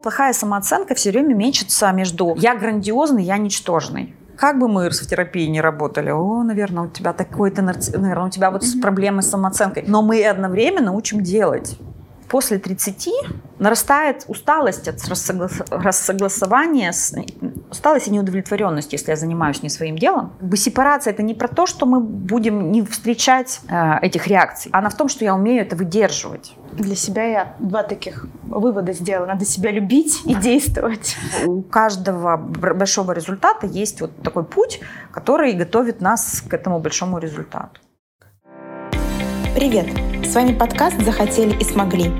Плохая 0.00 0.32
самооценка 0.32 0.94
все 0.94 1.10
время 1.10 1.34
мечется 1.34 1.90
между 1.90 2.36
«я 2.36 2.54
грандиозный», 2.54 3.24
«я 3.24 3.36
ничтожный». 3.36 4.14
Как 4.36 4.56
бы 4.60 4.68
мы 4.68 4.90
в 4.90 4.92
терапии 4.92 5.48
не 5.48 5.60
работали, 5.60 6.10
о, 6.10 6.44
наверное, 6.44 6.84
у 6.84 6.88
тебя 6.88 7.12
такой-то, 7.12 7.62
наверное, 7.62 8.26
у 8.26 8.30
тебя 8.30 8.52
вот 8.52 8.62
mm-hmm. 8.62 8.80
проблемы 8.80 9.22
с 9.22 9.30
самооценкой. 9.30 9.82
Но 9.88 10.02
мы 10.02 10.24
одновременно 10.24 10.92
учим 10.92 11.24
делать. 11.24 11.76
После 12.28 12.58
30 12.58 13.08
нарастает 13.58 14.24
усталость 14.28 14.86
от 14.88 14.96
рассогласования, 15.70 16.92
усталость 17.70 18.08
и 18.08 18.10
неудовлетворенность, 18.10 18.92
если 18.92 19.10
я 19.10 19.16
занимаюсь 19.16 19.62
не 19.62 19.70
своим 19.70 19.96
делом. 19.96 20.32
Как 20.38 20.48
бы 20.48 20.56
сепарация– 20.56 21.12
это 21.14 21.22
не 21.22 21.34
про 21.34 21.48
то, 21.48 21.66
что 21.66 21.86
мы 21.86 22.00
будем 22.00 22.70
не 22.70 22.82
встречать 22.82 23.60
э, 23.68 23.98
этих 24.02 24.26
реакций, 24.26 24.70
она 24.72 24.90
в 24.90 24.96
том, 24.96 25.08
что 25.08 25.24
я 25.24 25.34
умею 25.34 25.62
это 25.62 25.74
выдерживать. 25.76 26.54
Для 26.72 26.96
себя 26.96 27.24
я 27.24 27.56
два 27.58 27.82
таких 27.82 28.26
вывода 28.42 28.92
сделала. 28.92 29.26
Надо 29.26 29.44
себя 29.44 29.70
любить 29.70 30.20
и 30.24 30.34
действовать. 30.34 31.16
У 31.44 31.62
каждого 31.62 32.36
большого 32.36 33.12
результата 33.12 33.66
есть 33.66 34.00
вот 34.00 34.22
такой 34.22 34.44
путь, 34.44 34.80
который 35.10 35.52
готовит 35.54 36.00
нас 36.00 36.42
к 36.42 36.52
этому 36.52 36.78
большому 36.78 37.18
результату. 37.18 37.80
Привет! 39.58 39.88
С 40.24 40.36
вами 40.36 40.56
подкаст 40.56 41.02
«Захотели 41.02 41.52
и 41.58 41.64
смогли». 41.64 42.12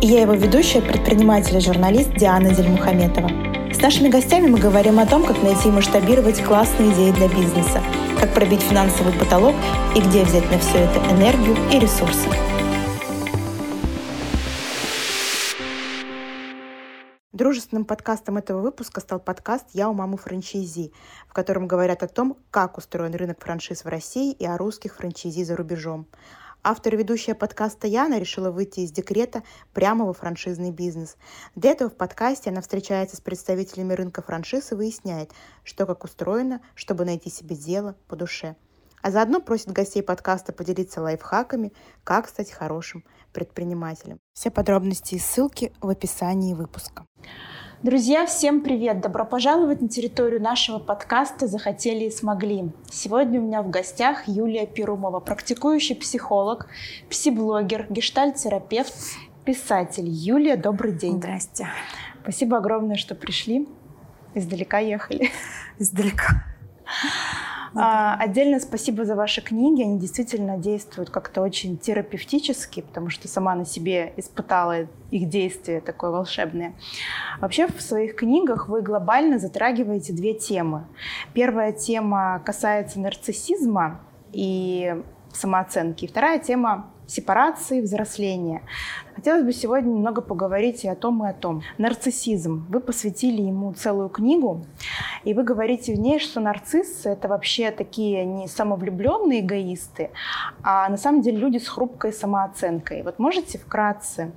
И 0.00 0.06
я 0.06 0.20
его 0.20 0.34
ведущая, 0.34 0.80
предприниматель 0.80 1.56
и 1.56 1.60
журналист 1.60 2.14
Диана 2.14 2.54
Дельмухаметова. 2.54 3.28
С 3.74 3.82
нашими 3.82 4.08
гостями 4.08 4.46
мы 4.46 4.60
говорим 4.60 5.00
о 5.00 5.06
том, 5.06 5.24
как 5.26 5.42
найти 5.42 5.70
и 5.70 5.72
масштабировать 5.72 6.40
классные 6.40 6.92
идеи 6.92 7.10
для 7.10 7.26
бизнеса, 7.26 7.82
как 8.20 8.32
пробить 8.32 8.62
финансовый 8.62 9.12
потолок 9.12 9.56
и 9.96 10.00
где 10.02 10.22
взять 10.22 10.48
на 10.52 10.58
все 10.60 10.78
это 10.78 11.00
энергию 11.10 11.56
и 11.72 11.80
ресурсы. 11.80 12.28
Дружественным 17.32 17.86
подкастом 17.86 18.36
этого 18.36 18.60
выпуска 18.60 19.00
стал 19.00 19.18
подкаст 19.18 19.66
«Я 19.72 19.88
у 19.88 19.94
мамы 19.94 20.16
франчайзи», 20.16 20.92
в 21.26 21.32
котором 21.32 21.66
говорят 21.66 22.04
о 22.04 22.06
том, 22.06 22.36
как 22.52 22.78
устроен 22.78 23.16
рынок 23.16 23.42
франшиз 23.42 23.84
в 23.84 23.88
России 23.88 24.30
и 24.30 24.46
о 24.46 24.56
русских 24.56 24.94
франчайзи 24.94 25.42
за 25.42 25.56
рубежом. 25.56 26.06
Автор 26.66 26.94
и 26.94 26.96
ведущая 26.96 27.34
подкаста 27.34 27.86
Яна 27.86 28.18
решила 28.18 28.50
выйти 28.50 28.80
из 28.80 28.90
декрета 28.90 29.42
прямо 29.74 30.06
во 30.06 30.14
франшизный 30.14 30.70
бизнес. 30.70 31.18
Для 31.54 31.72
этого 31.72 31.90
в 31.90 31.94
подкасте 31.94 32.48
она 32.48 32.62
встречается 32.62 33.18
с 33.18 33.20
представителями 33.20 33.92
рынка 33.92 34.22
франшиз 34.22 34.72
и 34.72 34.74
выясняет, 34.74 35.30
что 35.62 35.84
как 35.84 36.04
устроено, 36.04 36.62
чтобы 36.74 37.04
найти 37.04 37.28
себе 37.28 37.54
дело 37.54 37.96
по 38.08 38.16
душе. 38.16 38.56
А 39.02 39.10
заодно 39.10 39.42
просит 39.42 39.72
гостей 39.72 40.02
подкаста 40.02 40.54
поделиться 40.54 41.02
лайфхаками, 41.02 41.74
как 42.02 42.28
стать 42.28 42.50
хорошим 42.50 43.04
предпринимателем. 43.34 44.18
Все 44.32 44.50
подробности 44.50 45.16
и 45.16 45.18
ссылки 45.18 45.70
в 45.82 45.90
описании 45.90 46.54
выпуска. 46.54 47.04
Друзья, 47.84 48.24
всем 48.24 48.62
привет! 48.62 49.02
Добро 49.02 49.26
пожаловать 49.26 49.82
на 49.82 49.90
территорию 49.90 50.40
нашего 50.40 50.78
подкаста 50.78 51.46
«Захотели 51.46 52.04
и 52.06 52.10
смогли». 52.10 52.72
Сегодня 52.90 53.38
у 53.38 53.44
меня 53.44 53.60
в 53.60 53.68
гостях 53.68 54.26
Юлия 54.26 54.66
Перумова, 54.66 55.20
практикующий 55.20 55.94
психолог, 55.94 56.66
псиблогер, 57.10 57.84
гештальт-терапевт, 57.90 58.94
писатель. 59.44 60.08
Юлия, 60.08 60.56
добрый 60.56 60.92
день. 60.92 61.18
Здрасте. 61.18 61.68
Спасибо 62.22 62.56
огромное, 62.56 62.96
что 62.96 63.14
пришли. 63.14 63.68
Издалека 64.32 64.78
ехали. 64.78 65.30
Издалека. 65.78 66.42
А, 67.76 68.16
отдельно 68.18 68.60
спасибо 68.60 69.04
за 69.04 69.16
ваши 69.16 69.40
книги. 69.42 69.82
Они 69.82 69.98
действительно 69.98 70.58
действуют 70.58 71.10
как-то 71.10 71.42
очень 71.42 71.76
терапевтически, 71.76 72.82
потому 72.82 73.10
что 73.10 73.26
сама 73.26 73.54
на 73.54 73.64
себе 73.64 74.12
испытала 74.16 74.86
их 75.10 75.28
действие 75.28 75.80
такое 75.80 76.10
волшебное. 76.10 76.74
Вообще 77.40 77.66
в 77.66 77.80
своих 77.80 78.16
книгах 78.16 78.68
вы 78.68 78.82
глобально 78.82 79.38
затрагиваете 79.38 80.12
две 80.12 80.34
темы. 80.34 80.86
Первая 81.32 81.72
тема 81.72 82.40
касается 82.44 83.00
нарциссизма 83.00 84.00
и 84.32 85.02
самооценки. 85.32 86.06
Вторая 86.06 86.38
тема 86.38 86.90
сепарации, 87.06 87.80
взросления. 87.80 88.62
Хотелось 89.14 89.44
бы 89.44 89.52
сегодня 89.52 89.90
немного 89.90 90.20
поговорить 90.20 90.84
и 90.84 90.88
о 90.88 90.94
том, 90.94 91.24
и 91.24 91.28
о 91.28 91.32
том. 91.32 91.62
Нарциссизм. 91.78 92.66
Вы 92.68 92.80
посвятили 92.80 93.42
ему 93.42 93.72
целую 93.72 94.08
книгу, 94.08 94.64
и 95.22 95.34
вы 95.34 95.44
говорите 95.44 95.94
в 95.94 95.98
ней, 95.98 96.18
что 96.18 96.40
нарциссы— 96.40 97.08
это 97.10 97.28
вообще 97.28 97.70
такие 97.70 98.24
не 98.24 98.48
самовлюбленные 98.48 99.40
эгоисты, 99.40 100.10
а 100.62 100.88
на 100.88 100.96
самом 100.96 101.22
деле 101.22 101.38
люди 101.38 101.58
с 101.58 101.68
хрупкой 101.68 102.12
самооценкой. 102.12 103.02
Вот 103.02 103.18
можете 103.18 103.58
вкратце 103.58 104.32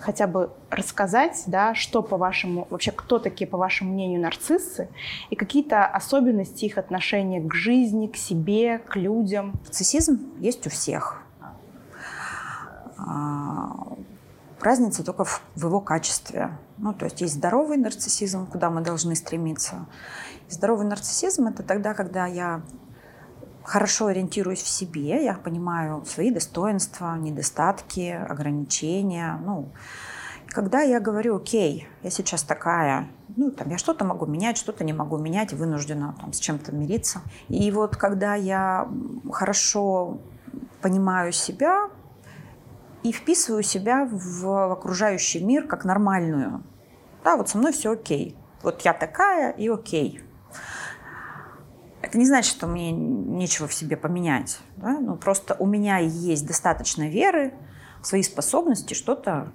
хотя 0.00 0.26
бы 0.26 0.50
рассказать, 0.70 1.44
да, 1.46 1.74
что 1.74 2.02
по 2.02 2.16
вашему, 2.16 2.66
вообще 2.70 2.90
кто 2.90 3.18
такие, 3.18 3.46
по 3.46 3.58
вашему 3.58 3.92
мнению, 3.92 4.20
нарциссы, 4.20 4.88
и 5.28 5.36
какие-то 5.36 5.84
особенности 5.86 6.64
их 6.64 6.78
отношения 6.78 7.40
к 7.40 7.54
жизни, 7.54 8.06
к 8.06 8.16
себе, 8.16 8.78
к 8.78 8.96
людям? 8.96 9.52
Нарциссизм 9.66 10.32
есть 10.40 10.66
у 10.66 10.70
всех. 10.70 11.22
А, 13.06 13.96
разница 14.60 15.04
только 15.04 15.24
в, 15.24 15.42
в 15.54 15.64
его 15.64 15.80
качестве. 15.80 16.50
Ну, 16.78 16.92
то 16.92 17.04
есть 17.06 17.20
есть 17.20 17.34
здоровый 17.34 17.76
нарциссизм, 17.76 18.46
куда 18.46 18.70
мы 18.70 18.82
должны 18.82 19.14
стремиться. 19.14 19.86
Здоровый 20.48 20.86
нарциссизм– 20.86 21.46
это 21.48 21.62
тогда, 21.62 21.94
когда 21.94 22.26
я 22.26 22.62
хорошо 23.62 24.06
ориентируюсь 24.06 24.62
в 24.62 24.68
себе, 24.68 25.24
я 25.24 25.34
понимаю 25.34 26.04
свои 26.04 26.30
достоинства, 26.30 27.16
недостатки, 27.16 28.10
ограничения. 28.28 29.38
Ну, 29.44 29.68
когда 30.48 30.80
я 30.80 30.98
говорю, 30.98 31.36
окей, 31.36 31.86
я 32.02 32.10
сейчас 32.10 32.42
такая, 32.42 33.08
ну, 33.36 33.50
там, 33.50 33.68
я 33.68 33.78
что-то 33.78 34.04
могу 34.04 34.26
менять, 34.26 34.56
что-то 34.56 34.82
не 34.82 34.92
могу 34.92 35.18
менять, 35.18 35.52
вынуждена 35.52 36.16
там, 36.20 36.32
с 36.32 36.38
чем-то 36.38 36.72
мириться. 36.74 37.20
И 37.48 37.70
вот 37.70 37.96
когда 37.96 38.34
я 38.34 38.88
хорошо 39.30 40.18
понимаю 40.82 41.32
себя, 41.32 41.90
и 43.02 43.12
вписываю 43.12 43.62
себя 43.62 44.08
в 44.10 44.72
окружающий 44.72 45.42
мир 45.42 45.66
как 45.66 45.84
нормальную. 45.84 46.62
Да, 47.24 47.36
вот 47.36 47.48
со 47.48 47.58
мной 47.58 47.72
все 47.72 47.92
окей. 47.92 48.36
Вот 48.62 48.82
я 48.82 48.92
такая 48.92 49.52
и 49.52 49.68
окей. 49.68 50.20
Это 52.02 52.18
не 52.18 52.26
значит, 52.26 52.50
что 52.50 52.66
мне 52.66 52.92
нечего 52.92 53.68
в 53.68 53.74
себе 53.74 53.96
поменять. 53.96 54.58
Да? 54.76 54.98
Ну, 54.98 55.16
просто 55.16 55.54
у 55.58 55.66
меня 55.66 55.98
есть 55.98 56.46
достаточно 56.46 57.08
веры 57.08 57.54
в 58.02 58.06
свои 58.06 58.22
способности 58.22 58.94
что-то 58.94 59.52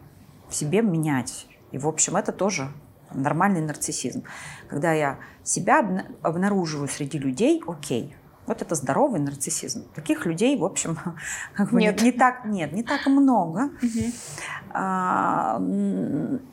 в 0.48 0.56
себе 0.56 0.82
менять. 0.82 1.48
И, 1.72 1.78
в 1.78 1.88
общем, 1.88 2.16
это 2.16 2.32
тоже 2.32 2.72
нормальный 3.14 3.62
нарциссизм. 3.62 4.24
Когда 4.68 4.94
я 4.94 5.20
себя 5.44 6.06
обнаруживаю 6.22 6.88
среди 6.88 7.18
людей, 7.18 7.62
окей, 7.68 8.16
вот 8.48 8.62
это 8.62 8.76
здоровый 8.76 9.20
нарциссизм. 9.20 9.84
Таких 9.94 10.26
людей, 10.26 10.58
в 10.58 10.64
общем, 10.64 10.98
как 11.54 11.72
бы 11.72 11.82
нет. 11.82 12.00
Не, 12.02 12.06
не 12.06 12.12
так 12.12 12.46
нет, 12.46 12.74
не 12.74 12.84
так 12.84 13.06
много. 13.08 13.70
Угу. 13.82 14.12
А, 14.72 15.62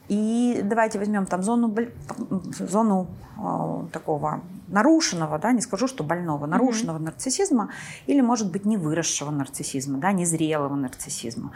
и 0.09 0.61
давайте 0.65 0.99
возьмем 0.99 1.27
там 1.27 1.43
зону 1.43 1.75
зону 2.59 3.09
а, 3.39 3.85
такого 3.93 4.41
нарушенного, 4.69 5.39
да, 5.39 5.53
не 5.53 5.61
скажу, 5.61 5.87
что 5.87 6.03
больного, 6.03 6.47
нарушенного 6.47 6.97
угу. 6.97 7.05
нарциссизма 7.05 7.71
или, 8.07 8.21
может 8.21 8.51
быть, 8.51 8.65
не 8.65 8.77
выросшего 8.77 9.31
нарциссизма, 9.31 9.99
да, 9.99 10.13
незрелого 10.13 10.75
нарциссизма 10.75 11.53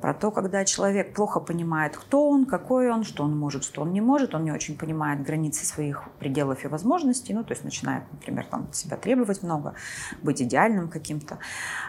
про 0.00 0.14
то, 0.14 0.30
когда 0.30 0.64
человек 0.64 1.14
плохо 1.14 1.40
понимает, 1.40 1.96
кто 1.96 2.28
он, 2.28 2.46
какой 2.46 2.90
он, 2.90 3.04
что 3.04 3.24
он 3.24 3.36
может, 3.36 3.64
что 3.64 3.82
он 3.82 3.92
не 3.92 4.00
может, 4.00 4.34
он 4.34 4.44
не 4.44 4.52
очень 4.52 4.76
понимает 4.76 5.22
границы 5.22 5.64
своих 5.64 6.04
пределов 6.18 6.64
и 6.64 6.68
возможностей, 6.68 7.34
ну, 7.34 7.44
то 7.44 7.52
есть 7.52 7.64
начинает, 7.64 8.04
например, 8.12 8.46
там, 8.46 8.72
себя 8.72 8.96
требовать 8.96 9.42
много, 9.42 9.74
быть 10.22 10.42
идеальным 10.42 10.88
каким-то. 10.88 11.38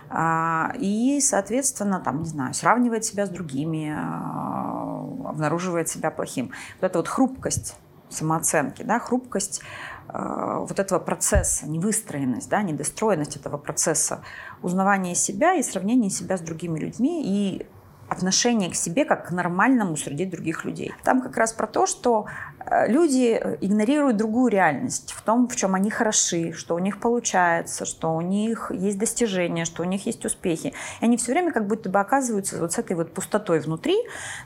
А, 0.09 0.73
и, 0.79 1.19
соответственно, 1.21 1.99
там, 1.99 2.21
не 2.21 2.29
знаю, 2.29 2.53
сравнивает 2.53 3.03
себя 3.03 3.25
с 3.25 3.29
другими, 3.29 3.93
а, 3.97 5.07
обнаруживает 5.25 5.89
себя 5.89 6.11
плохим. 6.11 6.51
Вот 6.79 6.89
эта 6.89 6.99
вот 6.99 7.07
хрупкость 7.07 7.75
самооценки, 8.09 8.83
да, 8.83 8.99
хрупкость 8.99 9.61
а, 10.07 10.59
вот 10.59 10.79
этого 10.79 10.99
процесса, 10.99 11.67
невыстроенность, 11.67 12.49
да, 12.49 12.61
недостроенность 12.61 13.35
этого 13.35 13.57
процесса 13.57 14.21
узнавания 14.61 15.15
себя 15.15 15.55
и 15.55 15.63
сравнения 15.63 16.09
себя 16.09 16.37
с 16.37 16.41
другими 16.41 16.79
людьми 16.79 17.23
и 17.25 17.67
отношение 18.09 18.69
к 18.69 18.75
себе 18.75 19.05
как 19.05 19.27
к 19.27 19.31
нормальному 19.31 19.97
среди 19.97 20.25
других 20.25 20.65
людей. 20.65 20.93
Там 21.03 21.21
как 21.21 21.37
раз 21.37 21.53
про 21.53 21.67
то, 21.67 21.85
что 21.85 22.27
Э, 22.69 22.87
люди 22.87 23.39
игнорируют 23.61 24.17
другую 24.17 24.51
реальность 24.51 25.13
в 25.13 25.21
том, 25.21 25.47
в 25.47 25.55
чем 25.55 25.75
они 25.75 25.89
хороши, 25.89 26.53
что 26.53 26.75
у 26.75 26.79
них 26.79 26.99
получается, 26.99 27.85
что 27.85 28.13
у 28.13 28.21
них 28.21 28.71
есть 28.73 28.97
достижения, 28.97 29.65
что 29.65 29.83
у 29.83 29.85
них 29.85 30.05
есть 30.05 30.25
успехи. 30.25 30.73
И 31.01 31.05
они 31.05 31.17
все 31.17 31.31
время 31.31 31.51
как 31.51 31.67
будто 31.67 31.89
бы 31.89 31.99
оказываются 31.99 32.59
вот 32.59 32.73
с 32.73 32.77
этой 32.77 32.95
вот 32.95 33.13
пустотой 33.13 33.59
внутри, 33.59 33.97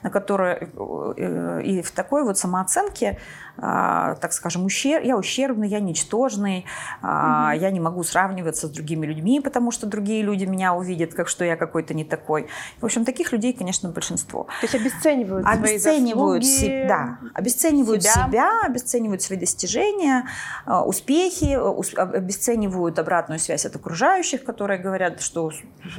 на 0.04 0.10
которой 0.10 0.70
э, 1.18 1.62
и 1.64 1.82
в 1.82 1.92
такой 1.92 2.24
вот 2.24 2.38
самооценке 2.38 3.20
так 3.62 4.34
скажем, 4.34 4.66
ущерб, 4.66 5.06
я 5.06 5.18
ущербный, 5.18 5.68
я 5.68 5.80
ничтожный, 5.80 6.66
угу. 7.02 7.08
я 7.08 7.70
не 7.72 7.80
могу 7.80 8.04
сравниваться 8.04 8.68
с 8.68 8.70
другими 8.72 9.06
людьми, 9.06 9.40
потому 9.40 9.72
что 9.72 9.86
другие 9.86 10.24
люди 10.24 10.46
меня 10.46 10.74
увидят, 10.74 11.14
как 11.14 11.28
что 11.28 11.46
я 11.46 11.56
какой-то 11.56 11.94
не 11.94 12.04
такой. 12.04 12.48
В 12.80 12.86
общем, 12.86 13.06
таких 13.06 13.32
людей, 13.32 13.54
конечно, 13.54 13.90
большинство. 13.90 14.46
То 14.62 14.68
есть 14.68 14.76
обесценивают, 14.76 15.46
обесценивают 15.48 16.44
свои 16.44 16.56
заслуги, 16.56 16.88
да, 16.88 17.20
обесценивают 17.34 18.04
себя. 18.04 18.28
себя, 18.28 18.50
обесценивают 18.66 19.22
свои 19.22 19.38
достижения, 19.38 20.26
а, 20.66 20.84
успехи, 20.84 21.58
обесценивают 21.98 23.00
обратную 23.00 23.40
связь 23.40 23.66
от 23.66 23.76
окружающих, 23.76 24.44
которые 24.44 24.80
говорят, 24.80 25.22
что 25.22 25.52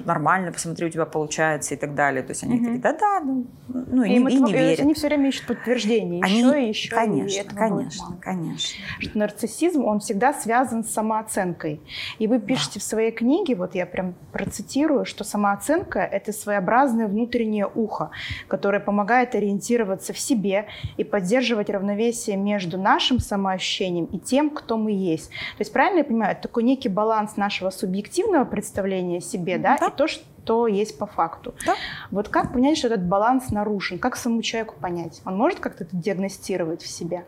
нормально, 0.05 0.53
посмотри, 0.53 0.87
у 0.87 0.91
тебя 0.91 1.07
получается 1.07 1.75
и 1.75 1.77
так 1.77 1.95
далее. 1.95 2.23
То 2.23 2.31
есть 2.31 2.43
они 2.43 2.57
угу. 2.57 2.65
такие, 2.65 2.81
да-да, 2.81 3.21
ну, 3.21 3.47
ну 3.69 4.03
и, 4.03 4.11
и, 4.11 4.19
не, 4.19 4.35
и 4.35 4.41
не 4.41 4.53
верят. 4.53 4.81
Они 4.81 4.95
все 4.95 5.07
время 5.07 5.29
ищут 5.29 5.47
подтверждение, 5.47 6.23
они, 6.23 6.39
еще 6.39 6.65
и 6.65 6.69
еще. 6.69 6.95
Конечно, 6.95 7.52
и 7.53 7.57
конечно, 7.57 8.17
конечно. 8.21 8.85
Что 8.99 9.19
нарциссизм, 9.19 9.85
он 9.85 10.01
всегда 10.01 10.33
связан 10.33 10.85
с 10.85 10.91
самооценкой. 10.91 11.81
И 12.19 12.27
вы 12.27 12.41
пишете 12.41 12.75
да. 12.75 12.81
в 12.81 12.83
своей 12.83 13.13
книге, 13.13 13.55
вот 13.55 13.75
я 13.75 13.87
прям 13.87 14.15
процитирую, 14.33 15.05
что 15.05 15.25
самооценка– 15.25 16.01
это 16.01 16.33
своеобразное 16.33 17.07
внутреннее 17.07 17.69
ухо, 17.73 18.11
которое 18.49 18.81
помогает 18.81 19.35
ориентироваться 19.35 20.13
в 20.13 20.19
себе 20.19 20.67
и 20.97 21.05
поддерживать 21.05 21.71
равновесие 21.71 22.37
между 22.37 22.79
нашим 22.79 23.19
самоощущением 23.19 24.07
и 24.07 24.19
тем, 24.19 24.51
кто 24.51 24.77
мы 24.77 24.93
есть. 24.93 25.29
То 25.29 25.61
есть, 25.61 25.73
правильно 25.73 25.99
я 25.99 26.05
понимаю, 26.05 26.33
это 26.33 26.43
такой 26.43 26.63
некий 26.63 26.89
баланс 26.89 27.37
нашего 27.37 27.71
субъективного 27.71 28.45
представления 28.45 29.19
о 29.19 29.21
себе, 29.21 29.59
да, 29.59 29.77
да. 29.79 29.89
и 29.89 29.91
то, 29.91 30.07
что 30.07 30.67
есть 30.67 30.99
по 30.99 31.07
факту. 31.07 31.55
Да. 31.65 31.75
Вот 32.11 32.29
как 32.29 32.53
понять, 32.53 32.79
что 32.79 32.89
этот 32.89 33.07
баланс 33.07 33.51
нарушен? 33.51 33.99
Как 33.99 34.17
самому 34.17 34.43
человеку 34.43 34.75
понять? 34.81 35.21
Он 35.25 35.37
может 35.37 35.61
как-то 35.61 35.85
это 35.85 35.97
диагностировать 35.97 36.83
в 36.83 36.89
себе? 36.89 37.25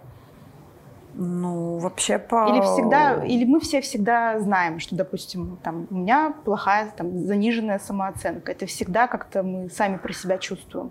Ну, 1.16 1.78
вообще 1.78 2.18
по... 2.18 2.48
Или 2.48 2.60
всегда, 2.60 3.24
или 3.24 3.44
мы 3.44 3.60
все 3.60 3.80
всегда 3.80 4.40
знаем, 4.40 4.80
что, 4.80 4.96
допустим, 4.96 5.58
там, 5.62 5.86
у 5.90 5.94
меня 5.94 6.34
плохая, 6.44 6.92
там, 6.96 7.26
заниженная 7.26 7.78
самооценка. 7.78 8.52
Это 8.52 8.66
всегда 8.66 9.06
как-то 9.06 9.42
мы 9.42 9.70
сами 9.70 9.96
про 9.96 10.12
себя 10.12 10.38
чувствуем. 10.38 10.90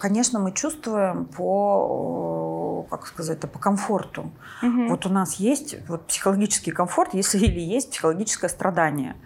Конечно, 0.00 0.38
мы 0.38 0.52
чувствуем 0.52 1.26
по, 1.26 2.86
как 2.90 3.06
сказать, 3.06 3.40
по 3.40 3.58
комфорту. 3.58 4.30
Угу. 4.62 4.88
Вот 4.88 5.06
у 5.06 5.08
нас 5.08 5.34
есть 5.34 5.76
вот 5.88 6.06
психологический 6.06 6.70
комфорт, 6.70 7.14
если 7.14 7.38
или 7.38 7.60
есть 7.60 7.90
психологическое 7.90 8.48
страдание 8.48 9.16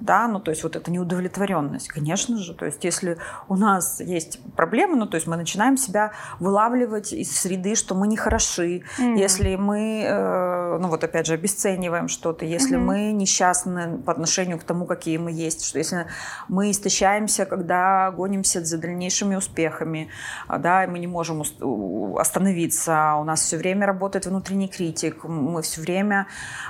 да, 0.00 0.28
ну 0.28 0.40
то 0.40 0.50
есть 0.50 0.62
вот 0.62 0.76
эта 0.76 0.90
неудовлетворенность, 0.90 1.88
конечно 1.88 2.36
же, 2.38 2.54
то 2.54 2.66
есть 2.66 2.84
если 2.84 3.18
у 3.48 3.56
нас 3.56 4.00
есть 4.00 4.40
проблемы, 4.54 4.96
ну 4.96 5.06
то 5.06 5.16
есть 5.16 5.26
мы 5.26 5.36
начинаем 5.36 5.76
себя 5.76 6.12
вылавливать 6.38 7.12
из 7.12 7.36
среды, 7.36 7.74
что 7.74 7.94
мы 7.94 8.06
не 8.06 8.16
хороши, 8.16 8.82
mm-hmm. 8.98 9.16
если 9.16 9.56
мы, 9.56 10.04
э, 10.06 10.78
ну 10.78 10.88
вот 10.88 11.04
опять 11.04 11.26
же 11.26 11.34
обесцениваем 11.34 12.08
что-то, 12.08 12.44
если 12.44 12.76
mm-hmm. 12.76 12.80
мы 12.80 13.12
несчастны 13.12 13.98
по 13.98 14.12
отношению 14.12 14.58
к 14.58 14.64
тому, 14.64 14.86
какие 14.86 15.18
мы 15.18 15.32
есть, 15.32 15.64
что 15.64 15.78
если 15.78 16.06
мы 16.48 16.70
истощаемся, 16.70 17.46
когда 17.46 18.10
гонимся 18.10 18.64
за 18.64 18.78
дальнейшими 18.78 19.36
успехами, 19.36 20.08
а, 20.48 20.58
да, 20.58 20.84
и 20.84 20.86
мы 20.86 20.98
не 20.98 21.06
можем 21.06 21.42
остановиться, 22.18 23.14
у 23.18 23.24
нас 23.24 23.40
все 23.40 23.56
время 23.56 23.86
работает 23.86 24.26
внутренний 24.26 24.68
критик, 24.68 25.24
мы 25.24 25.62
все 25.62 25.80
время 25.80 26.26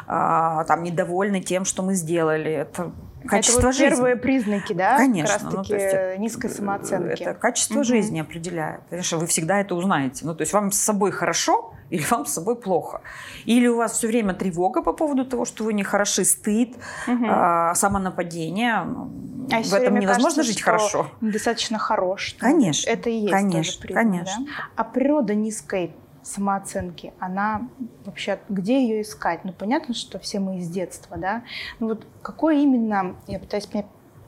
э, 0.06 0.64
там 0.67 0.82
недовольны 0.82 1.40
тем, 1.40 1.64
что 1.64 1.82
мы 1.82 1.94
сделали, 1.94 2.52
это 2.52 2.93
Качество 3.26 3.58
это 3.58 3.67
вот 3.67 3.76
жизни. 3.76 3.90
первые 3.90 4.17
признаки, 4.17 4.73
да? 4.73 4.96
Конечно. 4.96 5.34
Как 5.34 5.43
раз 5.43 5.55
таки 5.55 5.75
ну, 5.75 5.81
есть, 5.81 6.19
низкой 6.19 6.50
самооценки. 6.50 7.23
Это 7.23 7.34
качество 7.34 7.76
угу. 7.76 7.84
жизни 7.84 8.20
определяет. 8.20 8.81
Конечно, 8.90 9.19
вы 9.19 9.26
всегда 9.26 9.61
это 9.61 9.75
узнаете. 9.75 10.25
Ну, 10.26 10.34
то 10.34 10.43
есть 10.43 10.52
вам 10.52 10.73
с 10.73 10.78
собой 10.78 11.11
хорошо 11.11 11.75
или 11.90 12.05
вам 12.11 12.26
с 12.26 12.32
собой 12.32 12.56
плохо. 12.56 13.00
Или 13.44 13.67
у 13.67 13.76
вас 13.76 13.93
все 13.93 14.08
время 14.08 14.34
тревога 14.34 14.82
по 14.82 14.93
поводу 14.93 15.25
того, 15.25 15.44
что 15.44 15.64
вы 15.64 15.73
не 15.73 15.82
хороши, 15.82 16.25
стыд, 16.25 16.76
угу. 17.06 17.26
а, 17.28 17.75
самонападение. 17.75 18.82
Ну, 18.84 19.11
а 19.52 19.62
в 19.62 19.75
этом 19.75 19.99
невозможно 19.99 20.37
кажется, 20.37 20.43
жить 20.43 20.62
хорошо. 20.62 21.11
Достаточно 21.20 21.78
хорош. 21.78 22.37
Конечно. 22.38 22.90
Это 22.90 23.11
и 23.11 23.14
есть 23.14 23.32
конечно, 23.32 23.62
тоже 23.62 23.78
признак, 23.78 24.05
конечно. 24.05 24.44
Да? 24.44 24.52
А 24.76 24.84
природа 24.84 25.34
низкой 25.34 25.94
самооценки, 26.26 27.12
она 27.19 27.69
вообще, 28.05 28.38
где 28.49 28.82
ее 28.82 29.02
искать? 29.02 29.44
Ну, 29.44 29.52
понятно, 29.52 29.94
что 29.94 30.19
все 30.19 30.40
мы 30.40 30.58
из 30.58 30.69
детства, 30.69 31.17
да? 31.17 31.43
Ну, 31.78 31.88
вот 31.88 32.06
какое 32.23 32.56
именно, 32.56 33.17
я 33.26 33.38
пытаюсь 33.38 33.69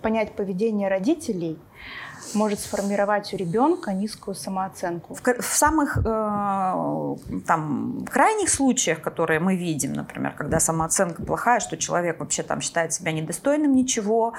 понять 0.00 0.32
поведение 0.32 0.88
родителей, 0.88 1.58
может 2.34 2.60
сформировать 2.60 3.32
у 3.32 3.36
ребенка 3.36 3.92
низкую 3.92 4.34
самооценку? 4.34 5.14
В, 5.14 5.22
в 5.22 5.44
самых 5.44 5.96
э, 5.98 7.16
там, 7.46 8.04
крайних 8.10 8.50
случаях, 8.50 9.00
которые 9.00 9.40
мы 9.40 9.56
видим, 9.56 9.92
например, 9.92 10.34
когда 10.36 10.60
самооценка 10.60 11.22
плохая, 11.22 11.60
что 11.60 11.76
человек 11.76 12.20
вообще 12.20 12.42
там 12.42 12.60
считает 12.60 12.92
себя 12.92 13.12
недостойным 13.12 13.72
ничего, 13.72 14.34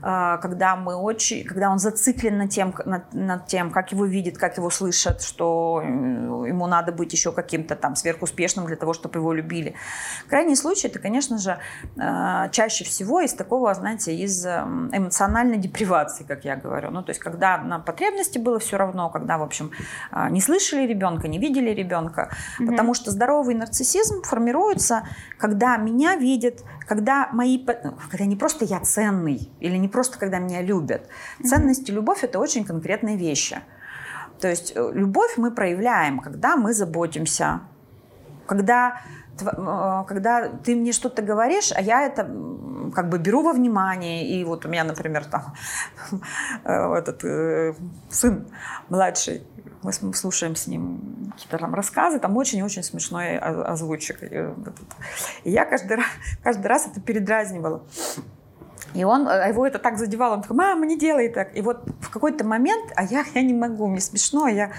когда 0.00 0.76
мы 0.76 0.94
очень, 0.94 1.44
когда 1.44 1.70
он 1.70 1.78
зациклен 1.78 2.38
над 2.38 2.50
тем, 2.50 2.74
над, 2.84 3.12
над 3.12 3.46
тем, 3.46 3.70
как 3.70 3.92
его 3.92 4.04
видят, 4.04 4.38
как 4.38 4.56
его 4.56 4.70
слышат, 4.70 5.22
что 5.22 5.82
ему 5.82 6.66
надо 6.66 6.92
быть 6.92 7.12
еще 7.12 7.32
каким-то 7.32 7.76
там 7.76 7.96
сверхуспешным 7.96 8.66
для 8.66 8.76
того, 8.76 8.92
чтобы 8.92 9.18
его 9.18 9.32
любили. 9.32 9.74
Крайний 10.28 10.56
случай 10.56 10.88
это, 10.88 10.98
конечно 10.98 11.38
же, 11.38 11.58
а, 11.98 12.48
чаще 12.48 12.84
всего 12.84 13.20
из 13.20 13.34
такого, 13.34 13.72
знаете, 13.74 14.14
из 14.14 14.44
эм, 14.44 14.90
эмоциональной 14.92 15.58
депривации, 15.58 16.24
как 16.24 16.44
я 16.44 16.56
говорю. 16.56 16.90
Ну, 16.90 17.02
то 17.02 17.10
есть, 17.10 17.20
когда 17.20 17.58
на 17.58 17.78
потребности 17.78 18.38
было 18.38 18.58
все 18.58 18.76
равно, 18.76 19.10
когда, 19.10 19.38
в 19.38 19.42
общем, 19.42 19.70
а, 20.10 20.30
не 20.30 20.40
слышали 20.40 20.86
ребенка, 20.86 21.28
не 21.28 21.38
видели 21.38 21.70
ребенка, 21.70 22.30
mm 22.58 22.72
потому 22.72 22.94
что 22.94 23.10
здоровый 23.10 23.54
нарциссизм 23.54 24.22
формируется, 24.22 25.02
когда 25.36 25.76
меня 25.76 26.16
видят, 26.16 26.64
когда 26.92 27.30
мои, 27.32 27.58
когда 28.10 28.26
не 28.26 28.36
просто 28.36 28.66
я 28.66 28.78
ценный 28.80 29.50
или 29.60 29.78
не 29.78 29.88
просто 29.88 30.18
когда 30.18 30.38
меня 30.38 30.60
любят. 30.60 31.08
Ценность 31.42 31.88
и 31.88 31.92
любовь 31.92 32.22
это 32.22 32.38
очень 32.38 32.64
конкретные 32.64 33.16
вещи. 33.16 33.62
То 34.38 34.48
есть 34.48 34.72
э, 34.76 34.90
любовь 34.92 35.38
мы 35.38 35.52
проявляем, 35.52 36.18
когда 36.18 36.54
мы 36.56 36.74
заботимся, 36.74 37.60
когда 38.46 39.00
э, 39.40 40.04
когда 40.06 40.48
ты 40.48 40.76
мне 40.76 40.92
что-то 40.92 41.22
говоришь, 41.22 41.72
а 41.74 41.80
я 41.80 42.04
это 42.04 42.24
как 42.94 43.08
бы 43.08 43.18
беру 43.18 43.42
во 43.42 43.54
внимание, 43.54 44.28
и 44.28 44.44
вот 44.44 44.66
у 44.66 44.68
меня, 44.68 44.84
например, 44.84 45.24
там 45.24 45.54
э, 46.64 46.94
этот 46.98 47.22
сын 48.10 48.46
младший, 48.90 49.46
мы 49.82 49.92
слушаем 50.14 50.54
с 50.54 50.66
ним 50.66 51.32
какие-то 51.32 51.58
там 51.58 51.74
рассказы, 51.74 52.18
там 52.18 52.36
очень-очень 52.36 52.82
смешной 52.82 53.38
озвучек. 53.38 54.22
И 54.22 55.50
я 55.50 55.64
каждый 55.64 55.96
раз, 55.96 56.06
каждый 56.42 56.66
раз 56.66 56.86
это 56.86 57.00
передразнивала. 57.00 57.82
И 58.94 59.04
он, 59.04 59.26
а 59.26 59.48
его 59.48 59.66
это 59.66 59.78
так 59.78 59.98
задевало, 59.98 60.34
он 60.34 60.42
такой, 60.42 60.56
мама, 60.56 60.84
не 60.84 60.98
делай 60.98 61.28
так. 61.28 61.56
И 61.56 61.62
вот 61.62 61.82
в 62.00 62.10
какой-то 62.10 62.44
момент, 62.44 62.92
а 62.94 63.04
я, 63.04 63.24
я 63.34 63.42
не 63.42 63.54
могу, 63.54 63.86
мне 63.86 64.00
смешно, 64.00 64.48
я... 64.48 64.72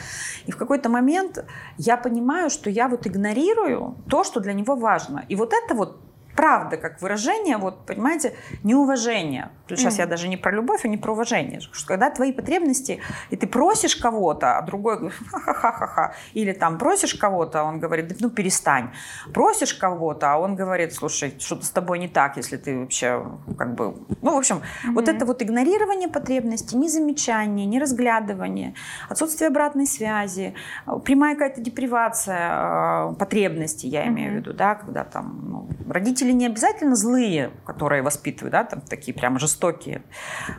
и 0.46 0.52
в 0.52 0.58
какой-то 0.58 0.90
момент 0.90 1.44
я 1.78 1.98
понимаю, 1.98 2.50
что 2.50 2.70
я 2.70 2.88
вот 2.88 3.08
игнорирую 3.08 3.96
то, 4.10 4.24
что 4.24 4.40
для 4.40 4.54
него 4.54 4.76
важно. 4.76 5.26
И 5.30 5.36
вот 5.36 5.54
это 5.54 5.74
вот 5.74 6.00
правда, 6.36 6.78
как 6.78 7.02
выражение, 7.02 7.58
вот, 7.58 7.86
понимаете, 7.86 8.34
неуважение. 8.64 9.50
Сейчас 9.68 9.96
mm. 9.96 10.00
я 10.00 10.06
даже 10.06 10.28
не 10.28 10.38
про 10.38 10.52
любовь, 10.52 10.86
а 10.86 10.88
не 10.88 10.98
про 10.98 11.14
уважение. 11.14 11.60
Что 11.60 11.88
когда 11.88 12.10
твои 12.10 12.32
потребности, 12.32 13.02
и 13.30 13.36
ты 13.36 13.48
просишь 13.48 13.96
кого-то, 13.96 14.58
а 14.58 14.62
другой 14.62 14.98
говорит, 14.98 15.18
ха-ха-ха-ха, 15.32 16.14
или 16.34 16.54
там 16.54 16.78
просишь 16.78 17.16
кого-то, 17.16 17.62
а 17.62 17.64
он 17.64 17.80
говорит, 17.80 18.16
ну 18.20 18.30
перестань. 18.30 18.90
Просишь 19.34 19.74
кого-то, 19.74 20.34
а 20.34 20.38
он 20.38 20.56
говорит, 20.56 20.94
слушай, 20.94 21.36
что-то 21.40 21.66
с 21.66 21.70
тобой 21.70 22.00
не 22.00 22.08
так, 22.08 22.38
если 22.38 22.58
ты 22.58 22.80
вообще 22.80 23.26
как 23.58 23.76
бы... 23.76 23.96
Ну, 24.22 24.36
в 24.36 24.38
общем, 24.38 24.58
mm-hmm. 24.58 24.94
вот 24.94 25.08
это 25.08 25.26
вот 25.26 25.42
игнорирование 25.42 26.08
потребностей, 26.08 26.78
незамечание, 26.78 27.66
неразглядывание, 27.66 28.76
отсутствие 29.10 29.48
обратной 29.50 29.86
связи, 29.86 30.56
прямая 31.04 31.36
какая-то 31.36 31.62
депривация 31.62 33.12
э, 33.12 33.14
потребностей, 33.16 33.88
я 33.88 34.08
имею 34.08 34.32
mm-hmm. 34.32 34.34
в 34.34 34.38
виду, 34.38 34.54
да, 34.54 34.76
когда 34.76 35.04
там 35.04 35.40
ну, 35.44 35.68
родители 35.90 36.23
родители 36.24 36.32
не 36.32 36.46
обязательно 36.46 36.96
злые, 36.96 37.52
которые 37.66 38.02
воспитывают, 38.02 38.52
да, 38.52 38.64
там 38.64 38.82
такие 38.82 39.14
прямо 39.14 39.40
жестокие. 39.40 40.02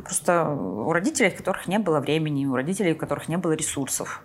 Просто 0.05 0.49
у 0.49 0.93
родителей, 0.93 1.33
у 1.33 1.37
которых 1.37 1.67
не 1.67 1.79
было 1.79 2.01
времени, 2.01 2.47
у 2.47 2.55
родителей, 2.55 2.93
у 2.93 2.97
которых 2.97 3.29
не 3.29 3.37
было 3.37 3.53
ресурсов. 3.53 4.23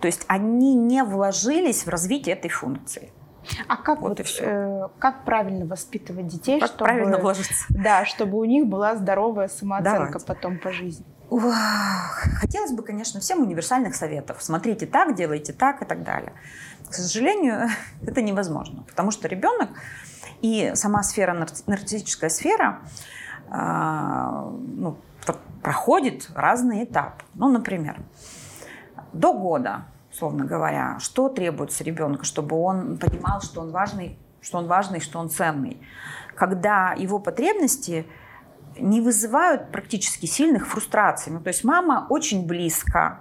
То 0.00 0.06
есть 0.06 0.24
они 0.28 0.74
не 0.74 1.04
вложились 1.04 1.86
в 1.86 1.88
развитие 1.88 2.34
этой 2.34 2.50
функции. 2.50 3.10
А 3.68 3.76
как 3.76 4.00
вот, 4.00 4.18
вот 4.18 4.40
э, 4.40 4.88
как 4.98 5.24
правильно 5.26 5.66
воспитывать 5.66 6.28
детей, 6.28 6.60
как 6.60 6.68
чтобы 6.68 6.84
правильно 6.84 7.18
вложиться? 7.18 7.66
Да, 7.68 8.06
чтобы 8.06 8.38
у 8.38 8.44
них 8.46 8.66
была 8.66 8.96
здоровая 8.96 9.48
самооценка 9.48 9.98
Давайте. 9.98 10.26
потом 10.26 10.58
по 10.58 10.72
жизни 10.72 11.04
хотелось 12.40 12.72
бы, 12.72 12.82
конечно, 12.82 13.20
всем 13.20 13.40
универсальных 13.40 13.94
советов. 13.94 14.38
Смотрите 14.40 14.86
так, 14.86 15.14
делайте 15.14 15.52
так 15.52 15.82
и 15.82 15.84
так 15.84 16.02
далее. 16.02 16.32
К 16.88 16.94
сожалению, 16.94 17.68
это 18.06 18.22
невозможно, 18.22 18.82
потому 18.82 19.10
что 19.10 19.28
ребенок 19.28 19.70
и 20.40 20.72
сама 20.74 21.02
сфера, 21.02 21.46
нарциссическая 21.66 22.30
сфера, 22.30 22.80
а, 23.50 24.50
ну, 24.50 24.98
проходит 25.62 26.28
разные 26.34 26.84
этапы. 26.84 27.24
Ну, 27.34 27.48
например, 27.48 28.00
до 29.12 29.32
года, 29.32 29.86
условно 30.12 30.44
говоря, 30.44 30.98
что 31.00 31.28
требуется 31.28 31.84
ребенку, 31.84 32.24
чтобы 32.24 32.56
он 32.56 32.98
понимал, 32.98 33.40
что 33.40 33.62
он 33.62 33.70
важный, 33.70 34.18
что 34.40 34.58
он 34.58 34.66
важный, 34.66 35.00
что 35.00 35.18
он 35.18 35.30
ценный. 35.30 35.80
Когда 36.36 36.92
его 36.92 37.18
потребности 37.18 38.06
не 38.78 39.00
вызывают 39.00 39.70
практически 39.70 40.26
сильных 40.26 40.66
фрустраций. 40.66 41.32
Ну, 41.32 41.40
то 41.40 41.48
есть 41.48 41.64
мама 41.64 42.06
очень 42.10 42.46
близко, 42.46 43.20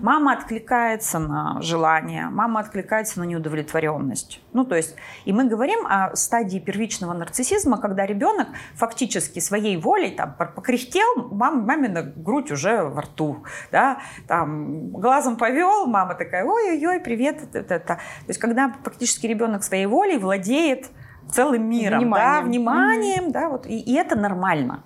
Мама 0.00 0.32
откликается 0.32 1.18
на 1.18 1.60
желание, 1.62 2.28
мама 2.30 2.60
откликается 2.60 3.20
на 3.20 3.24
неудовлетворенность. 3.24 4.40
Ну, 4.52 4.64
то 4.64 4.74
есть, 4.74 4.94
и 5.24 5.32
мы 5.32 5.44
говорим 5.44 5.86
о 5.86 6.14
стадии 6.16 6.58
первичного 6.58 7.12
нарциссизма, 7.12 7.78
когда 7.78 8.06
ребенок 8.06 8.48
фактически 8.74 9.40
своей 9.40 9.76
волей 9.76 10.10
там 10.10 10.34
покряхтел, 10.34 11.28
мам, 11.30 11.64
мамина 11.64 12.02
грудь 12.02 12.50
уже 12.50 12.82
во 12.82 13.02
рту, 13.02 13.44
да, 13.72 13.98
там 14.26 14.90
глазом 14.90 15.36
повел, 15.36 15.86
мама 15.86 16.14
такая, 16.14 16.44
ой-ой-ой, 16.44 17.00
привет, 17.00 17.42
это, 17.42 17.74
это. 17.74 17.94
То 17.96 18.28
есть, 18.28 18.40
когда 18.40 18.74
фактически 18.82 19.26
ребенок 19.26 19.64
своей 19.64 19.86
волей 19.86 20.18
владеет 20.18 20.86
целым 21.30 21.68
миром, 21.68 22.00
вниманием, 22.00 22.32
да, 22.32 22.42
вниманием, 22.42 23.24
mm-hmm. 23.24 23.32
да, 23.32 23.48
вот, 23.48 23.66
и, 23.66 23.78
и 23.78 23.94
это 23.94 24.16
нормально. 24.16 24.84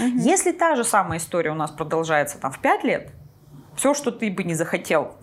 Mm-hmm. 0.00 0.18
Если 0.18 0.52
та 0.52 0.76
же 0.76 0.84
самая 0.84 1.18
история 1.18 1.50
у 1.50 1.54
нас 1.54 1.70
продолжается 1.70 2.38
там 2.38 2.52
в 2.52 2.58
5 2.58 2.84
лет, 2.84 3.10
все, 3.76 3.94
что 3.94 4.10
ты 4.10 4.30
бы 4.30 4.44
не 4.44 4.54
захотел, 4.54 5.14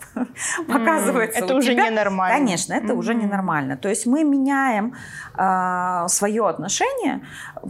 показывается. 0.68 1.39
Это 1.39 1.56
уже 1.56 1.75
ненормально. 1.75 2.38
Конечно, 2.38 2.74
это 2.74 2.94
уже 2.94 3.13
ненормально. 3.13 3.77
То 3.77 3.89
есть 3.89 4.06
мы 4.06 4.24
меняем 4.24 4.94
э, 5.38 6.08
свое 6.08 6.48
отношение 6.48 7.22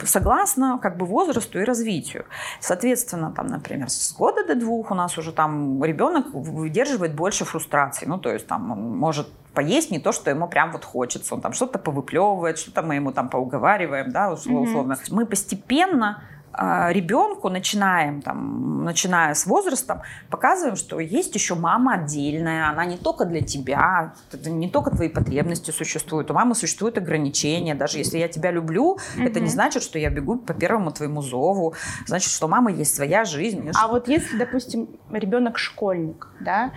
согласно 0.05 0.79
как 0.81 0.97
бы 0.97 1.05
возрасту 1.05 1.59
и 1.59 1.63
развитию. 1.63 2.25
Соответственно, 2.59 3.31
там, 3.31 3.47
например, 3.47 3.89
с 3.89 4.13
года 4.13 4.45
до 4.45 4.55
двух 4.55 4.91
у 4.91 4.95
нас 4.95 5.17
уже 5.17 5.31
там 5.31 5.83
ребенок 5.83 6.27
выдерживает 6.33 7.13
больше 7.15 7.45
фрустраций. 7.45 8.07
Ну, 8.07 8.17
то 8.17 8.31
есть 8.31 8.47
там 8.47 8.71
он 8.71 8.97
может 8.97 9.27
поесть 9.53 9.91
не 9.91 9.99
то, 9.99 10.11
что 10.11 10.29
ему 10.29 10.47
прям 10.47 10.71
вот 10.71 10.85
хочется. 10.85 11.33
Он 11.35 11.41
там 11.41 11.53
что-то 11.53 11.79
повыплевывает, 11.79 12.59
что-то 12.59 12.83
мы 12.83 12.95
ему 12.95 13.11
там 13.11 13.29
поуговариваем, 13.29 14.11
да, 14.11 14.31
условно. 14.31 14.93
Mm-hmm. 14.93 15.07
Мы 15.09 15.25
постепенно 15.25 16.07
а, 16.17 16.21
ребенку 16.57 17.49
начинаем, 17.49 18.21
там, 18.21 18.83
начиная 18.83 19.33
с 19.33 19.45
возрастом, 19.45 20.01
показываем, 20.29 20.75
что 20.75 20.99
есть 20.99 21.35
еще 21.35 21.55
мама 21.55 21.95
отдельная, 21.95 22.69
она 22.69 22.85
не 22.85 22.97
только 22.97 23.25
для 23.25 23.41
тебя, 23.41 24.13
не 24.45 24.69
только 24.69 24.91
твои 24.91 25.09
потребности 25.09 25.71
существуют, 25.71 26.31
у 26.31 26.33
мамы 26.33 26.55
существуют 26.55 26.97
ограничения, 26.97 27.75
даже 27.75 27.99
если 27.99 28.17
я 28.17 28.27
тебя 28.27 28.51
люблю, 28.51 28.91
угу. 28.93 28.99
это 29.17 29.39
не 29.39 29.49
значит, 29.49 29.83
что 29.83 29.99
я 29.99 30.09
бегу 30.09 30.37
по 30.37 30.53
первому 30.53 30.91
твоему 30.91 31.21
зову, 31.21 31.73
значит, 32.05 32.31
что 32.31 32.47
у 32.47 32.49
мамы 32.49 32.71
есть 32.71 32.95
своя 32.95 33.23
жизнь. 33.25 33.69
А 33.75 33.87
вот 33.87 34.07
если, 34.07 34.37
допустим, 34.37 34.87
ребенок 35.11 35.57
школьник, 35.57 36.29
да, 36.39 36.71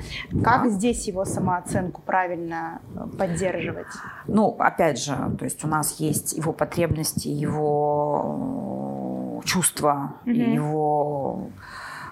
как 0.45 0.65
да. 0.65 0.69
здесь 0.69 1.07
его 1.07 1.25
самооценку 1.25 2.03
правильно 2.03 2.81
поддерживать? 3.19 3.87
Ну, 4.27 4.57
опять 4.59 5.03
же, 5.03 5.15
то 5.39 5.45
есть 5.45 5.65
у 5.65 5.69
нас 5.69 6.01
есть 6.01 6.35
его 6.35 6.53
потребности, 6.53 7.29
его 7.29 9.10
чувства, 9.45 10.15
mm-hmm. 10.25 10.55
его 10.55 11.51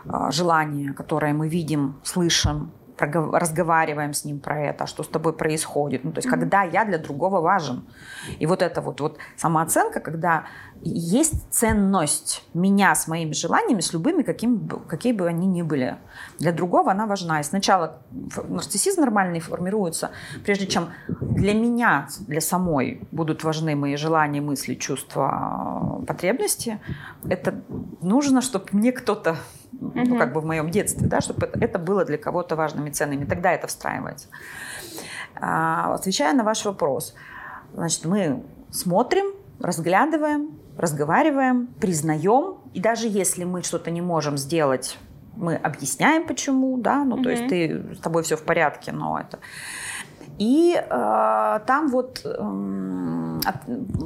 а, 0.09 0.31
желания, 0.31 0.93
которые 0.93 1.35
мы 1.35 1.49
видим, 1.49 1.95
слышим, 2.03 2.71
разговариваем 2.99 4.13
с 4.13 4.25
ним 4.25 4.41
про 4.41 4.61
это, 4.61 4.87
что 4.87 5.03
с 5.03 5.09
тобой 5.09 5.33
происходит. 5.33 6.05
Ну, 6.05 6.13
то 6.13 6.19
есть, 6.19 6.29
mm-hmm. 6.29 6.41
когда 6.41 6.63
я 6.63 6.85
для 6.85 6.99
другого 6.99 7.41
важен. 7.41 7.87
И 8.41 8.47
вот 8.47 8.63
это 8.63 8.81
вот, 8.81 9.01
вот 9.01 9.19
самооценка, 9.37 10.01
когда 10.01 10.45
есть 10.83 11.51
ценность 11.51 12.45
меня 12.55 12.95
с 12.95 13.09
моими 13.09 13.33
желаниями, 13.33 13.81
с 13.81 13.93
любыми, 13.93 14.23
каким, 14.23 14.69
какие 14.87 15.13
бы 15.13 15.27
они 15.27 15.47
ни 15.47 15.63
были. 15.63 15.99
Для 16.39 16.53
другого 16.53 16.93
она 16.93 17.07
важна. 17.07 17.41
И 17.41 17.43
сначала 17.43 17.99
нарциссизм 18.49 19.01
нормальный 19.01 19.41
формируется, 19.41 20.11
прежде 20.45 20.67
чем 20.67 20.91
для 21.21 21.55
меня, 21.55 22.09
для 22.21 22.41
самой 22.41 23.07
будут 23.11 23.45
важны 23.45 23.75
мои 23.75 23.97
желания, 23.97 24.41
мысли, 24.41 24.75
чувства, 24.75 26.03
потребности. 26.07 26.79
Это 27.29 27.61
нужно, 28.01 28.41
чтобы 28.41 28.67
мне 28.73 28.93
кто-то 28.93 29.37
ну, 29.73 30.17
как 30.17 30.33
бы 30.33 30.41
в 30.41 30.45
моем 30.45 30.71
детстве, 30.71 31.07
да, 31.07 31.21
чтобы 31.21 31.47
это 31.47 31.79
было 31.79 32.05
для 32.05 32.19
кого-то 32.19 32.57
важными 32.57 32.91
ценными. 32.91 33.25
Тогда 33.25 33.53
это 33.53 33.67
встраивается. 33.67 34.29
А, 35.35 35.95
отвечая 35.95 36.35
на 36.35 36.45
ваш 36.45 36.65
вопрос, 36.65 37.15
значит, 37.75 38.05
мы 38.05 38.43
смотрим, 38.71 39.27
разглядываем, 39.61 40.59
разговариваем, 40.79 41.67
признаем, 41.81 42.59
и 42.73 42.81
даже 42.81 43.09
если 43.09 43.45
мы 43.45 43.63
что-то 43.63 43.91
не 43.91 44.01
можем 44.01 44.39
сделать, 44.39 44.97
мы 45.37 45.57
объясняем, 45.57 46.27
почему, 46.27 46.79
да, 46.79 47.05
ну, 47.05 47.19
mm-hmm. 47.19 47.23
то 47.23 47.31
есть 47.31 47.49
ты, 47.49 47.95
с 47.95 47.99
тобой 47.99 48.23
все 48.23 48.37
в 48.37 48.43
порядке, 48.43 48.93
но 48.93 49.19
это... 49.21 49.39
И 50.39 50.81
э, 50.81 51.61
там 51.67 51.89
вот, 51.89 52.21
э, 52.25 52.37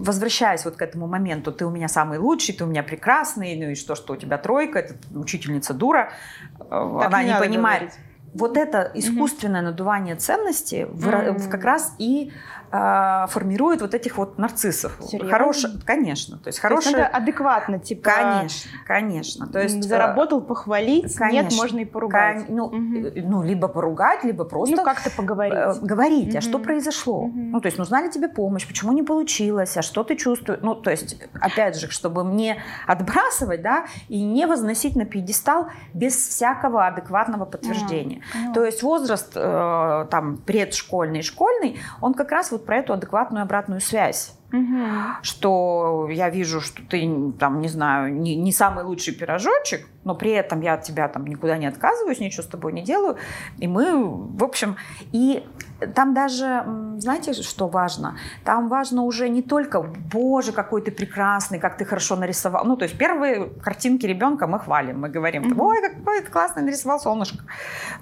возвращаясь 0.02 0.64
вот 0.64 0.76
к 0.76 0.82
этому 0.82 1.06
моменту, 1.06 1.52
ты 1.52 1.66
у 1.66 1.70
меня 1.70 1.88
самый 1.88 2.18
лучший, 2.18 2.54
ты 2.54 2.64
у 2.64 2.66
меня 2.66 2.82
прекрасный, 2.82 3.54
ну 3.56 3.70
и 3.70 3.74
что, 3.74 3.94
что 3.94 4.14
у 4.14 4.16
тебя 4.16 4.38
тройка, 4.38 4.78
это 4.78 4.94
учительница 5.14 5.74
дура, 5.74 6.10
э, 6.58 6.64
она 6.70 7.22
не, 7.22 7.28
не 7.28 7.38
понимает. 7.38 7.80
Говорить. 7.80 7.98
Вот 8.34 8.56
это 8.56 8.90
искусственное 8.94 9.60
угу. 9.60 9.70
надувание 9.72 10.16
ценности 10.16 10.86
mm 10.90 11.50
как 11.50 11.64
раз 11.64 11.94
и 11.98 12.32
э, 12.72 13.26
формирует 13.28 13.82
вот 13.82 13.94
этих 13.94 14.16
вот 14.16 14.38
нарциссов. 14.38 14.96
Серьезно? 15.00 15.30
Хорош, 15.30 15.66
конечно. 15.84 16.38
То 16.38 16.48
есть 16.48 16.58
хорошие... 16.58 16.92
То 16.92 16.98
есть 17.00 17.12
надо 17.12 17.22
адекватно, 17.22 17.78
типа... 17.78 18.10
Конечно, 18.10 18.70
конечно. 18.86 19.46
То 19.46 19.60
есть, 19.60 19.82
Заработал 19.84 20.40
похвалить, 20.40 21.14
конечно, 21.14 21.50
нет, 21.50 21.60
можно 21.60 21.80
и 21.80 21.84
поругать. 21.84 22.46
Кон... 22.46 22.56
Ну, 22.56 22.64
угу. 22.64 23.12
ну, 23.14 23.42
либо 23.42 23.68
поругать, 23.68 24.24
либо 24.24 24.44
просто... 24.44 24.76
Ну, 24.76 24.84
как-то 24.84 25.10
поговорить. 25.10 25.54
Э, 25.54 25.74
говорить, 25.80 26.30
угу. 26.30 26.38
а 26.38 26.40
что 26.40 26.58
произошло? 26.58 27.24
Угу. 27.24 27.38
Ну, 27.38 27.60
то 27.60 27.66
есть 27.66 27.78
нужна 27.78 28.02
ли 28.02 28.10
тебе 28.10 28.28
помощь, 28.28 28.66
почему 28.66 28.92
не 28.92 29.02
получилось, 29.02 29.76
а 29.76 29.82
что 29.82 30.04
ты 30.04 30.16
чувствуешь? 30.16 30.60
Ну, 30.62 30.74
то 30.74 30.90
есть, 30.90 31.16
опять 31.40 31.78
же, 31.78 31.90
чтобы 31.90 32.24
мне 32.24 32.62
отбрасывать, 32.86 33.62
да, 33.62 33.86
и 34.08 34.22
не 34.22 34.46
возносить 34.46 34.96
на 34.96 35.04
пьедестал 35.04 35.68
без 35.92 36.14
всякого 36.14 36.86
адекватного 36.86 37.44
подтверждения. 37.44 38.22
Ну. 38.34 38.52
То 38.54 38.64
есть 38.64 38.82
возраст 38.82 39.32
э, 39.34 40.06
там 40.10 40.38
предшкольный, 40.38 41.22
школьный, 41.22 41.78
он 42.00 42.14
как 42.14 42.30
раз 42.30 42.50
вот 42.50 42.61
про 42.64 42.78
эту 42.78 42.92
адекватную 42.92 43.42
обратную 43.42 43.80
связь. 43.80 44.34
Угу. 44.52 44.86
Что 45.22 46.08
я 46.10 46.28
вижу, 46.28 46.60
что 46.60 46.82
ты, 46.82 47.32
там, 47.38 47.60
не 47.60 47.68
знаю, 47.68 48.14
не, 48.14 48.36
не 48.36 48.52
самый 48.52 48.84
лучший 48.84 49.14
пирожочек, 49.14 49.88
но 50.04 50.14
при 50.14 50.30
этом 50.30 50.60
я 50.60 50.74
от 50.74 50.82
тебя 50.82 51.08
там 51.08 51.26
никуда 51.26 51.56
не 51.56 51.66
отказываюсь, 51.66 52.20
ничего 52.20 52.42
с 52.42 52.46
тобой 52.46 52.72
не 52.72 52.82
делаю. 52.82 53.16
И 53.58 53.68
мы, 53.68 53.92
в 54.04 54.42
общем, 54.42 54.76
и 55.12 55.46
там 55.94 56.14
даже, 56.14 56.64
знаете, 56.98 57.32
что 57.32 57.68
важно? 57.68 58.16
Там 58.44 58.68
важно 58.68 59.02
уже 59.02 59.28
не 59.28 59.42
только, 59.42 59.82
боже, 59.82 60.52
какой 60.52 60.82
ты 60.82 60.90
прекрасный, 60.90 61.58
как 61.58 61.76
ты 61.76 61.84
хорошо 61.84 62.16
нарисовал. 62.16 62.64
Ну, 62.64 62.76
то 62.76 62.84
есть 62.84 62.96
первые 62.96 63.46
картинки 63.62 64.06
ребенка 64.06 64.46
мы 64.46 64.58
хвалим, 64.58 65.00
мы 65.00 65.08
говорим, 65.08 65.58
ой, 65.60 65.80
какой 65.80 66.20
ты 66.20 66.30
классный 66.30 66.62
нарисовал 66.62 67.00
солнышко. 67.00 67.44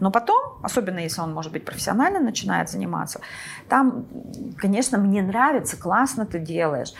Но 0.00 0.10
потом, 0.10 0.58
особенно 0.62 0.98
если 0.98 1.20
он, 1.22 1.32
может 1.32 1.52
быть, 1.52 1.64
профессионально 1.64 2.20
начинает 2.20 2.68
заниматься, 2.68 3.20
там, 3.68 4.06
конечно, 4.56 4.98
мне 4.98 5.22
нравится, 5.22 5.76
классно 5.76 6.26
ты 6.26 6.38
делаешь. 6.38 6.92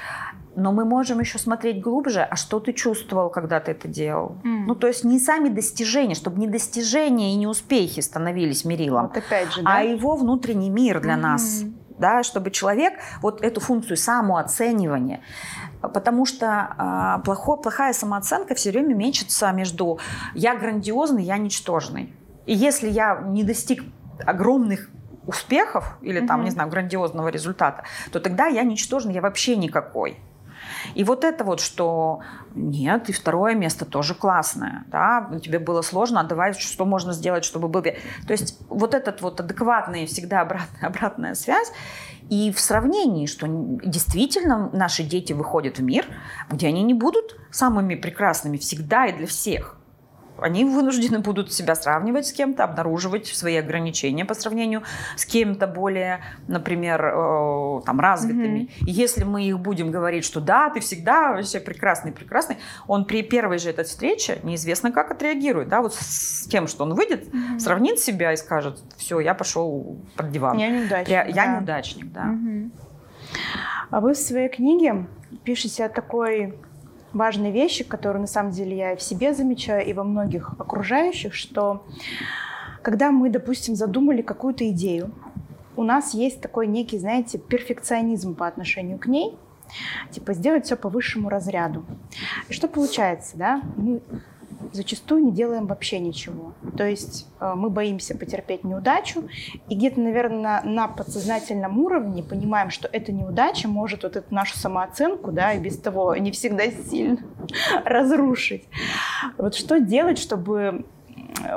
Но 0.60 0.72
мы 0.72 0.84
можем 0.84 1.20
еще 1.20 1.38
смотреть 1.38 1.80
глубже, 1.80 2.20
а 2.20 2.36
что 2.36 2.60
ты 2.60 2.74
чувствовал, 2.74 3.30
когда 3.30 3.60
ты 3.60 3.72
это 3.72 3.88
делал. 3.88 4.36
Mm. 4.44 4.64
Ну, 4.66 4.74
то 4.74 4.86
есть 4.86 5.04
не 5.04 5.18
сами 5.18 5.48
достижения, 5.48 6.14
чтобы 6.14 6.38
не 6.38 6.46
достижения 6.46 7.32
и 7.32 7.36
не 7.36 7.46
успехи 7.46 8.00
становились 8.00 8.66
мерилом, 8.66 9.08
вот 9.08 9.16
опять 9.16 9.54
же, 9.54 9.62
да? 9.62 9.78
а 9.78 9.82
его 9.82 10.16
внутренний 10.16 10.68
мир 10.68 11.00
для 11.00 11.14
mm. 11.14 11.20
нас. 11.20 11.62
Да, 11.98 12.22
чтобы 12.22 12.50
человек 12.50 12.94
вот 13.20 13.42
эту 13.42 13.60
функцию 13.60 13.98
самооценивания, 13.98 15.20
потому 15.82 16.24
что 16.24 16.74
а, 16.78 17.18
плохо, 17.18 17.56
плохая 17.56 17.92
самооценка 17.92 18.54
все 18.54 18.70
время 18.70 18.94
мечется 18.94 19.52
между 19.52 19.98
я 20.34 20.54
грандиозный, 20.54 21.24
я 21.24 21.36
ничтожный. 21.36 22.14
И 22.46 22.54
если 22.54 22.88
я 22.88 23.22
не 23.26 23.44
достиг 23.44 23.84
огромных 24.24 24.88
успехов 25.26 25.98
или 26.00 26.26
там, 26.26 26.40
mm-hmm. 26.40 26.44
не 26.44 26.50
знаю, 26.50 26.70
грандиозного 26.70 27.28
результата, 27.28 27.84
то 28.10 28.18
тогда 28.18 28.46
я 28.46 28.62
ничтожный, 28.62 29.12
я 29.12 29.20
вообще 29.20 29.56
никакой. 29.56 30.18
И 30.94 31.04
вот 31.04 31.24
это 31.24 31.44
вот, 31.44 31.60
что 31.60 32.20
нет, 32.54 33.08
и 33.08 33.12
второе 33.12 33.54
место 33.54 33.84
тоже 33.84 34.14
классное, 34.14 34.84
да, 34.88 35.30
тебе 35.42 35.58
было 35.58 35.82
сложно, 35.82 36.20
а 36.20 36.24
давай, 36.24 36.52
что 36.54 36.84
можно 36.84 37.12
сделать, 37.12 37.44
чтобы 37.44 37.68
был... 37.68 37.82
То 37.82 37.94
есть 38.28 38.58
вот 38.68 38.94
этот 38.94 39.22
вот 39.22 39.40
адекватная 39.40 40.06
всегда 40.06 40.40
обратная, 40.40 40.80
обратная 40.88 41.34
связь, 41.34 41.72
и 42.28 42.52
в 42.52 42.60
сравнении, 42.60 43.26
что 43.26 43.46
действительно 43.48 44.70
наши 44.72 45.02
дети 45.02 45.32
выходят 45.32 45.78
в 45.78 45.82
мир, 45.82 46.06
где 46.48 46.68
они 46.68 46.82
не 46.82 46.94
будут 46.94 47.36
самыми 47.50 47.96
прекрасными 47.96 48.56
всегда 48.56 49.06
и 49.06 49.16
для 49.16 49.26
всех. 49.26 49.79
Они 50.40 50.64
вынуждены 50.64 51.20
будут 51.20 51.52
себя 51.52 51.74
сравнивать 51.74 52.26
с 52.26 52.32
кем-то, 52.32 52.64
обнаруживать 52.64 53.26
свои 53.26 53.56
ограничения 53.56 54.24
по 54.24 54.34
сравнению 54.34 54.82
с 55.16 55.26
кем-то 55.26 55.66
более, 55.66 56.20
например, 56.48 57.04
э, 57.04 57.80
там, 57.84 58.00
развитыми. 58.00 58.60
Mm-hmm. 58.60 58.86
И 58.86 58.90
если 58.90 59.24
мы 59.24 59.44
их 59.44 59.58
будем 59.58 59.90
говорить, 59.90 60.24
что 60.24 60.40
да, 60.40 60.70
ты 60.70 60.80
всегда 60.80 61.32
вообще 61.32 61.60
прекрасный, 61.60 62.12
прекрасный, 62.12 62.56
он 62.86 63.04
при 63.04 63.22
первой 63.22 63.58
же 63.58 63.70
этой 63.70 63.84
встрече 63.84 64.38
неизвестно 64.42 64.92
как 64.92 65.10
отреагирует, 65.10 65.68
да, 65.68 65.82
вот 65.82 65.94
с 65.94 66.46
тем, 66.48 66.66
что 66.66 66.84
он 66.84 66.94
выйдет, 66.94 67.28
mm-hmm. 67.28 67.58
сравнит 67.58 67.98
себя 67.98 68.32
и 68.32 68.36
скажет, 68.36 68.80
все, 68.96 69.20
я 69.20 69.34
пошел 69.34 70.00
под 70.16 70.30
диван. 70.30 70.58
Я 70.58 70.68
неудачник. 70.68 71.08
Я, 71.08 71.24
я 71.24 71.34
да. 71.34 71.56
неудачник, 71.56 72.12
да. 72.12 72.24
Mm-hmm. 72.24 72.70
А 73.90 74.00
вы 74.00 74.14
в 74.14 74.18
своей 74.18 74.48
книге 74.48 75.06
пишете 75.44 75.86
о 75.86 75.88
такой 75.88 76.54
важные 77.12 77.52
вещи, 77.52 77.84
которые 77.84 78.20
на 78.20 78.26
самом 78.26 78.52
деле 78.52 78.76
я 78.76 78.96
в 78.96 79.02
себе 79.02 79.34
замечаю 79.34 79.86
и 79.86 79.92
во 79.92 80.04
многих 80.04 80.52
окружающих, 80.58 81.34
что 81.34 81.84
когда 82.82 83.10
мы, 83.10 83.30
допустим, 83.30 83.74
задумали 83.74 84.22
какую-то 84.22 84.68
идею, 84.70 85.12
у 85.76 85.82
нас 85.82 86.14
есть 86.14 86.40
такой 86.40 86.66
некий, 86.66 86.98
знаете, 86.98 87.38
перфекционизм 87.38 88.34
по 88.34 88.46
отношению 88.46 88.98
к 88.98 89.06
ней, 89.06 89.36
типа 90.10 90.34
сделать 90.34 90.66
все 90.66 90.76
по 90.76 90.88
высшему 90.88 91.28
разряду. 91.28 91.84
И 92.48 92.52
что 92.52 92.68
получается, 92.68 93.36
да? 93.36 93.62
Мы 93.76 94.00
зачастую 94.72 95.24
не 95.24 95.32
делаем 95.32 95.66
вообще 95.66 95.98
ничего. 95.98 96.52
То 96.76 96.84
есть 96.86 97.26
э, 97.40 97.54
мы 97.54 97.70
боимся 97.70 98.16
потерпеть 98.16 98.64
неудачу, 98.64 99.28
и 99.68 99.74
где-то, 99.74 100.00
наверное, 100.00 100.62
на 100.62 100.88
подсознательном 100.88 101.78
уровне 101.78 102.22
понимаем, 102.22 102.70
что 102.70 102.88
эта 102.90 103.12
неудача 103.12 103.68
может 103.68 104.02
вот 104.02 104.16
эту 104.16 104.34
нашу 104.34 104.58
самооценку, 104.58 105.32
да, 105.32 105.52
и 105.52 105.58
без 105.58 105.78
того 105.78 106.16
не 106.16 106.30
всегда 106.30 106.70
сильно 106.70 107.18
разрушить. 107.84 108.64
Вот 109.36 109.54
что 109.54 109.80
делать, 109.80 110.18
чтобы 110.18 110.84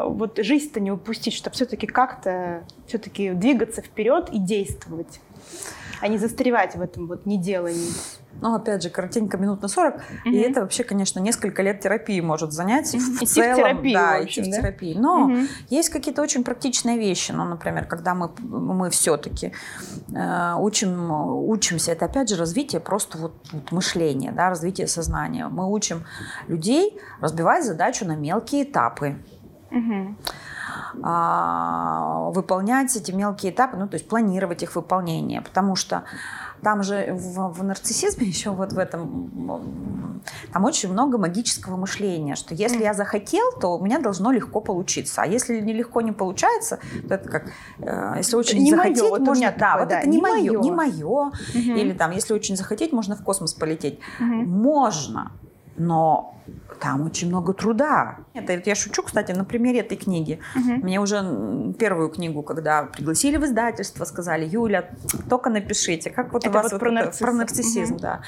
вот 0.06 0.38
жизнь-то 0.38 0.80
не 0.80 0.92
упустить, 0.92 1.34
чтобы 1.34 1.56
все-таки 1.56 1.88
как-то 1.88 2.64
все-таки 2.88 3.32
двигаться 3.32 3.82
вперед 3.82 4.30
и 4.32 4.40
действовать, 4.40 5.20
а 6.02 6.08
не 6.08 6.18
застревать 6.18 6.76
в 6.76 6.82
этом 6.82 7.08
вот 7.08 7.26
неделании. 7.26 7.92
Ну, 8.42 8.56
опять 8.56 8.82
же, 8.82 8.90
коротенько, 8.90 9.38
минут 9.38 9.62
на 9.62 9.68
40. 9.68 9.96
Угу. 9.96 10.02
И 10.26 10.38
это 10.38 10.62
вообще, 10.62 10.84
конечно, 10.84 11.20
несколько 11.20 11.62
лет 11.62 11.82
терапии 11.82 12.20
может 12.20 12.52
занять. 12.52 12.94
Угу. 12.94 13.04
В 13.04 13.16
идти 13.18 13.26
целом, 13.26 13.54
в 13.54 13.58
терапию, 13.58 13.94
да, 13.94 14.20
в 14.20 14.24
общем, 14.24 14.42
идти 14.44 14.52
да? 14.52 14.58
в 14.58 14.60
терапию. 14.62 15.00
Но 15.00 15.26
угу. 15.26 15.38
есть 15.70 15.90
какие-то 15.90 16.22
очень 16.22 16.44
практичные 16.44 16.98
вещи. 16.98 17.32
Ну, 17.32 17.46
например, 17.46 17.86
когда 17.86 18.16
мы, 18.16 18.32
мы 18.40 18.90
все-таки 18.90 19.54
э, 20.14 20.56
учим, 20.58 21.12
учимся, 21.48 21.92
это 21.92 22.06
опять 22.06 22.30
же 22.30 22.36
развитие 22.36 22.82
просто 22.82 23.18
вот, 23.18 23.34
вот 23.52 23.72
мышления, 23.72 24.32
да, 24.32 24.50
развитие 24.50 24.88
сознания. 24.88 25.48
Мы 25.48 25.72
учим 25.72 26.04
людей 26.48 27.00
разбивать 27.22 27.64
задачу 27.66 28.06
на 28.06 28.16
мелкие 28.16 28.64
этапы. 28.64 29.16
Угу 29.72 30.16
выполнять 30.96 32.96
эти 32.96 33.12
мелкие 33.12 33.52
этапы, 33.52 33.78
ну, 33.78 33.88
то 33.88 33.96
есть 33.96 34.08
планировать 34.08 34.64
их 34.64 34.76
выполнение, 34.76 35.42
потому 35.42 35.76
что 35.76 36.04
там 36.64 36.82
же 36.82 37.10
в, 37.12 37.54
в 37.54 37.64
нарциссизме 37.64 38.26
еще 38.28 38.52
вот 38.52 38.74
в 38.74 38.80
этом, 38.80 40.22
там 40.52 40.66
очень 40.66 40.92
много 40.92 41.18
магического 41.18 41.78
мышления, 41.78 42.36
что 42.36 42.56
если 42.56 42.82
я 42.82 42.94
захотел, 42.94 43.52
то 43.60 43.78
у 43.78 43.84
меня 43.84 44.00
должно 44.00 44.32
легко 44.32 44.62
получиться. 44.62 45.22
А 45.22 45.28
если 45.28 45.60
нелегко 45.60 46.02
не 46.02 46.12
получается, 46.12 46.80
то 47.08 47.16
это 47.16 47.30
как, 47.30 47.52
э, 47.80 48.16
если 48.18 48.36
очень 48.36 48.60
не 48.60 48.72
захотеть, 48.72 49.02
мое, 49.02 49.20
можно, 49.20 49.52
да, 49.52 49.52
такое, 49.52 49.80
вот 49.80 49.90
да, 49.90 50.00
это 50.00 50.10
не, 50.10 50.18
не 50.18 50.22
мое, 50.22 50.60
не 50.60 50.72
мое. 50.72 51.06
Угу. 51.06 51.34
Или 51.54 51.94
там, 51.94 52.12
если 52.12 52.34
очень 52.34 52.56
захотеть, 52.56 52.94
можно 52.94 53.16
в 53.16 53.24
космос 53.24 53.54
полететь. 53.54 54.00
Угу. 54.20 54.26
Можно, 54.26 55.32
но 55.78 56.36
там 56.80 57.06
очень 57.06 57.30
много 57.30 57.54
труда. 57.54 58.18
Это 58.34 58.62
я 58.66 58.76
шучу, 58.76 59.04
кстати, 59.04 59.32
на 59.32 59.46
примере 59.46 59.80
этой 59.80 59.98
книги. 59.98 60.40
Угу. 60.56 60.84
Мне 60.84 61.00
уже 61.00 61.74
первую 61.80 62.10
книгу, 62.10 62.44
когда 62.44 62.84
пригласили 62.84 63.38
в 63.38 63.46
издательство, 63.46 64.06
сказали, 64.06 64.46
Юля, 64.46 64.90
только 65.30 65.50
напишите, 65.50 66.10
как 66.10 66.34
вот 66.34 66.44
это 66.46 66.50
у 66.50 66.54
вас 66.54 66.66
вот 66.66 66.74
вот 66.74 66.80
про, 66.80 66.90
это, 66.90 66.96
нарциссизм. 66.96 67.26
про 67.26 67.34
нарциссизм, 67.34 67.94
угу. 67.94 68.02
да. 68.02 68.22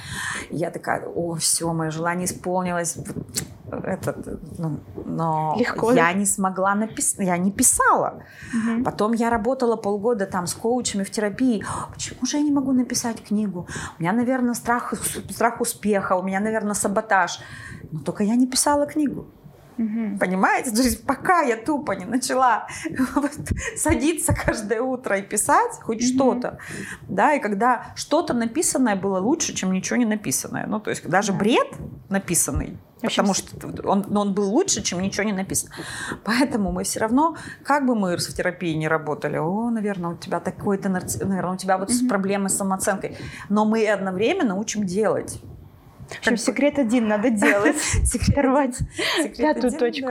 Я 0.50 0.72
такая, 0.72 1.06
о, 1.06 1.36
все, 1.36 1.72
мое 1.74 1.92
желание 1.92 2.26
исполнилось. 2.26 2.98
Этот, 3.72 4.60
ну, 4.60 4.80
но 5.06 5.56
Легко, 5.58 5.92
я 5.92 6.14
не 6.14 6.26
смогла 6.26 6.76
написать, 6.76 7.26
я 7.26 7.38
не 7.38 7.52
писала. 7.52 8.24
Угу. 8.54 8.84
Потом 8.84 9.14
я 9.14 9.30
работала 9.30 9.76
полгода 9.76 10.26
там 10.26 10.46
с 10.46 10.54
коучами 10.54 11.04
в 11.04 11.10
терапии. 11.10 11.66
Почему 11.94 12.26
же 12.26 12.38
я 12.38 12.44
не 12.44 12.52
могу 12.52 12.74
написать 12.74 13.24
книгу? 13.24 13.68
У 13.98 14.02
меня, 14.02 14.14
наверное, 14.14 14.54
страх, 14.54 14.94
страх 15.30 15.62
успеха, 15.62 16.14
у 16.14 16.24
меня, 16.24 16.40
наверное, 16.40 16.76
саботаж. 16.76 17.40
Но 17.92 18.00
только 18.00 18.24
я 18.24 18.36
не 18.36 18.48
писала 18.48 18.86
книгу. 18.86 19.28
Угу. 19.78 20.20
Понимаете? 20.20 20.72
То 20.72 20.82
есть 20.82 21.06
пока 21.06 21.42
я 21.42 21.58
тупо 21.58 21.94
не 21.94 22.06
начала 22.06 22.68
садиться 23.76 24.34
каждое 24.34 24.82
утро 24.82 25.18
и 25.18 25.22
писать 25.22 25.80
хоть 25.82 25.98
угу. 25.98 26.08
что-то, 26.08 26.60
да, 27.08 27.34
и 27.34 27.40
когда 27.40 27.88
что-то 27.96 28.34
написанное 28.34 28.96
было 28.96 29.20
лучше, 29.20 29.54
чем 29.54 29.74
ничего 29.74 29.98
не 29.98 30.06
написанное. 30.06 30.66
Ну, 30.66 30.80
то 30.80 30.90
есть 30.90 31.08
даже 31.08 31.34
да. 31.34 31.38
бред 31.40 31.68
написанный, 32.10 32.78
потому 33.02 33.34
что 33.34 33.56
он, 33.84 34.16
он 34.16 34.34
был 34.34 34.50
лучше, 34.50 34.82
чем 34.82 35.02
ничего 35.02 35.24
не 35.24 35.34
написано. 35.34 35.74
Поэтому 36.24 36.72
мы 36.72 36.84
все 36.84 37.00
равно, 37.00 37.36
как 37.64 37.86
бы 37.86 37.96
мы 37.96 38.16
в 38.16 38.22
терапии 38.22 38.74
не 38.74 38.88
работали, 38.88 39.38
о, 39.38 39.70
наверное, 39.70 40.12
у 40.12 40.18
тебя 40.18 40.40
такой-то, 40.40 40.90
наверное, 40.90 41.54
у 41.54 41.58
тебя 41.58 41.78
вот 41.78 41.90
угу. 41.90 42.08
проблемы 42.08 42.50
с 42.50 42.58
самооценкой, 42.58 43.18
но 43.50 43.66
мы 43.66 43.86
одновременно 43.88 44.56
учим 44.56 44.86
делать. 44.86 45.42
В 46.10 46.20
общем, 46.20 46.38
секрет 46.38 46.78
один 46.80 47.08
надо 47.08 47.30
делать. 47.30 47.78
Рвать 48.36 48.78
пятую 49.38 49.72
точку 49.72 50.08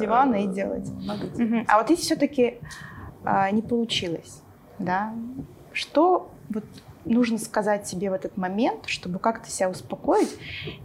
дивана 0.00 0.36
и 0.36 0.46
делать. 0.46 0.88
А 1.66 1.78
вот 1.78 1.90
если 1.90 2.02
все-таки 2.02 2.58
а, 3.24 3.50
не 3.50 3.62
получилось, 3.62 4.42
да, 4.78 5.14
что 5.72 6.30
вот 6.50 6.64
нужно 7.04 7.38
сказать 7.38 7.86
себе 7.86 8.10
в 8.10 8.12
этот 8.12 8.36
момент, 8.36 8.86
чтобы 8.86 9.18
как-то 9.18 9.50
себя 9.50 9.70
успокоить 9.70 10.36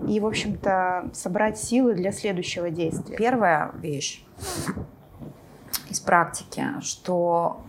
и, 0.08 0.20
в 0.20 0.26
общем-то, 0.26 1.10
собрать 1.14 1.58
силы 1.58 1.94
для 1.94 2.12
следующего 2.12 2.70
действия? 2.70 3.18
Первая 3.18 3.72
вещь 3.76 4.24
из 5.90 6.00
практики, 6.00 6.66
что 6.82 7.62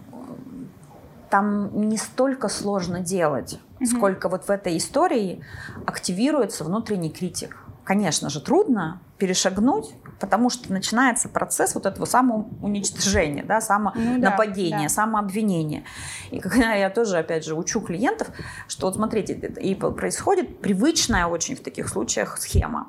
там 1.31 1.89
не 1.89 1.97
столько 1.97 2.49
сложно 2.49 3.01
делать, 3.01 3.59
угу. 3.81 3.87
сколько 3.87 4.29
вот 4.29 4.45
в 4.45 4.51
этой 4.51 4.77
истории 4.77 5.45
активируется 5.87 6.65
внутренний 6.65 7.11
критик. 7.11 7.57
Конечно 7.85 8.31
же, 8.31 8.41
трудно 8.41 9.01
перешагнуть, 9.19 9.95
потому 10.19 10.49
что 10.49 10.73
начинается 10.73 11.29
процесс 11.29 11.75
вот 11.75 11.85
этого 11.87 12.07
самоуничтожения, 12.07 13.45
да, 13.45 13.61
самонападения, 13.61 14.77
ну, 14.77 14.83
да, 14.83 14.89
да. 14.89 14.89
самообвинения. 14.89 15.85
И 16.31 16.41
когда 16.41 16.73
я 16.73 16.89
тоже, 16.89 17.19
опять 17.19 17.45
же, 17.45 17.55
учу 17.55 17.81
клиентов, 17.81 18.29
что 18.69 18.87
вот 18.87 18.97
смотрите, 18.97 19.35
и 19.35 19.75
происходит 19.75 20.61
привычная 20.61 21.27
очень 21.27 21.57
в 21.57 21.61
таких 21.61 21.89
случаях 21.89 22.39
схема. 22.39 22.89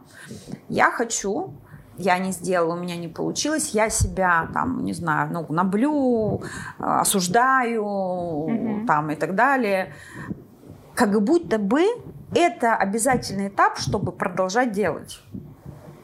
Я 0.70 0.92
хочу 0.92 1.54
я 1.98 2.18
не 2.18 2.32
сделала, 2.32 2.74
у 2.74 2.78
меня 2.78 2.98
не 2.98 3.08
получилось, 3.08 3.70
я 3.74 3.90
себя 3.90 4.50
там, 4.54 4.84
не 4.84 4.94
знаю, 4.94 5.32
ну, 5.32 5.46
наблю, 5.50 6.42
осуждаю, 6.78 7.86
угу. 7.86 8.86
там 8.86 9.12
и 9.12 9.16
так 9.16 9.36
далее. 9.36 9.94
Как 10.96 11.22
будто 11.22 11.60
бы 11.60 11.84
это 12.34 12.76
обязательный 12.76 13.50
этап, 13.50 13.78
чтобы 13.78 14.12
продолжать 14.12 14.72
делать. 14.72 15.22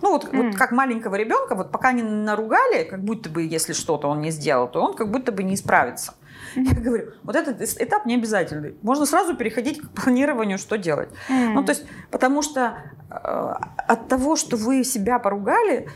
Ну, 0.01 0.11
вот, 0.11 0.25
mm. 0.25 0.43
вот 0.43 0.55
как 0.55 0.71
маленького 0.71 1.15
ребенка, 1.15 1.55
вот 1.55 1.71
пока 1.71 1.91
не 1.91 2.01
наругали, 2.01 2.83
как 2.83 3.03
будто 3.03 3.29
бы, 3.29 3.43
если 3.43 3.73
что-то 3.73 4.07
он 4.07 4.21
не 4.21 4.31
сделал, 4.31 4.67
то 4.67 4.81
он 4.81 4.95
как 4.95 5.11
будто 5.11 5.31
бы 5.31 5.43
не 5.43 5.53
исправится. 5.53 6.13
Я 6.55 6.73
говорю, 6.73 7.11
вот 7.23 7.35
этот 7.35 7.61
этап 7.61 8.05
не 8.05 8.15
обязательный. 8.15 8.75
Можно 8.81 9.05
сразу 9.05 9.35
переходить 9.35 9.79
к 9.79 9.89
планированию, 9.91 10.57
что 10.57 10.77
делать. 10.77 11.09
Mm. 11.29 11.53
Ну, 11.53 11.63
то 11.63 11.71
есть, 11.71 11.85
потому 12.09 12.41
что 12.41 12.77
э, 13.09 13.15
от 13.15 14.07
того, 14.07 14.35
что 14.35 14.57
вы 14.57 14.83
себя 14.83 15.19
поругали, 15.19 15.87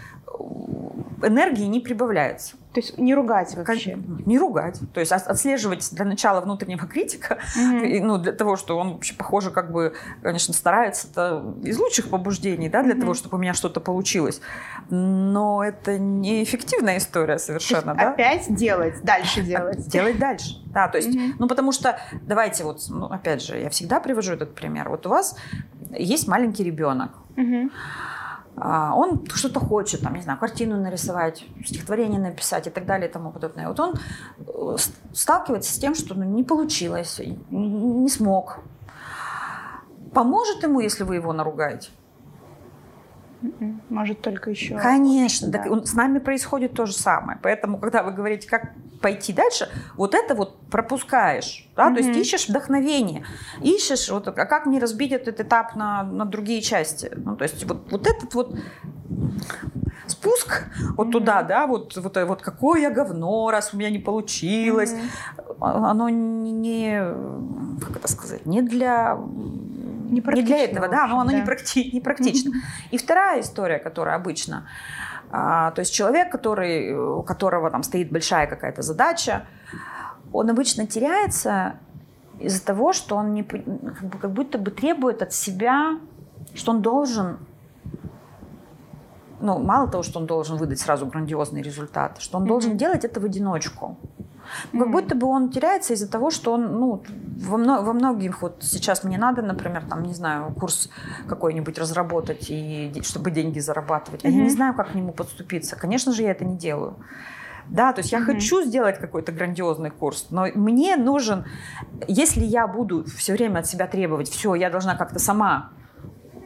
энергии 1.21 1.65
не 1.65 1.79
прибавляется. 1.79 2.55
То 2.75 2.81
есть 2.81 2.97
не 2.97 3.15
ругать 3.15 3.55
вообще? 3.55 3.97
Не 4.25 4.37
ругать. 4.37 4.81
То 4.93 4.99
есть 4.99 5.13
отслеживать 5.13 5.87
для 5.93 6.03
начала 6.03 6.41
внутреннего 6.41 6.85
критика, 6.91 7.39
mm-hmm. 7.57 8.03
ну, 8.03 8.17
для 8.17 8.33
того, 8.33 8.57
что 8.57 8.77
он 8.77 8.93
вообще, 8.93 9.15
похоже, 9.15 9.49
как 9.49 9.71
бы, 9.71 9.93
конечно, 10.21 10.53
старается 10.53 11.07
это 11.09 11.55
из 11.63 11.79
лучших 11.79 12.09
побуждений, 12.09 12.67
да, 12.67 12.83
для 12.83 12.93
mm-hmm. 12.93 12.99
того, 12.99 13.13
чтобы 13.13 13.37
у 13.37 13.39
меня 13.39 13.53
что-то 13.53 13.79
получилось. 13.79 14.41
Но 14.89 15.63
это 15.63 15.97
неэффективная 15.97 16.97
история 16.97 17.39
совершенно, 17.39 17.95
да? 17.95 18.11
Опять 18.11 18.53
делать, 18.53 19.01
дальше 19.03 19.41
делать. 19.41 19.87
Делать 19.87 20.19
дальше, 20.19 20.61
да. 20.65 20.89
То 20.89 20.97
есть, 20.97 21.15
mm-hmm. 21.15 21.35
ну, 21.39 21.47
потому 21.47 21.71
что, 21.71 21.97
давайте 22.23 22.65
вот, 22.65 22.81
ну, 22.89 23.05
опять 23.05 23.41
же, 23.41 23.57
я 23.57 23.69
всегда 23.69 24.01
привожу 24.01 24.33
этот 24.33 24.53
пример. 24.53 24.89
Вот 24.89 25.05
у 25.05 25.09
вас 25.09 25.37
есть 25.91 26.27
маленький 26.27 26.65
ребенок. 26.65 27.11
Mm-hmm 27.37 27.69
он 28.57 29.25
что-то 29.33 29.59
хочет, 29.59 30.01
там, 30.01 30.13
не 30.13 30.21
знаю, 30.21 30.39
картину 30.39 30.77
нарисовать, 30.77 31.45
стихотворение 31.65 32.19
написать 32.19 32.67
и 32.67 32.69
так 32.69 32.85
далее 32.85 33.09
и 33.09 33.11
тому 33.11 33.31
подобное. 33.31 33.67
Вот 33.67 33.79
он 33.79 33.95
э, 34.37 34.77
сталкивается 35.13 35.73
с 35.73 35.77
тем, 35.77 35.93
что 35.93 36.15
ну, 36.15 36.23
не 36.23 36.43
получилось, 36.43 37.21
не 37.49 38.09
смог. 38.09 38.59
Поможет 40.13 40.63
ему, 40.63 40.79
если 40.79 41.03
вы 41.03 41.15
его 41.15 41.33
наругаете? 41.33 41.89
М-м, 43.41 43.81
может, 43.89 44.21
только 44.21 44.49
еще... 44.49 44.77
Конечно, 44.77 45.49
да. 45.49 45.63
так, 45.63 45.87
с 45.87 45.93
нами 45.93 46.19
происходит 46.19 46.73
то 46.73 46.85
же 46.85 46.93
самое. 46.93 47.39
Поэтому, 47.41 47.77
когда 47.77 48.03
вы 48.03 48.11
говорите, 48.11 48.47
как 48.47 48.73
пойти 49.01 49.33
дальше, 49.33 49.69
вот 49.97 50.15
это 50.15 50.35
вот 50.35 50.59
пропускаешь. 50.71 51.69
Да? 51.75 51.89
Mm-hmm. 51.89 51.95
То 51.95 52.01
есть 52.01 52.19
ищешь 52.19 52.49
вдохновение, 52.49 53.25
ищешь, 53.61 54.09
вот, 54.09 54.27
а 54.27 54.31
как 54.31 54.65
мне 54.65 54.79
разбить 54.79 55.11
этот 55.11 55.39
этап 55.39 55.75
на, 55.75 56.03
на 56.03 56.25
другие 56.25 56.61
части. 56.61 57.11
Ну, 57.15 57.35
то 57.35 57.43
есть 57.43 57.63
вот, 57.65 57.91
вот 57.91 58.07
этот 58.07 58.33
вот 58.33 58.57
спуск 60.07 60.63
вот 60.97 61.07
mm-hmm. 61.07 61.11
туда, 61.11 61.43
да, 61.43 61.67
вот, 61.67 61.95
вот, 61.97 62.17
вот 62.17 62.41
какое 62.41 62.81
я 62.81 62.89
говно, 62.89 63.51
раз 63.51 63.73
у 63.73 63.77
меня 63.77 63.89
не 63.89 63.99
получилось. 63.99 64.93
Mm-hmm. 64.93 65.57
Оно 65.61 66.09
не, 66.09 66.99
как 67.81 67.97
это 67.97 68.07
сказать, 68.07 68.45
не 68.45 68.61
для 68.61 69.17
не, 70.11 70.21
не 70.21 70.41
для 70.41 70.63
этого, 70.63 70.87
да, 70.87 71.07
но 71.07 71.19
оно 71.19 71.31
да. 71.31 71.37
не, 71.37 71.45
практи, 71.45 71.91
не 71.91 72.01
практично. 72.01 72.51
И 72.91 72.97
вторая 72.97 73.41
история, 73.41 73.79
которая 73.79 74.15
обычно, 74.15 74.67
а, 75.31 75.71
то 75.71 75.79
есть 75.79 75.93
человек, 75.93 76.31
который, 76.31 76.93
у 76.93 77.23
которого 77.23 77.69
там 77.71 77.83
стоит 77.83 78.11
большая 78.11 78.47
какая-то 78.47 78.81
задача, 78.81 79.45
он 80.31 80.49
обычно 80.49 80.85
теряется 80.87 81.75
из-за 82.39 82.63
того, 82.63 82.93
что 82.93 83.15
он 83.15 83.33
не, 83.33 83.43
как, 83.43 83.63
бы, 83.63 84.17
как 84.19 84.31
будто 84.31 84.57
бы 84.57 84.71
требует 84.71 85.21
от 85.21 85.33
себя, 85.33 85.99
что 86.53 86.71
он 86.71 86.81
должен 86.81 87.37
ну, 89.39 89.59
мало 89.59 89.87
того, 89.87 90.03
что 90.03 90.19
он 90.19 90.25
должен 90.25 90.57
выдать 90.57 90.79
сразу 90.79 91.05
грандиозный 91.05 91.61
результат, 91.61 92.19
что 92.19 92.37
он 92.37 92.43
mm-hmm. 92.43 92.47
должен 92.47 92.77
делать 92.77 93.05
это 93.05 93.19
в 93.19 93.25
одиночку. 93.25 93.97
Mm-hmm. 94.71 94.79
Как 94.79 94.91
будто 94.91 95.15
бы 95.15 95.27
он 95.27 95.49
теряется 95.49 95.93
из-за 95.93 96.09
того, 96.09 96.31
что 96.31 96.53
он, 96.53 96.79
ну, 96.79 97.03
во, 97.35 97.57
мно, 97.57 97.81
во 97.81 97.93
многих, 97.93 98.41
вот 98.41 98.57
сейчас 98.61 99.03
мне 99.03 99.17
надо, 99.17 99.41
например, 99.41 99.83
там, 99.89 100.03
не 100.03 100.13
знаю, 100.13 100.53
курс 100.53 100.89
какой-нибудь 101.27 101.77
разработать, 101.77 102.47
и, 102.49 102.91
чтобы 103.03 103.31
деньги 103.31 103.59
зарабатывать. 103.59 104.23
Mm-hmm. 104.23 104.31
Я 104.31 104.43
не 104.43 104.49
знаю, 104.49 104.73
как 104.73 104.91
к 104.91 104.95
нему 104.95 105.11
подступиться. 105.11 105.75
Конечно 105.75 106.13
же, 106.13 106.23
я 106.23 106.31
это 106.31 106.45
не 106.45 106.57
делаю. 106.57 106.95
Да, 107.67 107.93
то 107.93 107.99
есть 107.99 108.11
я 108.11 108.19
mm-hmm. 108.19 108.25
хочу 108.25 108.63
сделать 108.63 108.99
какой-то 108.99 109.31
грандиозный 109.31 109.89
курс, 109.89 110.27
но 110.29 110.45
мне 110.53 110.95
нужен, 110.97 111.45
если 112.07 112.43
я 112.43 112.67
буду 112.67 113.03
все 113.05 113.33
время 113.33 113.59
от 113.59 113.67
себя 113.67 113.87
требовать, 113.87 114.29
все, 114.29 114.55
я 114.55 114.69
должна 114.69 114.95
как-то 114.95 115.19
сама 115.19 115.71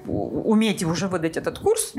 уметь 0.08 0.84
уже 0.84 1.08
выдать 1.08 1.38
этот 1.38 1.60
курс, 1.60 1.93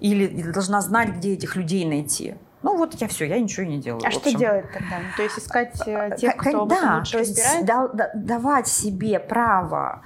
или, 0.00 0.24
или 0.24 0.50
должна 0.52 0.80
знать, 0.82 1.16
где 1.16 1.32
этих 1.32 1.56
людей 1.56 1.84
найти. 1.84 2.34
Ну 2.62 2.76
вот 2.76 2.94
я 2.94 3.08
все, 3.08 3.26
я 3.26 3.40
ничего 3.40 3.66
не 3.66 3.78
делаю. 3.78 4.02
А 4.04 4.10
что 4.10 4.34
делать 4.36 4.70
тогда? 4.72 4.98
Ну, 4.98 5.16
то 5.16 5.22
есть 5.22 5.38
искать 5.38 5.80
э, 5.86 6.16
тех, 6.18 6.36
кто 6.36 6.66
да, 6.66 7.02
то 7.10 7.18
есть 7.18 7.64
да, 7.64 7.88
давать 8.14 8.68
себе 8.68 9.18
право 9.18 10.02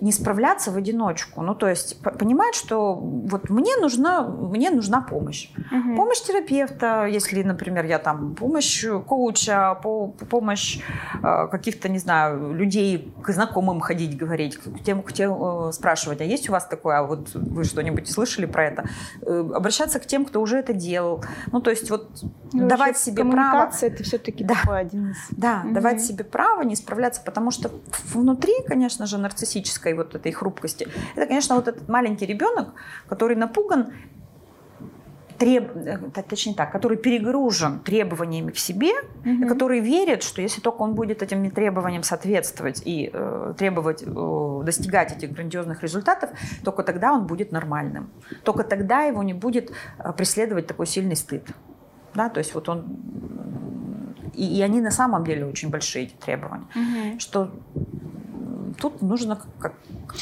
не 0.00 0.12
справляться 0.12 0.70
в 0.70 0.76
одиночку. 0.76 1.42
Ну, 1.42 1.54
то 1.54 1.68
есть 1.68 2.00
понимать, 2.18 2.54
что 2.54 2.94
вот 2.94 3.50
мне 3.50 3.76
нужна, 3.76 4.22
мне 4.22 4.70
нужна 4.70 5.00
помощь. 5.00 5.50
Угу. 5.56 5.96
Помощь 5.96 6.20
терапевта, 6.20 7.06
если, 7.06 7.42
например, 7.42 7.84
я 7.86 7.98
там 7.98 8.34
помощь 8.34 8.84
коуча, 9.06 9.78
по, 9.82 10.08
помощь 10.08 10.80
э, 11.22 11.48
каких-то, 11.50 11.88
не 11.88 11.98
знаю, 11.98 12.52
людей 12.52 13.14
к 13.22 13.32
знакомым 13.32 13.80
ходить, 13.80 14.16
говорить, 14.16 14.56
к 14.56 14.82
тем, 14.84 15.02
к 15.02 15.12
тем 15.12 15.32
э, 15.32 15.72
спрашивать, 15.72 16.20
а 16.20 16.24
есть 16.24 16.48
у 16.48 16.52
вас 16.52 16.66
такое, 16.66 16.98
а 16.98 17.02
вот 17.02 17.34
вы 17.34 17.64
что-нибудь 17.64 18.10
слышали 18.10 18.46
про 18.46 18.66
это? 18.66 18.84
Э, 19.22 19.50
обращаться 19.54 19.98
к 19.98 20.06
тем, 20.06 20.24
кто 20.24 20.40
уже 20.40 20.58
это 20.58 20.72
делал. 20.72 21.24
Ну, 21.52 21.60
то 21.60 21.70
есть 21.70 21.90
вот 21.90 22.10
ну, 22.52 22.68
давать 22.68 22.98
себе 22.98 23.24
право... 23.24 23.70
это 23.80 24.02
все-таки 24.02 24.44
да, 24.44 24.54
такой 24.54 24.80
один 24.80 25.10
из... 25.10 25.16
Да, 25.30 25.62
угу. 25.64 25.74
давать 25.74 26.02
себе 26.02 26.24
право 26.24 26.62
не 26.62 26.76
справляться, 26.76 27.22
потому 27.24 27.50
что 27.50 27.70
внутри, 28.12 28.54
конечно 28.66 29.06
же, 29.06 29.18
нарциссическое 29.18 29.85
физической 29.86 29.94
вот 29.94 30.14
этой 30.14 30.32
хрупкости. 30.32 30.88
Это, 31.16 31.26
конечно, 31.26 31.56
вот 31.56 31.68
этот 31.68 31.88
маленький 31.88 32.26
ребенок, 32.26 32.68
который 33.08 33.36
напуган, 33.36 33.92
треб... 35.38 35.76
Э, 35.76 36.22
точнее 36.22 36.54
так, 36.54 36.72
который 36.72 36.96
перегружен 36.96 37.80
требованиями 37.80 38.50
к 38.50 38.58
себе, 38.58 38.92
угу. 39.24 39.48
который 39.48 39.80
верит, 39.80 40.22
что 40.22 40.42
если 40.42 40.62
только 40.62 40.82
он 40.82 40.94
будет 40.94 41.22
этим 41.22 41.50
требованиям 41.50 42.02
соответствовать 42.02 42.82
и 42.86 43.10
э, 43.12 43.54
требовать 43.56 44.02
э, 44.06 44.62
достигать 44.64 45.12
этих 45.12 45.32
грандиозных 45.32 45.82
результатов, 45.82 46.30
только 46.64 46.82
тогда 46.82 47.12
он 47.12 47.26
будет 47.26 47.52
нормальным. 47.52 48.08
Только 48.42 48.62
тогда 48.62 49.06
его 49.08 49.22
не 49.22 49.34
будет 49.34 49.70
э, 49.98 50.12
преследовать 50.12 50.66
такой 50.66 50.86
сильный 50.86 51.16
стыд. 51.16 51.42
Да, 52.14 52.28
то 52.30 52.38
есть 52.38 52.54
вот 52.54 52.68
он 52.68 52.84
и, 54.36 54.58
и 54.58 54.62
они 54.62 54.80
на 54.80 54.90
самом 54.90 55.24
деле 55.24 55.46
очень 55.46 55.70
большие 55.70 56.04
эти 56.04 56.14
требования, 56.14 56.66
угу. 56.74 57.18
что 57.20 57.50
тут 58.76 59.02
нужно 59.02 59.40
как, 59.58 59.74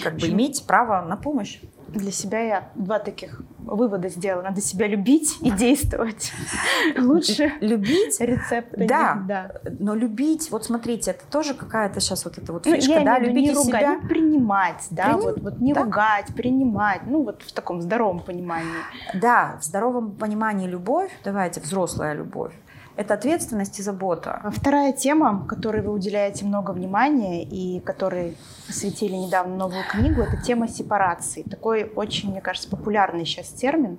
как 0.02 0.16
бы 0.16 0.28
иметь 0.28 0.64
право 0.66 1.06
на 1.06 1.16
помощь. 1.16 1.60
Для 1.88 2.10
себя 2.10 2.40
я 2.40 2.68
два 2.74 2.98
таких 2.98 3.40
вывода 3.58 4.08
сделала. 4.08 4.42
Надо 4.42 4.60
себя 4.60 4.86
любить 4.86 5.38
и 5.40 5.50
действовать. 5.50 6.32
Лучше 6.98 7.52
любить 7.60 8.20
рецепты. 8.20 8.86
Да, 8.86 9.22
да. 9.26 9.52
Но 9.78 9.94
любить, 9.94 10.50
вот 10.50 10.64
смотрите, 10.64 11.12
это 11.12 11.24
тоже 11.30 11.54
какая-то 11.54 12.00
сейчас 12.00 12.24
вот 12.24 12.38
эта 12.38 12.52
вот 12.52 12.66
ну, 12.66 12.74
фишка, 12.74 13.00
да, 13.04 13.18
любить 13.18 13.44
не 13.44 13.52
ругать, 13.52 13.66
себя. 13.66 13.98
Ну, 14.02 14.08
принимать, 14.08 14.86
да, 14.90 15.04
Приним... 15.04 15.20
вот, 15.20 15.40
вот 15.40 15.60
не 15.60 15.72
да. 15.72 15.82
ругать, 15.82 16.26
принимать, 16.34 17.02
ну 17.06 17.22
вот 17.22 17.42
в 17.42 17.52
таком 17.52 17.80
здоровом 17.80 18.20
понимании. 18.20 18.82
Да, 19.14 19.58
в 19.60 19.64
здоровом 19.64 20.12
понимании 20.12 20.66
любовь, 20.66 21.12
давайте, 21.24 21.60
взрослая 21.60 22.14
любовь, 22.14 22.52
это 22.96 23.14
ответственность 23.14 23.78
и 23.78 23.82
забота. 23.82 24.40
А 24.42 24.50
вторая 24.50 24.92
тема, 24.92 25.44
которой 25.46 25.82
вы 25.82 25.92
уделяете 25.92 26.44
много 26.44 26.70
внимания 26.70 27.42
и 27.42 27.80
которой 27.80 28.36
посвятили 28.66 29.14
недавно 29.14 29.56
новую 29.56 29.84
книгу, 29.90 30.22
это 30.22 30.36
тема 30.36 30.68
сепарации. 30.68 31.42
Такой 31.42 31.84
очень, 31.96 32.30
мне 32.30 32.40
кажется, 32.40 32.68
популярный 32.68 33.24
сейчас 33.24 33.48
термин. 33.48 33.98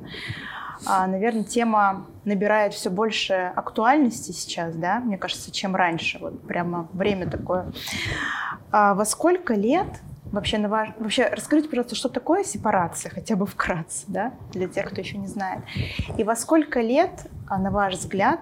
А, 0.86 1.08
наверное, 1.08 1.44
тема 1.44 2.06
набирает 2.26 2.74
все 2.74 2.90
больше 2.90 3.52
актуальности 3.56 4.32
сейчас, 4.32 4.76
да, 4.76 5.00
мне 5.00 5.18
кажется, 5.18 5.52
чем 5.52 5.76
раньше. 5.76 6.20
Вот 6.20 6.42
прямо 6.48 6.88
время 6.94 7.30
такое. 7.30 7.72
А 8.72 8.94
во 8.94 9.06
сколько 9.06 9.54
лет 9.54 9.88
вообще 10.32 10.58
на 10.58 10.68
ваш... 10.68 10.90
Вообще 11.00 11.28
расскажите, 11.28 11.70
пожалуйста, 11.70 11.96
что 11.96 12.10
такое 12.10 12.44
сепарация, 12.44 13.10
хотя 13.10 13.36
бы 13.36 13.46
вкратце, 13.46 14.06
да, 14.08 14.34
для 14.52 14.68
тех, 14.68 14.90
кто 14.90 15.02
еще 15.02 15.18
не 15.18 15.28
знает. 15.28 15.62
И 16.18 16.24
во 16.24 16.36
сколько 16.36 16.82
лет, 16.82 17.28
а, 17.48 17.58
на 17.58 17.72
ваш 17.72 17.96
взгляд, 17.96 18.40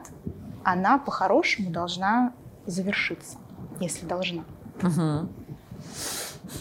она 0.63 0.97
по-хорошему 0.97 1.69
должна 1.71 2.33
завершиться, 2.65 3.37
если 3.79 4.05
должна. 4.05 4.43
Угу. 4.81 5.29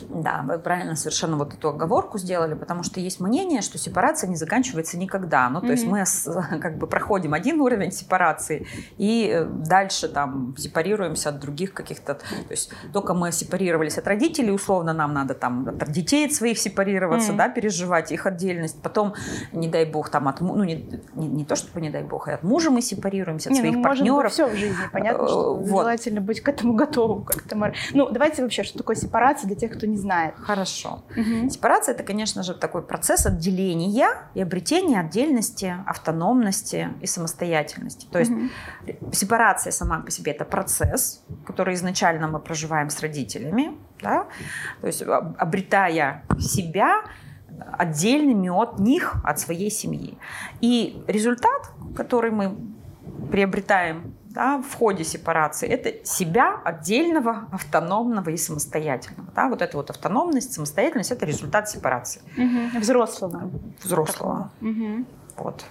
Да, 0.09 0.45
вы 0.47 0.59
правильно 0.59 0.97
совершенно 0.97 1.37
вот 1.37 1.55
эту 1.55 1.69
оговорку 1.69 2.19
сделали, 2.19 2.55
потому 2.55 2.83
что 2.83 3.01
есть 3.01 3.21
мнение, 3.21 3.63
что 3.63 3.79
сепарация 3.79 4.29
не 4.29 4.37
заканчивается 4.37 4.99
никогда. 4.99 5.49
Ну, 5.49 5.61
то 5.61 5.67
mm-hmm. 5.67 5.71
есть 5.71 5.87
мы 5.87 6.59
как 6.61 6.79
бы 6.79 6.87
проходим 6.87 7.35
один 7.35 7.61
уровень 7.61 7.93
сепарации 7.93 8.67
и 8.99 9.31
э, 9.33 9.45
дальше 9.45 10.09
там 10.09 10.55
сепарируемся 10.59 11.31
от 11.31 11.41
других 11.41 11.73
каких-то... 11.75 12.15
То 12.15 12.23
есть 12.51 12.73
только 12.93 13.15
мы 13.15 13.33
сепарировались 13.33 13.99
от 13.99 14.07
родителей, 14.07 14.53
условно 14.53 14.93
нам 14.93 15.13
надо 15.13 15.35
там 15.35 15.69
от 15.69 15.91
детей 15.91 16.27
от 16.27 16.33
своих 16.33 16.59
сепарироваться, 16.59 17.33
mm-hmm. 17.33 17.37
да, 17.37 17.49
переживать 17.49 18.13
их 18.13 18.27
отдельность. 18.27 18.81
Потом, 18.83 19.15
не 19.53 19.69
дай 19.69 19.85
бог, 19.85 20.09
там 20.11 20.29
от... 20.29 20.41
Ну, 20.41 20.65
не, 20.65 20.87
не, 21.15 21.29
не 21.29 21.45
то, 21.45 21.57
чтобы 21.57 21.81
не 21.81 21.91
дай 21.91 22.03
бог, 22.03 22.29
а 22.29 22.35
от 22.35 22.43
мужа 22.43 22.71
мы 22.71 22.83
сепарируемся, 22.83 23.49
от 23.49 23.55
не, 23.55 23.61
своих 23.61 23.77
ну, 23.77 23.83
партнеров. 23.83 24.33
все 24.33 24.49
в 24.49 24.55
жизни, 24.55 24.77
понятно, 24.93 25.29
что 25.29 25.57
э, 25.57 25.65
вот. 25.65 25.81
желательно 25.81 26.21
быть 26.21 26.41
к 26.41 26.49
этому 26.49 26.75
готовым. 26.75 27.25
Как-то... 27.25 27.73
Ну, 27.95 28.11
давайте 28.11 28.43
вообще, 28.43 28.63
что 28.63 28.79
такое 28.79 28.97
сепарация 28.97 29.47
для 29.47 29.57
тех, 29.57 29.73
кто 29.73 29.82
не 29.87 29.97
знает. 29.97 30.35
Хорошо. 30.37 31.05
Угу. 31.17 31.51
Сепарация 31.51 31.95
это, 31.95 32.03
конечно 32.03 32.43
же, 32.43 32.55
такой 32.55 32.83
процесс 32.83 33.27
отделения 33.27 34.07
и 34.35 34.41
обретения 34.41 35.01
отдельности, 35.01 35.77
автономности 35.87 36.89
и 37.01 37.07
самостоятельности. 37.07 38.07
То 38.11 38.19
есть 38.19 38.31
угу. 38.31 39.13
сепарация 39.13 39.73
сама 39.73 40.01
по 40.01 40.11
себе 40.11 40.33
это 40.33 40.45
процесс, 40.45 41.25
который 41.47 41.75
изначально 41.75 42.29
мы 42.29 42.39
проживаем 42.39 42.91
с 42.91 43.01
родителями, 43.01 43.77
да? 44.01 44.27
то 44.81 44.87
есть 44.87 45.03
обретая 45.03 46.25
себя 46.39 47.05
отдельными 47.73 48.49
от 48.49 48.79
них, 48.79 49.17
от 49.25 49.39
своей 49.39 49.71
семьи. 49.71 50.19
И 50.61 51.03
результат, 51.07 51.73
который 51.97 52.31
мы 52.31 52.57
приобретаем 53.31 54.15
да, 54.33 54.59
в 54.59 54.75
ходе 54.75 55.05
сепарации, 55.05 55.69
это 55.69 56.07
себя 56.07 56.61
отдельного, 56.65 57.49
автономного 57.53 58.31
и 58.31 58.37
самостоятельного. 58.37 59.31
Да? 59.35 59.49
Вот 59.49 59.63
эта 59.63 59.77
вот 59.77 59.91
автономность, 59.91 60.53
самостоятельность– 60.53 61.11
это 61.13 61.27
результат 61.27 61.69
сепарации. 61.69 62.23
Угу. 62.37 62.81
Взрослого. 62.81 63.51
Взрослого. 63.83 64.51
Угу. 64.61 65.05
Вот. 65.37 65.65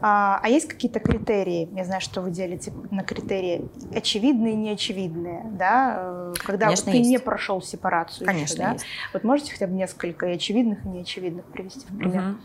А, 0.00 0.40
а 0.42 0.48
есть 0.48 0.68
какие-то 0.68 0.98
критерии? 0.98 1.68
Я 1.72 1.84
знаю, 1.84 2.00
что 2.00 2.20
вы 2.20 2.30
делите 2.30 2.72
на 2.90 3.04
критерии 3.04 3.68
очевидные 3.94 4.54
и 4.54 4.56
неочевидные, 4.56 5.44
да? 5.52 6.32
Когда 6.44 6.66
Конечно, 6.66 6.90
ты 6.90 6.98
есть. 6.98 7.10
не 7.10 7.18
прошел 7.18 7.62
сепарацию. 7.62 8.26
Конечно, 8.26 8.54
еще, 8.54 8.62
да? 8.62 8.72
есть. 8.72 8.84
Вот 9.12 9.22
можете 9.22 9.52
хотя 9.52 9.68
бы 9.68 9.74
несколько 9.74 10.26
очевидных 10.26 10.84
и 10.84 10.88
неочевидных 10.88 11.44
привести 11.46 11.86
в 11.86 11.96
пример? 11.96 12.22
Угу. 12.22 12.36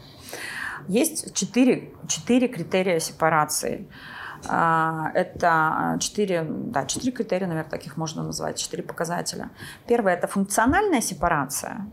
Есть 0.88 1.34
четыре, 1.34 1.90
четыре 2.08 2.48
критерия 2.48 3.00
сепарации. 3.00 3.88
А, 4.48 5.12
это 5.14 5.98
четыре, 6.00 6.46
да, 6.48 6.86
четыре 6.86 7.12
критерия, 7.12 7.48
наверное, 7.48 7.70
таких 7.70 7.98
можно 7.98 8.24
назвать, 8.24 8.58
четыре 8.58 8.84
показателя. 8.84 9.50
Первое– 9.88 10.14
это 10.16 10.28
функциональная 10.28 11.02
сепарация. 11.02 11.88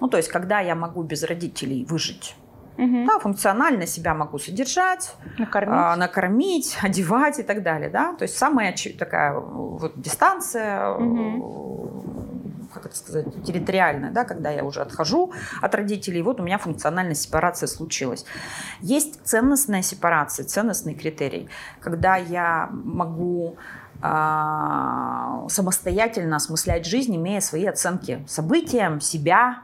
Ну, 0.00 0.08
то 0.08 0.16
есть, 0.16 0.28
когда 0.28 0.60
я 0.60 0.74
могу 0.74 1.02
без 1.02 1.22
родителей 1.22 1.84
выжить. 1.84 2.36
Угу. 2.76 3.06
Да, 3.06 3.18
функционально 3.18 3.86
себя 3.86 4.14
могу 4.14 4.38
содержать, 4.38 5.14
накормить. 5.38 5.74
А, 5.76 5.96
накормить, 5.96 6.78
одевать 6.82 7.38
и 7.38 7.42
так 7.42 7.62
далее. 7.62 7.90
Да? 7.90 8.14
То 8.14 8.22
есть 8.22 8.36
самая 8.36 8.74
такая 8.98 9.34
вот 9.34 10.00
дистанция, 10.00 10.90
угу. 10.90 12.68
как 12.72 12.86
это 12.86 12.96
сказать, 12.96 13.26
территориальная, 13.44 14.10
да, 14.10 14.24
когда 14.24 14.50
я 14.50 14.64
уже 14.64 14.80
отхожу 14.80 15.32
от 15.60 15.74
родителей, 15.74 16.22
вот 16.22 16.40
у 16.40 16.42
меня 16.42 16.58
функциональная 16.58 17.14
сепарация 17.14 17.66
случилась. 17.66 18.24
Есть 18.80 19.20
ценностная 19.24 19.82
сепарация, 19.82 20.46
ценностный 20.46 20.94
критерий, 20.94 21.48
когда 21.80 22.16
я 22.16 22.68
могу 22.70 23.56
а, 24.02 25.46
самостоятельно 25.48 26.36
осмыслять 26.36 26.86
жизнь, 26.86 27.14
имея 27.16 27.40
свои 27.40 27.66
оценки 27.66 28.24
событиям, 28.26 29.00
себя, 29.00 29.62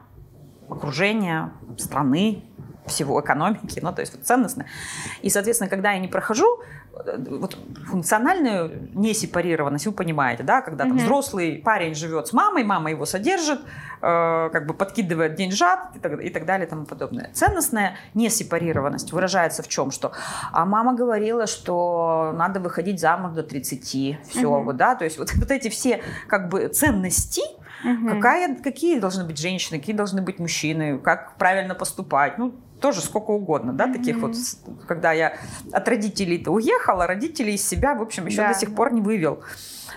окружения, 0.69 1.51
страны, 1.77 2.43
всего 2.87 3.19
экономики, 3.21 3.79
ну, 3.81 3.93
то 3.93 4.01
есть 4.01 4.13
вот 4.15 4.25
ценностно. 4.25 4.65
И, 5.21 5.29
соответственно, 5.29 5.69
когда 5.69 5.91
я 5.91 5.99
не 5.99 6.07
прохожу 6.07 6.61
э, 6.93 7.17
вот 7.29 7.57
функциональную 7.87 8.89
несепарированность, 8.93 9.85
вы 9.85 9.91
понимаете, 9.91 10.43
да, 10.43 10.61
когда 10.61 10.85
там, 10.85 10.93
mm-hmm. 10.93 11.03
взрослый 11.03 11.61
парень 11.63 11.95
живет 11.95 12.27
с 12.27 12.33
мамой, 12.33 12.63
мама 12.63 12.89
его 12.89 13.05
содержит, 13.05 13.59
э, 14.01 14.49
как 14.51 14.65
бы 14.65 14.73
подкидывает 14.73 15.35
деньжат 15.35 15.95
и 15.95 15.99
так, 15.99 16.21
и 16.21 16.29
так 16.29 16.45
далее 16.45 16.67
и 16.67 16.69
тому 16.69 16.85
подобное. 16.85 17.29
Ценностная 17.33 17.95
несепарированность 18.13 19.11
выражается 19.11 19.63
в 19.63 19.67
чем? 19.67 19.91
Что 19.91 20.11
а 20.51 20.65
мама 20.65 20.95
говорила, 20.95 21.47
что 21.47 22.33
надо 22.35 22.59
выходить 22.59 22.99
замуж 22.99 23.33
до 23.33 23.43
30, 23.43 23.81
все, 23.81 24.17
mm-hmm. 24.33 24.63
вот, 24.63 24.77
да, 24.77 24.95
то 24.95 25.03
есть 25.03 25.17
вот, 25.17 25.33
вот 25.35 25.51
эти 25.51 25.69
все 25.69 26.01
как 26.27 26.49
бы 26.49 26.67
ценности, 26.67 27.41
Угу. 27.83 28.09
Какая, 28.09 28.55
какие 28.55 28.99
должны 28.99 29.23
быть 29.23 29.37
женщины, 29.37 29.79
какие 29.79 29.95
должны 29.95 30.21
быть 30.21 30.39
мужчины, 30.39 30.97
как 30.97 31.37
правильно 31.37 31.75
поступать. 31.75 32.37
Ну, 32.37 32.55
тоже 32.79 33.01
сколько 33.01 33.31
угодно, 33.31 33.73
да, 33.73 33.87
mm-hmm. 33.87 33.93
таких 33.93 34.17
вот, 34.17 34.35
когда 34.87 35.11
я 35.11 35.37
от 35.71 35.87
родителей-то 35.87 36.51
уехала, 36.51 37.07
родители 37.07 37.51
из 37.51 37.67
себя, 37.67 37.95
в 37.95 38.01
общем, 38.01 38.27
еще 38.27 38.37
да. 38.37 38.53
до 38.53 38.59
сих 38.59 38.75
пор 38.75 38.93
не 38.93 39.01
вывел 39.01 39.43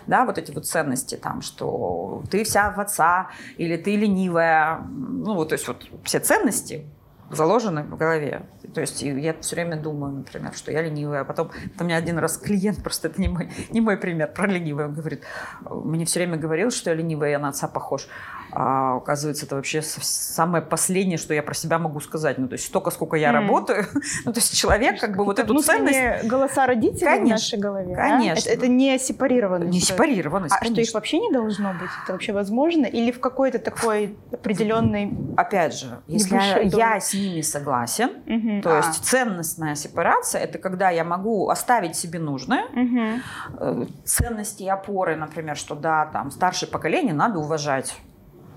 да, 0.07 0.25
вот 0.25 0.39
эти 0.39 0.51
вот 0.51 0.67
ценности 0.67 1.17
там, 1.17 1.43
что 1.43 2.23
ты 2.31 2.45
вся 2.45 2.71
в 2.71 2.81
отца, 2.81 3.29
или 3.57 3.77
ты 3.77 3.97
ленивая, 3.97 4.79
ну, 4.89 5.35
вот, 5.35 5.51
то 5.51 5.55
есть 5.55 5.69
вот 5.69 5.87
все 6.05 6.21
ценности 6.21 6.85
заложены 7.31 7.85
в 7.85 7.97
голове. 7.97 8.43
То 8.75 8.81
есть 8.81 9.03
я 9.03 9.35
все 9.41 9.55
время 9.55 9.77
думаю, 9.77 10.13
например, 10.13 10.53
что 10.53 10.73
я 10.73 10.83
ленивая. 10.83 11.21
А 11.21 11.25
потом 11.25 11.51
там 11.79 11.87
мне 11.87 11.97
один 11.97 12.19
раз 12.19 12.37
клиент, 12.37 12.79
просто 12.83 13.09
это 13.09 13.21
не 13.21 13.29
мой, 13.29 13.51
не 13.71 13.81
мой 13.81 13.97
пример, 13.97 14.33
про 14.33 14.47
ленивую, 14.47 14.89
он 14.89 14.95
говорит, 14.95 15.23
мне 15.69 16.05
все 16.05 16.21
время 16.21 16.37
говорил, 16.37 16.71
что 16.71 16.91
я 16.91 16.97
ленивая, 16.97 17.31
я 17.31 17.39
на 17.39 17.49
отца 17.49 17.69
похож. 17.69 18.09
А 18.53 18.97
оказывается, 18.97 19.47
это 19.47 19.57
вообще 19.57 19.83
самое 19.83 20.63
последнее, 20.63 21.19
что 21.19 21.35
я 21.35 21.43
про 21.43 21.55
себя 21.55 21.79
могу 21.79 22.01
сказать. 22.01 22.39
Ну, 22.39 22.49
то 22.49 22.55
есть 22.55 22.67
столько, 22.67 22.91
сколько 22.91 23.17
я 23.17 23.31
mm. 23.31 23.33
работаю. 23.33 23.87
ну, 24.25 24.33
то 24.33 24.39
есть 24.39 24.57
человек 24.57 25.01
как 25.01 25.17
бы 25.17 25.25
вот 25.25 25.39
эту 25.39 25.59
ценность... 25.61 26.27
голоса 26.27 26.67
родителей 26.67 27.05
конечно, 27.05 27.27
в 27.27 27.31
нашей 27.31 27.59
голове. 27.59 27.95
Конечно. 27.95 28.45
Да? 28.45 28.51
Это, 28.51 28.51
это 28.51 28.69
не 28.69 28.99
сепарированность. 28.99 29.73
Не 29.73 29.81
сепарированность, 29.81 30.55
А 30.55 30.59
конечно. 30.59 30.83
что 30.83 30.91
их 30.91 30.95
вообще 30.95 31.19
не 31.19 31.31
должно 31.31 31.73
быть? 31.73 31.91
Это 32.05 32.13
вообще 32.13 32.33
возможно? 32.33 32.87
Или 32.87 33.13
в 33.13 33.21
какой-то 33.21 33.59
такой 33.59 34.17
определенной... 34.33 35.13
Опять 35.37 35.79
же, 35.79 36.01
если 36.07 36.37
я, 36.37 36.59
я 36.61 37.01
с 37.01 37.15
ними 37.15 37.41
согласен, 37.41 38.11
угу. 38.27 38.63
то 38.63 38.75
а. 38.75 38.77
есть 38.79 39.05
ценностная 39.05 39.75
сепарация, 39.75 40.43
это 40.43 40.59
когда 40.59 40.91
я 40.91 41.05
могу 41.05 41.49
оставить 41.51 41.97
себе 41.97 42.19
нужное, 42.19 42.65
угу. 42.65 43.87
ценности 44.05 44.63
и 44.63 44.69
опоры, 44.69 45.17
например, 45.17 45.57
что 45.57 45.75
да, 45.75 46.07
там 46.07 46.31
старшее 46.31 46.69
поколение 46.69 47.15
надо 47.15 47.39
уважать. 47.39 47.95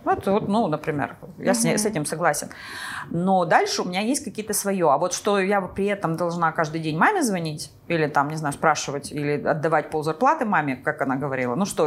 Вот, 0.03 0.27
вот, 0.27 0.47
ну, 0.47 0.67
например, 0.67 1.17
я 1.37 1.51
mm-hmm. 1.51 1.77
с, 1.77 1.83
с 1.83 1.85
этим 1.85 2.05
согласен. 2.05 2.49
Но 3.09 3.45
дальше 3.45 3.81
у 3.81 3.85
меня 3.85 4.01
есть 4.01 4.23
какие-то 4.23 4.53
свое. 4.53 4.91
А 4.91 4.97
вот 4.97 5.13
что 5.13 5.39
я 5.39 5.61
при 5.61 5.85
этом 5.85 6.17
должна 6.17 6.51
каждый 6.51 6.81
день 6.81 6.97
маме 6.97 7.23
звонить, 7.23 7.71
или 7.87 8.07
там, 8.07 8.29
не 8.29 8.35
знаю, 8.35 8.53
спрашивать, 8.53 9.11
или 9.11 9.41
отдавать 9.41 9.89
пол 9.89 10.03
зарплаты 10.03 10.45
маме, 10.45 10.75
как 10.77 11.01
она 11.01 11.15
говорила. 11.15 11.55
Ну 11.55 11.65
что, 11.65 11.85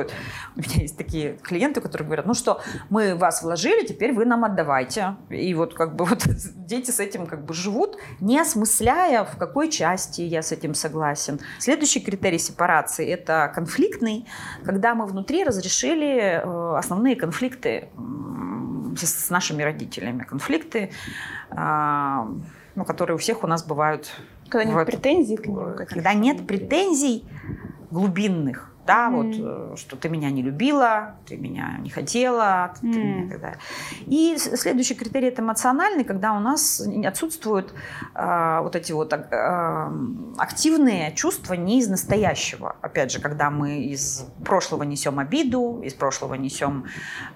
у 0.57 0.61
меня 0.61 0.83
есть 0.83 0.97
такие 0.97 1.39
клиенты, 1.43 1.81
которые 1.81 2.07
говорят, 2.07 2.27
ну 2.27 2.35
что, 2.35 2.61
мы 2.91 3.15
вас 3.15 3.43
вложили, 3.43 3.87
теперь 3.87 4.13
вы 4.13 4.25
нам 4.27 4.45
отдавайте. 4.45 5.17
И 5.31 5.55
вот 5.55 5.75
как 5.75 5.97
бы 5.97 6.05
вот 6.05 6.27
дети 6.55 6.91
с 6.91 7.01
этим 7.01 7.27
как 7.27 7.45
бы 7.45 7.55
живут, 7.55 7.97
не 8.21 8.39
осмысляя, 8.39 9.25
в 9.25 9.37
какой 9.39 9.71
части 9.71 10.21
я 10.21 10.43
с 10.43 10.53
этим 10.53 10.75
согласен. 10.75 11.41
Следующий 11.59 12.01
критерий 12.01 12.39
сепарации– 12.39 13.09
это 13.09 13.51
конфликтный, 13.55 14.27
когда 14.65 14.95
мы 14.95 15.07
внутри 15.07 15.45
разрешили 15.45 16.41
э, 16.43 16.77
основные 16.77 17.17
конфликты 17.17 17.89
с 18.97 19.31
нашими 19.31 19.63
родителями. 19.63 20.23
Конфликты, 20.23 20.91
а, 21.51 22.29
ну, 22.75 22.85
которые 22.85 23.17
у 23.17 23.19
всех 23.19 23.45
у 23.45 23.47
нас 23.47 23.65
бывают. 23.65 24.11
Когда 24.49 24.65
нет 24.65 24.75
вот, 24.75 24.87
претензий 24.87 25.37
к 25.37 25.47
ним. 25.47 25.75
Когда 25.77 26.15
нет 26.15 26.47
претензий 26.47 27.25
глубинных 27.91 28.76
да, 28.87 29.09
mm-hmm. 29.09 29.71
вот, 29.71 29.75
э, 29.75 29.77
что 29.77 29.97
ты 29.97 30.09
меня 30.09 30.31
не 30.31 30.43
любила, 30.43 31.17
ты 31.27 31.37
меня 31.37 31.77
не 31.81 31.91
хотела, 31.91 32.75
ты 32.81 32.87
mm-hmm. 32.87 33.03
меня 33.03 33.31
тогда. 33.31 33.55
И 34.07 34.37
следующий 34.39 34.95
критерий 34.95 35.29
это 35.29 35.43
эмоциональный, 35.43 36.05
когда 36.05 36.33
у 36.33 36.41
нас 36.41 36.81
отсутствуют 37.05 37.75
э, 38.15 38.61
вот 38.63 38.77
эти 38.77 38.93
вот 38.93 39.13
э, 39.13 39.91
активные 40.39 41.15
чувства 41.15 41.55
не 41.55 41.81
из 41.81 41.89
настоящего. 41.89 42.77
Опять 42.81 43.13
же, 43.13 43.21
когда 43.21 43.51
мы 43.51 43.83
из 43.83 44.27
прошлого 44.45 44.85
несем 44.85 45.19
обиду, 45.19 45.81
из 45.83 45.95
прошлого 45.95 46.35
несем 46.35 46.87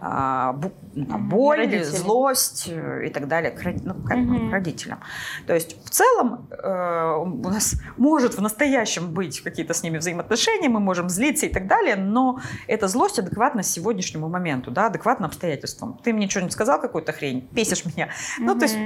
э, 0.01 0.53
боль, 0.95 1.59
Родители. 1.59 1.83
злость 1.85 2.69
э, 2.69 3.07
и 3.07 3.11
так 3.11 3.29
далее 3.29 3.51
к, 3.51 3.63
ну, 3.85 3.95
к 3.95 4.13
mm-hmm. 4.13 4.51
родителям. 4.51 5.01
То 5.47 5.55
есть 5.55 5.77
в 5.85 5.91
целом 5.91 6.49
э, 6.51 7.15
у 7.19 7.49
нас 7.49 7.75
может 7.97 8.35
в 8.35 8.41
настоящем 8.41 9.13
быть 9.13 9.41
какие-то 9.41 9.75
с 9.75 9.83
ними 9.83 9.99
взаимоотношения, 9.99 10.69
мы 10.69 10.81
можем 10.81 11.09
злиться 11.09 11.40
злиться 11.41 11.47
и 11.47 11.49
так 11.49 11.67
далее, 11.67 11.97
но 11.97 12.41
эта 12.67 12.89
злость 12.89 13.19
адекватна 13.19 13.63
сегодняшнему 13.63 14.29
моменту, 14.29 14.71
да, 14.71 14.87
адекватна 14.87 15.27
обстоятельствам. 15.27 15.99
Ты 16.03 16.13
мне 16.13 16.29
что-нибудь 16.29 16.53
сказал, 16.53 16.81
какую-то 16.81 17.13
хрень, 17.13 17.49
песишь 17.55 17.85
меня. 17.85 18.07
Mm-hmm. 18.07 18.45
Ну, 18.45 18.59
то 18.59 18.65
есть 18.65 18.77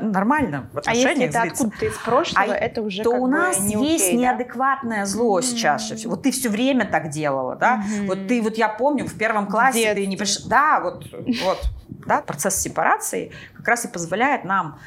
нормально 0.00 0.68
в 0.72 0.78
отношениях 0.78 1.06
А 1.06 1.22
если 1.22 1.24
это 1.24 1.42
откуда-то 1.42 1.86
из 1.86 1.98
прошлого, 1.98 2.44
а 2.44 2.54
это 2.54 2.82
уже 2.82 3.02
То 3.02 3.10
у 3.10 3.26
нас 3.26 3.60
не 3.60 3.92
есть 3.92 4.08
окей, 4.08 4.18
неадекватная 4.18 5.06
злость 5.06 5.54
mm-hmm. 5.54 5.58
чаще 5.58 5.94
всего. 5.96 6.14
Вот 6.14 6.22
ты 6.22 6.30
все 6.30 6.48
время 6.48 6.84
так 6.84 7.10
делала, 7.10 7.56
да? 7.56 7.82
Mm-hmm. 7.82 8.06
Вот 8.06 8.28
ты, 8.28 8.42
вот 8.42 8.56
я 8.58 8.68
помню, 8.68 9.06
в 9.06 9.16
первом 9.16 9.46
классе 9.46 9.94
ты 9.94 10.06
не 10.06 10.16
пришла. 10.16 10.48
Да, 10.48 10.80
вот, 10.80 11.06
вот. 11.44 11.58
Да, 12.06 12.20
процесс 12.20 12.56
сепарации 12.56 13.30
как 13.54 13.68
раз 13.68 13.84
и 13.84 13.88
позволяет 13.88 14.44
нам 14.44 14.78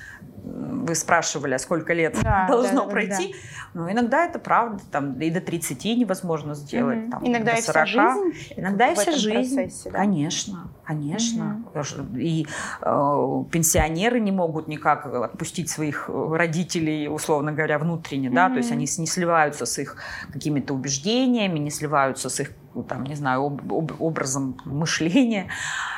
вы 0.43 0.95
спрашивали, 0.95 1.53
а 1.53 1.59
сколько 1.59 1.93
лет 1.93 2.17
да, 2.21 2.45
должно 2.49 2.81
да, 2.81 2.85
да, 2.85 2.91
пройти. 2.91 3.33
Да. 3.33 3.39
Но 3.73 3.91
иногда 3.91 4.25
это 4.25 4.39
правда, 4.39 4.81
там 4.91 5.19
и 5.19 5.29
до 5.29 5.41
30 5.41 5.83
невозможно 5.97 6.55
сделать. 6.55 7.03
Угу. 7.05 7.11
Там, 7.11 7.27
иногда 7.27 7.55
до 7.55 7.61
40. 7.61 7.87
и 7.87 7.89
вся 7.89 8.13
жизнь. 8.13 8.53
Иногда 8.55 8.87
и 8.87 8.95
вся 8.95 9.11
жизнь. 9.11 9.55
Процессе, 9.55 9.91
да? 9.91 9.97
Конечно, 9.97 10.71
конечно. 10.85 11.65
Угу. 11.73 12.17
И 12.17 12.47
э, 12.81 13.43
пенсионеры 13.51 14.19
не 14.19 14.31
могут 14.31 14.67
никак 14.67 15.05
отпустить 15.07 15.69
своих 15.69 16.09
родителей, 16.09 17.07
условно 17.09 17.51
говоря, 17.51 17.79
внутренне, 17.79 18.29
угу. 18.29 18.35
да, 18.35 18.49
то 18.49 18.57
есть 18.57 18.71
они 18.71 18.87
не 18.97 19.07
сливаются 19.07 19.65
с 19.65 19.77
их 19.79 19.97
какими-то 20.31 20.73
убеждениями, 20.73 21.59
не 21.59 21.71
сливаются 21.71 22.29
с 22.29 22.39
их 22.39 22.51
там, 22.83 23.03
не 23.03 23.15
знаю, 23.15 23.45
об, 23.45 23.73
об, 23.73 24.01
образом 24.01 24.57
мышления 24.65 25.49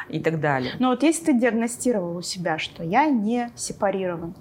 и 0.09 0.19
так 0.19 0.39
далее. 0.39 0.73
Но 0.79 0.89
вот 0.89 1.03
если 1.03 1.25
ты 1.25 1.39
диагностировал 1.39 2.17
у 2.17 2.21
себя, 2.21 2.57
что 2.59 2.83
я 2.83 3.09
не 3.09 3.51
сепарирован, 3.55 4.35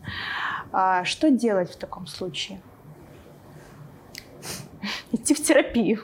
а 0.72 1.04
что 1.04 1.30
делать 1.30 1.72
в 1.72 1.76
таком 1.76 2.06
случае? 2.06 2.60
Идти 5.12 5.34
в 5.34 5.42
терапию. 5.42 6.00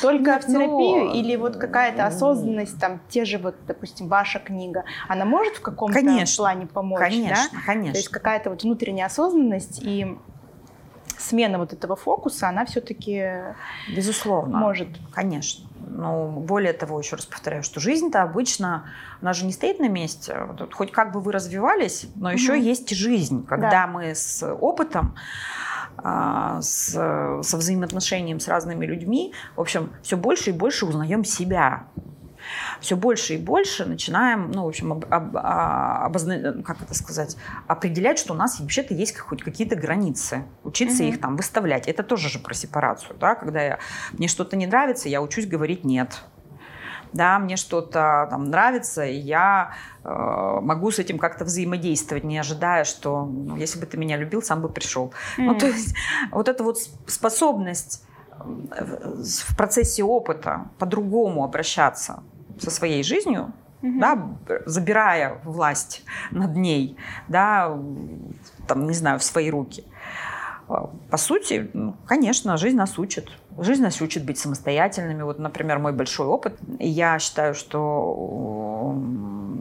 Только 0.00 0.38
в 0.38 0.46
терапию 0.46 1.04
Но... 1.06 1.14
или 1.14 1.36
вот 1.36 1.56
какая-то 1.56 2.06
осознанность, 2.06 2.78
там, 2.78 3.00
те 3.08 3.24
же 3.24 3.38
вот, 3.38 3.54
допустим, 3.66 4.08
ваша 4.08 4.38
книга, 4.38 4.84
она 5.08 5.24
может 5.24 5.56
в 5.56 5.60
каком-то 5.60 5.98
конечно, 5.98 6.42
плане 6.42 6.66
помочь, 6.66 6.98
конечно, 6.98 7.48
да? 7.52 7.60
Конечно, 7.66 7.92
То 7.92 7.98
есть 7.98 8.08
какая-то 8.08 8.50
вот 8.50 8.62
внутренняя 8.62 9.06
осознанность 9.06 9.82
и 9.82 10.16
смена 11.22 11.58
вот 11.58 11.72
этого 11.72 11.96
фокуса, 11.96 12.48
она 12.48 12.64
все-таки 12.64 13.26
безусловно 13.94 14.58
может, 14.58 14.88
конечно. 15.12 15.68
Но 15.88 16.28
более 16.30 16.72
того, 16.72 16.98
еще 16.98 17.16
раз 17.16 17.26
повторяю, 17.26 17.62
что 17.62 17.80
жизнь-то 17.80 18.22
обычно, 18.22 18.90
она 19.20 19.32
же 19.32 19.44
не 19.44 19.52
стоит 19.52 19.78
на 19.78 19.88
месте. 19.88 20.36
Вот, 20.46 20.72
хоть 20.72 20.92
как 20.92 21.12
бы 21.12 21.20
вы 21.20 21.32
развивались, 21.32 22.08
но 22.14 22.30
еще 22.30 22.52
угу. 22.52 22.62
есть 22.62 22.90
жизнь, 22.94 23.44
когда 23.46 23.70
да. 23.70 23.86
мы 23.86 24.14
с 24.14 24.46
опытом 24.54 25.14
а, 25.98 26.60
с, 26.62 26.92
со 27.42 27.56
взаимоотношением 27.56 28.40
с 28.40 28.48
разными 28.48 28.86
людьми, 28.86 29.32
в 29.56 29.60
общем, 29.60 29.92
все 30.02 30.16
больше 30.16 30.50
и 30.50 30.52
больше 30.52 30.86
узнаем 30.86 31.24
себя 31.24 31.84
все 32.82 32.96
больше 32.96 33.34
и 33.34 33.38
больше 33.38 33.86
начинаем, 33.86 34.50
ну, 34.50 34.64
в 34.64 34.68
общем, 34.68 34.92
об, 34.92 35.06
об, 35.08 35.36
а, 35.36 36.04
обозна... 36.04 36.62
как 36.62 36.82
это 36.82 36.94
сказать, 36.94 37.36
определять, 37.66 38.18
что 38.18 38.34
у 38.34 38.36
нас 38.36 38.60
вообще-то 38.60 38.92
есть 38.92 39.18
хоть 39.18 39.42
какие-то 39.42 39.76
границы, 39.76 40.44
учиться 40.64 41.02
угу. 41.02 41.12
их 41.12 41.20
там 41.20 41.36
выставлять. 41.36 41.88
Это 41.88 42.02
тоже 42.02 42.28
же 42.28 42.38
про 42.38 42.54
сепарацию, 42.54 43.16
да, 43.18 43.34
когда 43.34 43.62
я, 43.62 43.78
мне 44.12 44.28
что-то 44.28 44.56
не 44.56 44.66
нравится, 44.66 45.08
я 45.08 45.22
учусь 45.22 45.46
говорить 45.46 45.84
нет. 45.84 46.22
да, 47.12 47.38
мне 47.38 47.56
что-то 47.56 48.26
там 48.30 48.44
нравится, 48.44 49.04
и 49.04 49.16
я 49.16 49.74
э, 50.02 50.08
могу 50.62 50.90
с 50.90 50.98
этим 50.98 51.18
как-то 51.18 51.44
взаимодействовать, 51.44 52.24
не 52.24 52.38
ожидая, 52.38 52.84
что 52.84 53.24
ну, 53.26 53.56
если 53.56 53.78
бы 53.78 53.86
ты 53.86 53.96
меня 53.96 54.16
любил, 54.16 54.42
сам 54.42 54.62
бы 54.62 54.68
пришел. 54.68 55.12
Mm-hmm. 55.36 55.42
Ну, 55.44 55.58
то 55.58 55.66
есть 55.66 55.94
вот 56.30 56.48
эта 56.48 56.64
вот 56.64 56.78
способность 57.06 58.04
в 58.38 59.56
процессе 59.56 60.02
опыта 60.02 60.70
по-другому 60.78 61.44
обращаться 61.44 62.22
со 62.58 62.70
своей 62.70 63.02
жизнью, 63.02 63.52
угу. 63.82 64.00
да, 64.00 64.28
забирая 64.66 65.40
власть 65.44 66.04
над 66.30 66.56
ней, 66.56 66.96
да, 67.28 67.78
там, 68.66 68.86
не 68.86 68.94
знаю, 68.94 69.18
в 69.18 69.24
свои 69.24 69.50
руки. 69.50 69.84
По 71.10 71.16
сути, 71.16 71.70
ну, 71.74 71.94
конечно, 72.06 72.56
жизнь 72.56 72.76
нас 72.76 72.98
учит. 72.98 73.30
Жизнь 73.58 73.82
нас 73.82 74.00
учит 74.00 74.24
быть 74.24 74.38
самостоятельными. 74.38 75.22
Вот, 75.22 75.38
например, 75.38 75.78
мой 75.78 75.92
большой 75.92 76.26
опыт. 76.26 76.58
Я 76.78 77.18
считаю, 77.18 77.54
что, 77.54 78.94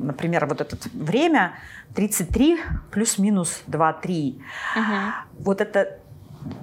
например, 0.02 0.46
вот 0.46 0.62
это 0.62 0.78
время 0.94 1.54
33 1.96 2.60
плюс-минус 2.92 3.64
2-3. 3.68 4.36
Угу. 4.36 4.84
Вот 5.40 5.60
это 5.60 6.00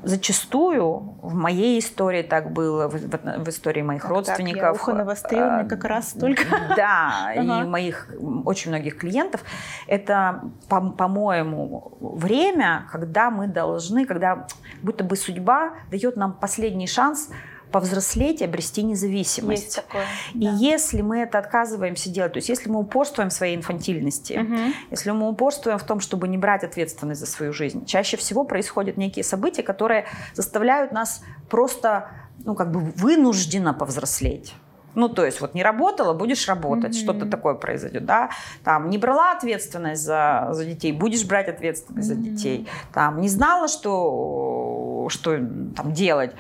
зачастую 0.02 1.16
в 1.22 1.34
моей 1.34 1.78
истории 1.78 2.22
так 2.22 2.52
было, 2.52 2.88
в, 2.88 2.94
в, 2.94 3.44
в 3.44 3.48
истории 3.48 3.82
моих 3.82 4.02
так, 4.02 4.10
родственников. 4.10 4.60
Так, 4.60 4.62
я 4.62 4.72
ухо 4.72 4.92
навострила, 4.92 5.66
как 5.68 5.84
раз 5.84 6.12
только. 6.12 6.42
Да, 6.76 7.32
и 7.34 7.40
моих 7.40 8.08
очень 8.44 8.70
многих 8.70 8.98
клиентов. 8.98 9.42
Это, 9.86 10.42
по, 10.68 10.80
по-моему, 10.90 11.96
время, 12.00 12.86
когда 12.90 13.30
мы 13.30 13.46
должны, 13.46 14.06
когда 14.06 14.46
будто 14.82 15.04
бы 15.04 15.16
судьба 15.16 15.72
дает 15.90 16.16
нам 16.16 16.32
последний 16.32 16.86
шанс 16.86 17.30
повзрослеть 17.70 18.40
и 18.40 18.44
обрести 18.44 18.82
независимость. 18.82 19.62
Есть 19.64 19.76
такое, 19.76 20.06
и 20.34 20.46
да. 20.46 20.52
если 20.58 21.02
мы 21.02 21.18
это 21.20 21.38
отказываемся 21.38 22.10
делать, 22.10 22.32
то 22.32 22.38
есть 22.38 22.48
если 22.48 22.68
мы 22.68 22.80
упорствуем 22.80 23.30
в 23.30 23.32
своей 23.32 23.56
инфантильности, 23.56 24.38
угу. 24.40 24.74
если 24.90 25.10
мы 25.10 25.28
упорствуем 25.28 25.78
в 25.78 25.84
том, 25.84 26.00
чтобы 26.00 26.28
не 26.28 26.38
брать 26.38 26.64
ответственность 26.64 27.20
за 27.20 27.26
свою 27.26 27.52
жизнь, 27.52 27.84
чаще 27.86 28.16
всего 28.16 28.44
происходят 28.44 28.96
некие 28.96 29.24
события, 29.24 29.62
которые 29.62 30.06
заставляют 30.34 30.92
нас 30.92 31.22
просто, 31.48 32.10
ну, 32.44 32.54
как 32.54 32.70
бы 32.70 32.80
вынужденно 32.80 33.74
повзрослеть. 33.74 34.54
Ну, 34.94 35.08
то 35.08 35.24
есть 35.24 35.40
вот 35.40 35.54
не 35.54 35.62
работала, 35.62 36.12
будешь 36.12 36.48
работать, 36.48 36.92
mm-hmm. 36.96 37.02
что-то 37.02 37.26
такое 37.26 37.54
произойдет, 37.54 38.04
да. 38.04 38.30
Там 38.64 38.90
не 38.90 38.98
брала 38.98 39.32
ответственность 39.32 40.02
за, 40.02 40.48
за 40.50 40.64
детей, 40.64 40.90
будешь 40.92 41.24
брать 41.24 41.48
ответственность 41.48 42.10
mm-hmm. 42.10 42.14
за 42.14 42.30
детей. 42.30 42.68
Там 42.92 43.20
не 43.20 43.28
знала, 43.28 43.68
что, 43.68 45.06
что 45.10 45.36
там 45.76 45.92
делать, 45.92 46.32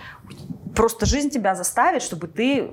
просто 0.78 1.06
жизнь 1.06 1.30
тебя 1.30 1.56
заставит, 1.56 2.02
чтобы 2.02 2.28
ты 2.28 2.70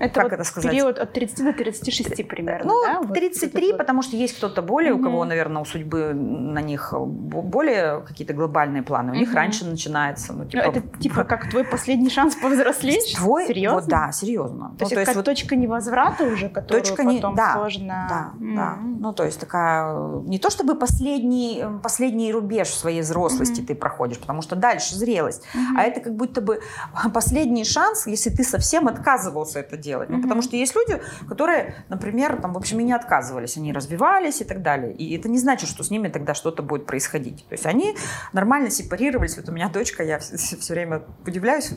это 0.00 0.14
как 0.14 0.24
вот 0.24 0.32
это 0.32 0.44
сказать? 0.44 0.70
период 0.70 0.98
от 0.98 1.12
30 1.12 1.44
до 1.44 1.52
36 1.52 2.26
примерно, 2.26 2.72
Ну, 2.72 3.04
да? 3.04 3.14
33, 3.14 3.68
вот 3.68 3.78
потому 3.78 4.02
что 4.02 4.16
есть 4.16 4.36
кто-то 4.36 4.62
более, 4.62 4.94
угу. 4.94 5.02
у 5.02 5.04
кого, 5.04 5.24
наверное, 5.26 5.60
у 5.60 5.64
судьбы 5.66 6.14
на 6.14 6.62
них 6.62 6.94
более 6.96 8.00
какие-то 8.00 8.32
глобальные 8.32 8.82
планы. 8.82 9.08
У 9.08 9.12
угу. 9.12 9.20
них 9.20 9.34
раньше 9.34 9.66
начинается. 9.66 10.32
Ну, 10.32 10.46
типа... 10.46 10.62
Это 10.62 10.80
типа 10.98 11.24
как 11.24 11.50
твой 11.50 11.64
последний 11.64 12.08
шанс 12.08 12.34
повзрослеть? 12.34 13.14
Твой? 13.16 13.46
Серьезно? 13.46 13.80
Вот, 13.80 13.88
да, 13.88 14.10
серьезно. 14.12 14.70
То, 14.78 14.84
ну, 14.84 14.86
есть, 14.86 14.94
то 14.94 15.00
есть 15.00 15.14
вот... 15.14 15.24
точка 15.24 15.56
невозврата 15.56 16.24
уже, 16.24 16.48
которую 16.48 16.82
точка 16.82 17.04
не... 17.04 17.16
потом 17.16 17.34
да, 17.34 17.52
сложно... 17.52 18.06
Да, 18.08 18.32
mm 18.40 18.56
да. 18.56 18.76
Ну, 18.80 19.12
то 19.12 19.24
есть 19.24 19.38
такая... 19.38 19.94
Не 20.22 20.38
то 20.38 20.48
чтобы 20.48 20.76
последний, 20.76 21.62
последний 21.82 22.32
рубеж 22.32 22.68
своей 22.68 23.02
взрослости 23.02 23.60
mm 23.60 23.66
ты 23.66 23.74
проходишь, 23.74 24.18
потому 24.18 24.40
что 24.40 24.56
дальше 24.56 24.94
зрелость. 24.96 25.44
mm 25.54 25.78
А 25.78 25.82
это 25.82 26.00
как 26.00 26.14
будто 26.14 26.40
бы 26.40 26.60
последний 27.14 27.64
шанс, 27.64 28.06
если 28.06 28.30
ты 28.30 28.44
совсем 28.44 28.88
отказывался 28.88 29.60
это 29.60 29.76
делать 29.76 29.89
делать. 29.90 30.08
Ну, 30.10 30.22
потому 30.22 30.42
что 30.42 30.56
есть 30.56 30.74
люди, 30.74 31.02
которые, 31.28 31.74
например, 31.88 32.40
там, 32.40 32.52
в 32.52 32.56
общем, 32.56 32.80
и 32.80 32.84
не 32.84 32.92
отказывались, 32.92 33.56
они 33.56 33.72
развивались 33.72 34.40
и 34.40 34.44
так 34.44 34.62
далее. 34.62 34.92
И 34.92 35.16
это 35.16 35.28
не 35.28 35.38
значит, 35.38 35.68
что 35.68 35.82
с 35.82 35.90
ними 35.90 36.08
тогда 36.08 36.34
что-то 36.34 36.62
будет 36.62 36.86
происходить. 36.86 37.44
То 37.48 37.54
есть 37.54 37.66
они 37.66 37.96
нормально 38.32 38.70
сепарировались. 38.70 39.36
Вот 39.36 39.48
у 39.48 39.52
меня 39.52 39.68
дочка, 39.68 40.04
я 40.04 40.18
все, 40.18 40.56
все 40.56 40.74
время 40.74 41.02
удивляюсь, 41.26 41.72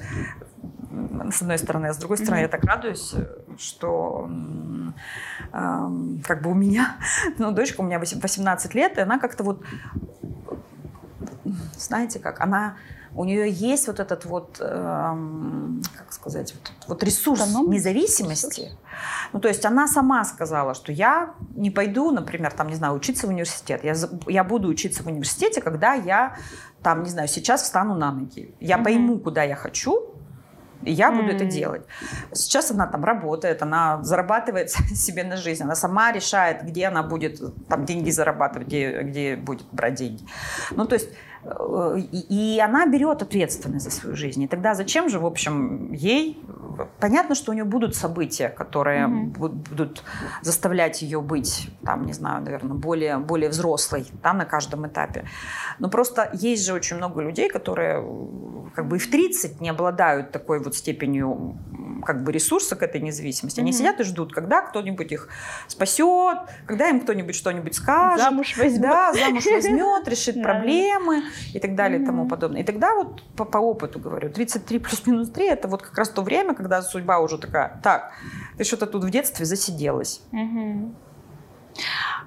с 1.32 1.42
одной 1.42 1.58
стороны, 1.58 1.88
а 1.88 1.94
с 1.94 1.98
другой 1.98 2.18
стороны, 2.18 2.42
mm-hmm. 2.42 2.44
я 2.44 2.48
так 2.50 2.64
радуюсь, 2.64 3.16
что 3.58 4.30
э, 5.52 5.88
как 6.24 6.42
бы 6.44 6.52
у 6.52 6.54
меня, 6.54 6.98
ну, 7.40 7.52
дочка 7.52 7.82
у 7.82 7.84
меня 7.84 8.00
18 8.00 8.76
лет, 8.76 8.98
и 8.98 9.02
она 9.02 9.18
как-то 9.18 9.44
вот, 9.44 9.64
знаете 11.78 12.20
как, 12.20 12.42
она 12.42 12.76
у 13.16 13.26
нее 13.26 13.50
есть 13.50 13.88
вот 13.88 14.00
этот 14.00 14.26
вот, 14.26 14.58
эм, 14.60 15.82
как 15.98 16.12
сказать, 16.14 16.54
вот, 16.54 16.72
вот 16.88 17.04
ресурс 17.04 17.42
Автономный 17.42 17.78
независимости. 17.78 18.62
Ресурс. 18.62 18.78
Ну, 19.34 19.40
то 19.40 19.48
есть 19.48 19.66
она 19.66 19.88
сама 19.88 20.24
сказала, 20.26 20.74
что 20.74 20.92
я 20.92 21.34
не 21.56 21.72
пойду, 21.72 22.12
например, 22.12 22.52
там, 22.52 22.68
не 22.70 22.76
знаю, 22.76 22.94
учиться 22.94 23.28
в 23.28 23.30
университет. 23.30 23.84
Я, 23.84 23.96
я 24.28 24.44
буду 24.44 24.68
учиться 24.68 25.04
в 25.04 25.08
университете, 25.08 25.62
когда 25.62 25.94
я, 25.94 26.36
там, 26.82 27.04
не 27.04 27.10
знаю, 27.10 27.28
сейчас 27.28 27.64
встану 27.64 27.96
на 27.96 28.12
ноги. 28.12 28.54
Я 28.60 28.78
mm-hmm. 28.78 28.84
пойму, 28.84 29.20
куда 29.20 29.44
я 29.44 29.56
хочу, 29.56 30.14
и 30.82 30.92
я 30.92 31.12
буду 31.12 31.30
mm-hmm. 31.30 31.36
это 31.36 31.46
делать. 31.46 31.82
Сейчас 32.34 32.72
она 32.72 32.88
там 32.88 33.06
работает, 33.06 33.62
она 33.62 34.04
зарабатывает 34.04 34.70
себе 34.96 35.24
на 35.24 35.38
жизнь, 35.38 35.64
она 35.64 35.76
сама 35.76 36.12
решает, 36.12 36.64
где 36.64 36.88
она 36.88 37.04
будет 37.04 37.42
там 37.68 37.86
деньги 37.86 38.10
зарабатывать, 38.10 38.68
где, 38.68 39.02
где 39.02 39.36
будет 39.36 39.68
брать 39.72 39.96
деньги. 39.96 40.26
Ну, 40.72 40.86
то 40.86 40.96
есть 40.96 41.10
и 41.46 42.62
она 42.64 42.86
берет 42.86 43.22
ответственность 43.22 43.86
за 43.86 43.92
свою 43.92 44.16
жизнь. 44.16 44.42
И 44.44 44.48
тогда 44.48 44.76
зачем 44.76 45.10
же, 45.10 45.20
в 45.20 45.26
общем, 45.26 45.92
ей... 45.92 46.42
Понятно, 47.00 47.36
что 47.36 47.52
у 47.52 47.54
нее 47.54 47.66
будут 47.66 47.96
события, 47.96 48.50
которые 48.50 49.08
угу. 49.08 49.48
будут 49.48 50.04
заставлять 50.42 51.04
ее 51.04 51.22
быть, 51.22 51.70
там, 51.86 52.06
не 52.06 52.14
знаю, 52.14 52.44
наверное, 52.44 52.76
более, 52.76 53.18
более 53.18 53.50
взрослой 53.50 54.08
да, 54.24 54.34
на 54.34 54.46
каждом 54.46 54.88
этапе. 54.88 55.26
Но 55.80 55.90
просто 55.90 56.32
есть 56.34 56.66
же 56.66 56.74
очень 56.74 56.98
много 56.98 57.22
людей, 57.22 57.50
которые 57.50 58.04
как 58.74 58.88
бы 58.88 58.96
и 58.96 59.00
в 59.00 59.10
30 59.10 59.62
не 59.62 59.70
обладают 59.70 60.32
такой 60.32 60.60
вот 60.60 60.76
степенью 60.76 61.58
как 62.06 62.24
бы 62.24 62.32
ресурса 62.32 62.76
к 62.76 62.84
этой 62.84 63.02
независимости. 63.02 63.60
Они 63.60 63.72
угу. 63.72 63.78
сидят 63.78 64.00
и 64.00 64.04
ждут, 64.04 64.34
когда 64.34 64.62
кто-нибудь 64.62 65.12
их 65.12 65.30
спасет, 65.68 66.40
когда 66.66 66.90
им 66.90 67.02
кто-нибудь 67.02 67.36
что-нибудь 67.36 67.76
скажет. 67.76 68.26
Замуж 68.26 68.58
возьмет. 68.58 68.82
Да, 68.82 69.14
замуж 69.14 69.46
возьмет, 69.46 70.08
решит 70.08 70.42
проблемы 70.44 71.24
и 71.54 71.60
так 71.60 71.76
далее 71.76 72.02
и 72.02 72.06
тому 72.06 72.28
подобное. 72.28 72.62
И 72.62 72.64
тогда 72.64 72.94
вот 72.96 73.24
по, 73.36 73.46
по 73.46 73.58
опыту 73.58 74.00
говорю, 74.00 74.30
33 74.30 74.80
плюс-минус 74.80 75.30
3 75.30 75.46
это 75.48 75.68
вот 75.68 75.82
как 75.82 75.98
раз 75.98 76.10
то 76.10 76.22
время, 76.22 76.54
когда 76.54 76.82
судьба 76.82 77.20
уже 77.20 77.38
такая, 77.38 77.80
так, 77.84 78.12
ты 78.58 78.64
что-то 78.64 78.88
тут 78.88 79.04
в 79.04 79.10
детстве 79.10 79.46
засиделась. 79.46 80.22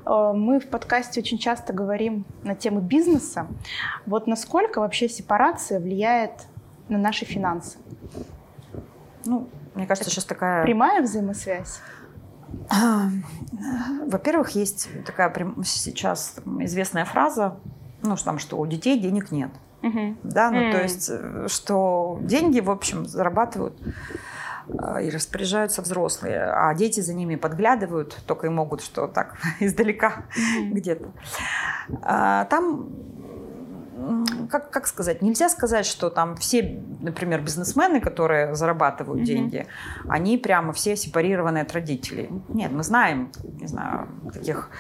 Мы 0.05 0.61
в 0.61 0.69
подкасте 0.69 1.21
очень 1.21 1.39
часто 1.39 1.73
говорим 1.73 2.25
на 2.43 2.55
темы 2.55 2.81
бизнеса. 2.81 3.47
Вот 4.07 4.27
насколько 4.27 4.81
вообще 4.81 5.09
сепарация 5.09 5.81
влияет 5.81 6.47
на 6.89 6.99
наши 6.99 7.25
финансы? 7.25 7.79
Ну, 9.25 9.49
мне 9.75 9.87
кажется, 9.87 10.09
Это 10.09 10.15
сейчас 10.15 10.25
такая... 10.25 10.63
Прямая 10.65 11.03
взаимосвязь? 11.03 11.81
Во-первых, 14.07 14.51
есть 14.51 14.89
такая 15.05 15.35
сейчас 15.65 16.37
известная 16.61 17.05
фраза 17.05 17.59
ну, 18.03 18.17
там, 18.17 18.39
что 18.39 18.59
у 18.59 18.67
детей 18.67 18.99
денег 18.99 19.31
нет. 19.31 19.51
Угу. 19.83 20.17
Да, 20.25 20.51
ну, 20.51 20.59
mm. 20.59 20.73
то 20.73 20.83
есть, 20.83 21.11
э, 21.13 21.47
что 21.49 22.19
деньги, 22.23 22.61
в 22.61 22.71
общем, 22.71 23.07
зарабатывают 23.07 23.75
э, 24.69 25.05
и 25.05 25.11
распоряжаются 25.11 25.83
взрослые, 25.83 26.43
а 26.43 26.75
дети 26.75 27.01
за 27.01 27.15
ними 27.15 27.37
подглядывают, 27.37 28.19
только 28.27 28.47
и 28.47 28.51
могут, 28.51 28.81
что 28.81 29.07
так 29.07 29.37
издалека 29.61 30.25
mm-hmm. 30.37 30.71
где-то. 30.71 31.13
А, 32.03 32.47
там 32.47 32.89
как, 34.47 34.71
как 34.71 34.87
сказать, 34.87 35.23
нельзя 35.23 35.49
сказать, 35.49 35.87
что 35.87 36.11
там 36.11 36.37
все, 36.37 36.81
например, 37.01 37.41
бизнесмены, 37.41 38.01
которые 38.01 38.55
зарабатывают 38.55 39.23
mm-hmm. 39.23 39.25
деньги, 39.25 39.67
они 40.09 40.39
прямо 40.39 40.73
все 40.73 40.97
сепарированы 40.97 41.59
от 41.59 41.73
родителей. 41.73 42.31
Нет, 42.49 42.73
мы 42.73 42.83
знаем, 42.83 43.31
не 43.43 43.67
знаю, 43.67 44.09
таких 44.33 44.71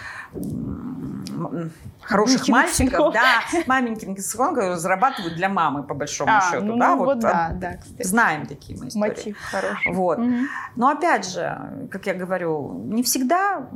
хороших 2.03 2.49
мальчиков, 2.49 3.13
да, 3.13 3.41
маменькин 3.67 4.15
которые 4.15 4.77
зарабатывают 4.77 5.35
для 5.35 5.49
мамы, 5.49 5.83
по 5.83 5.95
большому 5.95 6.33
а, 6.33 6.41
счету. 6.41 6.65
Ну, 6.65 6.77
да, 6.77 6.95
вот, 6.97 7.07
вот 7.07 7.19
да, 7.21 7.53
да, 7.55 7.77
кстати. 7.77 8.07
Знаем 8.07 8.47
такие 8.47 8.79
мы 8.79 8.89
истории. 8.89 9.09
Мотив 9.09 9.39
хороший. 9.51 9.93
Вот. 9.93 10.19
Угу. 10.19 10.35
Но 10.77 10.89
опять 10.89 11.29
же, 11.29 11.89
как 11.91 12.07
я 12.07 12.15
говорю, 12.15 12.83
не 12.87 13.03
всегда 13.03 13.69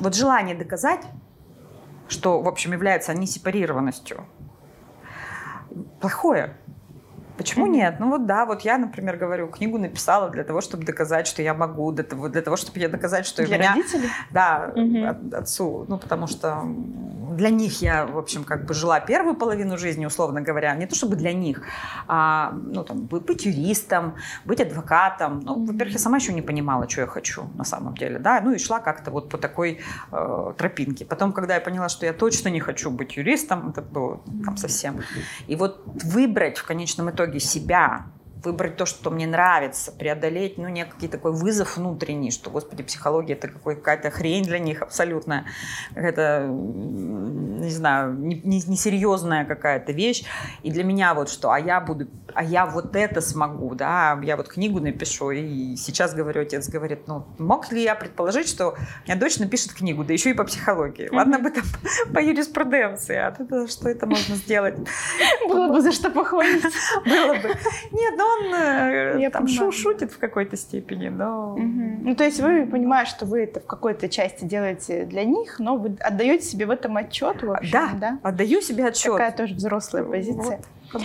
вот 0.00 0.14
желание 0.14 0.56
доказать 0.56 1.04
что, 2.10 2.42
в 2.42 2.48
общем, 2.48 2.72
является 2.72 3.14
несепарированностью, 3.14 4.26
плохое. 6.00 6.56
Почему 7.40 7.66
mm-hmm. 7.66 7.70
нет? 7.70 7.94
Ну 8.00 8.10
вот 8.10 8.26
да, 8.26 8.44
вот 8.44 8.60
я, 8.60 8.76
например, 8.76 9.16
говорю, 9.16 9.48
книгу 9.48 9.78
написала 9.78 10.28
для 10.28 10.44
того, 10.44 10.60
чтобы 10.60 10.84
доказать, 10.84 11.26
что 11.26 11.40
я 11.40 11.54
могу, 11.54 11.90
для 11.90 12.04
того, 12.04 12.28
для 12.28 12.42
того 12.42 12.56
чтобы 12.58 12.78
я 12.80 12.88
доказать, 12.90 13.24
что 13.24 13.46
для 13.46 13.56
меня... 13.56 13.74
родителей? 13.74 14.10
Да, 14.30 14.70
mm-hmm. 14.76 15.06
от, 15.06 15.34
отцу. 15.34 15.86
Ну 15.88 15.96
потому 15.96 16.26
что 16.26 16.62
для 17.36 17.50
них 17.50 17.80
я, 17.82 18.04
в 18.06 18.18
общем, 18.18 18.44
как 18.44 18.66
бы 18.66 18.74
жила 18.74 19.00
первую 19.00 19.34
половину 19.34 19.78
жизни, 19.78 20.06
условно 20.06 20.42
говоря, 20.42 20.74
не 20.74 20.86
то 20.86 20.94
чтобы 20.94 21.16
для 21.16 21.32
них, 21.32 21.62
а, 22.08 22.52
ну, 22.52 22.84
там, 22.84 23.06
быть 23.06 23.46
юристом, 23.46 24.16
быть 24.44 24.60
адвокатом. 24.60 25.40
Ну, 25.40 25.64
во-первых, 25.64 25.94
я 25.94 25.98
сама 25.98 26.16
еще 26.18 26.32
не 26.32 26.42
понимала, 26.42 26.88
что 26.88 27.00
я 27.00 27.06
хочу 27.06 27.44
на 27.54 27.64
самом 27.64 27.94
деле, 27.94 28.18
да, 28.18 28.40
ну, 28.40 28.52
и 28.52 28.58
шла 28.58 28.80
как-то 28.80 29.10
вот 29.10 29.30
по 29.30 29.38
такой 29.38 29.80
э, 30.12 30.52
тропинке. 30.58 31.04
Потом, 31.04 31.32
когда 31.32 31.54
я 31.54 31.60
поняла, 31.60 31.88
что 31.88 32.06
я 32.06 32.12
точно 32.12 32.48
не 32.48 32.60
хочу 32.60 32.90
быть 32.90 33.16
юристом, 33.16 33.70
это 33.70 33.80
было 33.82 34.20
там 34.44 34.56
совсем. 34.56 35.00
И 35.46 35.56
вот 35.56 35.82
выбрать 36.04 36.58
в 36.58 36.66
конечном 36.66 37.10
итоге 37.10 37.29
себя, 37.38 38.06
выбрать 38.44 38.76
то, 38.76 38.86
что 38.86 39.10
мне 39.10 39.26
нравится, 39.26 39.92
преодолеть, 39.92 40.58
ну, 40.58 40.68
некий 40.68 41.08
такой 41.08 41.32
вызов 41.32 41.76
внутренний, 41.76 42.30
что, 42.30 42.50
господи, 42.50 42.82
психология 42.82 43.34
это 43.34 43.48
какая-то 43.48 44.10
хрень 44.10 44.44
для 44.44 44.58
них 44.58 44.82
абсолютно, 44.82 45.46
это, 45.94 46.46
не 46.48 47.70
знаю, 47.70 48.14
несерьезная 48.14 49.40
не, 49.40 49.44
не 49.44 49.48
какая-то 49.48 49.92
вещь. 49.92 50.24
И 50.62 50.70
для 50.70 50.84
меня 50.84 51.14
вот 51.14 51.30
что, 51.30 51.50
а 51.50 51.58
я 51.58 51.80
буду, 51.80 52.08
а 52.34 52.42
я 52.42 52.66
вот 52.66 52.96
это 52.96 53.20
смогу, 53.20 53.74
да, 53.74 54.18
я 54.22 54.36
вот 54.36 54.48
книгу 54.48 54.80
напишу, 54.80 55.30
и 55.30 55.76
сейчас 55.76 56.14
говорю, 56.14 56.42
отец 56.42 56.68
говорит, 56.68 57.06
ну, 57.06 57.26
мог 57.38 57.70
ли 57.72 57.82
я 57.82 57.94
предположить, 57.94 58.48
что 58.48 58.70
у 58.70 59.06
меня 59.06 59.16
дочь 59.16 59.38
напишет 59.38 59.72
книгу, 59.72 60.04
да 60.04 60.12
еще 60.12 60.30
и 60.30 60.34
по 60.34 60.44
психологии. 60.44 61.06
Mm-hmm. 61.06 61.16
Ладно 61.16 61.38
бы 61.38 61.50
там 61.50 61.64
по 62.14 62.18
юриспруденции, 62.18 63.16
а 63.16 63.34
это, 63.38 63.68
что 63.68 63.88
это 63.88 64.06
можно 64.06 64.34
сделать? 64.36 64.76
Было 65.48 65.68
бы 65.68 65.80
за 65.80 65.92
что 65.92 66.10
похвалить. 66.10 66.62
Было 67.04 67.34
бы. 67.34 67.48
Нет, 67.92 68.14
ну 68.16 68.29
он 68.32 68.54
э, 68.54 69.20
Я 69.20 69.30
там 69.30 69.46
шу 69.46 69.72
шутит 69.72 70.12
в 70.12 70.18
какой-то 70.18 70.56
степени, 70.56 71.08
но... 71.08 71.54
Угу. 71.54 72.00
Ну, 72.02 72.14
то 72.14 72.24
есть 72.24 72.40
вы 72.40 72.66
понимаете, 72.66 73.10
что 73.10 73.26
вы 73.26 73.42
это 73.44 73.60
в 73.60 73.66
какой-то 73.66 74.08
части 74.08 74.44
делаете 74.44 75.04
для 75.04 75.24
них, 75.24 75.58
но 75.58 75.76
вы 75.76 75.96
отдаете 76.00 76.44
себе 76.44 76.66
в 76.66 76.70
этом 76.70 76.96
отчет, 76.96 77.42
в 77.42 77.52
общем, 77.52 77.72
да? 77.72 77.90
Да, 77.94 78.18
отдаю 78.22 78.60
себе 78.60 78.86
отчет. 78.86 79.12
Такая 79.12 79.32
тоже 79.32 79.54
взрослая 79.54 80.04
позиция. 80.04 80.60
Вот, 80.92 81.02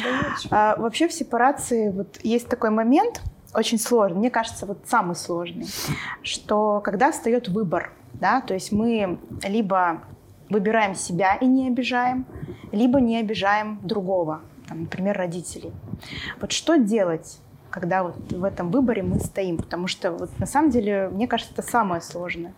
а, 0.52 0.76
вообще 0.78 1.08
в 1.08 1.14
сепарации 1.14 1.90
вот 1.90 2.20
есть 2.24 2.48
такой 2.48 2.70
момент, 2.70 3.22
очень 3.54 3.80
сложный, 3.80 4.20
мне 4.20 4.30
кажется, 4.30 4.66
вот 4.66 4.80
самый 4.86 5.16
сложный, 5.16 5.68
что 6.22 6.82
когда 6.84 7.12
встает 7.12 7.48
выбор, 7.48 7.92
да, 8.14 8.42
то 8.42 8.54
есть 8.54 8.72
мы 8.72 9.18
либо 9.44 10.02
выбираем 10.50 10.96
себя 10.96 11.36
и 11.36 11.46
не 11.46 11.68
обижаем, 11.68 12.26
либо 12.72 13.00
не 13.00 13.18
обижаем 13.18 13.80
другого, 13.84 14.42
там, 14.68 14.82
например, 14.82 15.18
родителей. 15.18 15.72
Вот 16.40 16.52
что 16.52 16.78
делать, 16.78 17.40
когда 17.70 18.04
вот 18.04 18.32
в 18.32 18.44
этом 18.44 18.72
выборе 18.72 19.04
мы 19.04 19.20
стоим? 19.20 19.58
Потому 19.58 19.88
что 19.88 20.12
вот 20.12 20.38
на 20.40 20.46
самом 20.46 20.70
деле, 20.70 21.10
мне 21.10 21.28
кажется, 21.28 21.54
это 21.54 21.62
самое 21.62 22.02
сложное. 22.02 22.54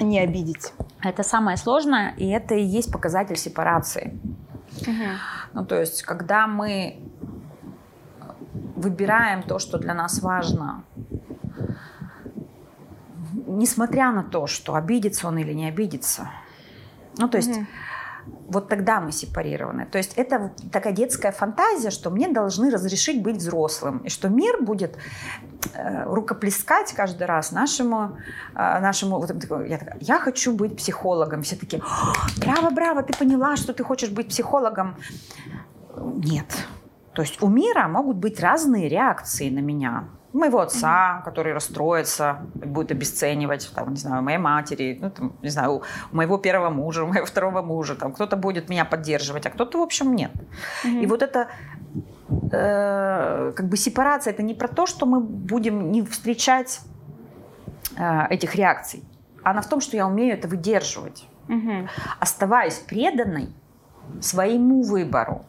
Не 0.00 0.20
обидеть. 0.20 0.72
Это 1.02 1.22
самое 1.22 1.56
сложное, 1.56 2.14
и 2.16 2.28
это 2.28 2.54
и 2.54 2.62
есть 2.62 2.90
показатель 2.90 3.36
сепарации. 3.36 4.18
Угу. 4.82 5.08
Ну, 5.54 5.64
то 5.64 5.78
есть, 5.78 6.02
когда 6.02 6.46
мы 6.46 6.98
выбираем 8.74 9.42
то, 9.42 9.58
что 9.58 9.78
для 9.78 9.94
нас 9.94 10.20
важно, 10.20 10.82
несмотря 13.46 14.10
на 14.10 14.24
то, 14.24 14.46
что 14.46 14.74
обидится 14.74 15.28
он 15.28 15.38
или 15.38 15.52
не 15.52 15.68
обидится. 15.68 16.30
Ну, 17.18 17.28
то 17.28 17.36
есть, 17.36 17.56
угу 17.56 17.66
вот 18.26 18.68
тогда 18.68 19.00
мы 19.00 19.12
сепарированы. 19.12 19.86
То 19.86 19.98
есть 19.98 20.14
это 20.16 20.52
такая 20.72 20.92
детская 20.92 21.32
фантазия, 21.32 21.90
что 21.90 22.10
мне 22.10 22.28
должны 22.28 22.70
разрешить 22.70 23.22
быть 23.22 23.36
взрослым, 23.36 23.98
и 23.98 24.08
что 24.08 24.28
мир 24.28 24.62
будет 24.62 24.96
э, 25.74 26.04
рукоплескать 26.04 26.92
каждый 26.92 27.26
раз 27.26 27.52
нашему, 27.52 28.18
э, 28.54 28.80
нашему 28.80 29.18
вот, 29.18 29.30
я, 29.66 29.96
я 30.00 30.18
хочу 30.18 30.54
быть 30.54 30.76
психологом. 30.76 31.42
Все 31.42 31.56
такие, 31.56 31.82
браво, 32.38 32.70
браво, 32.70 33.02
ты 33.02 33.16
поняла, 33.16 33.56
что 33.56 33.72
ты 33.72 33.82
хочешь 33.82 34.10
быть 34.10 34.28
психологом. 34.28 34.96
Нет. 35.96 36.46
То 37.14 37.22
есть 37.22 37.42
у 37.42 37.48
мира 37.48 37.88
могут 37.88 38.16
быть 38.16 38.40
разные 38.40 38.88
реакции 38.88 39.48
на 39.50 39.60
меня 39.60 40.08
моего 40.34 40.60
отца, 40.60 41.22
который 41.24 41.52
расстроится, 41.52 42.38
будет 42.54 42.90
обесценивать, 42.90 43.70
там, 43.74 43.90
не 43.90 43.96
знаю, 43.96 44.22
моей 44.22 44.38
матери, 44.38 44.98
ну, 45.00 45.10
там, 45.10 45.32
не 45.42 45.48
знаю, 45.48 45.82
у 46.12 46.16
моего 46.16 46.38
первого 46.38 46.70
мужа, 46.70 47.04
у 47.04 47.06
моего 47.06 47.24
второго 47.26 47.62
мужа, 47.62 47.94
там, 47.94 48.12
кто-то 48.12 48.36
будет 48.36 48.68
меня 48.68 48.84
поддерживать, 48.84 49.46
а 49.46 49.50
кто-то, 49.50 49.78
в 49.78 49.82
общем, 49.82 50.14
нет. 50.14 50.32
Mm-hmm. 50.84 51.02
И 51.02 51.06
вот 51.06 51.22
это 51.22 51.48
э, 52.52 53.52
как 53.54 53.68
бы 53.68 53.76
сепарация, 53.76 54.32
это 54.32 54.42
не 54.42 54.54
про 54.54 54.68
то, 54.68 54.86
что 54.86 55.06
мы 55.06 55.20
будем 55.20 55.92
не 55.92 56.02
встречать 56.02 56.80
э, 57.96 58.26
этих 58.30 58.56
реакций, 58.56 59.04
она 59.44 59.60
в 59.60 59.68
том, 59.68 59.80
что 59.80 59.96
я 59.96 60.06
умею 60.06 60.34
это 60.34 60.48
выдерживать, 60.48 61.28
mm-hmm. 61.48 61.88
оставаясь 62.18 62.78
преданной 62.78 63.48
своему 64.20 64.82
выбору. 64.82 65.44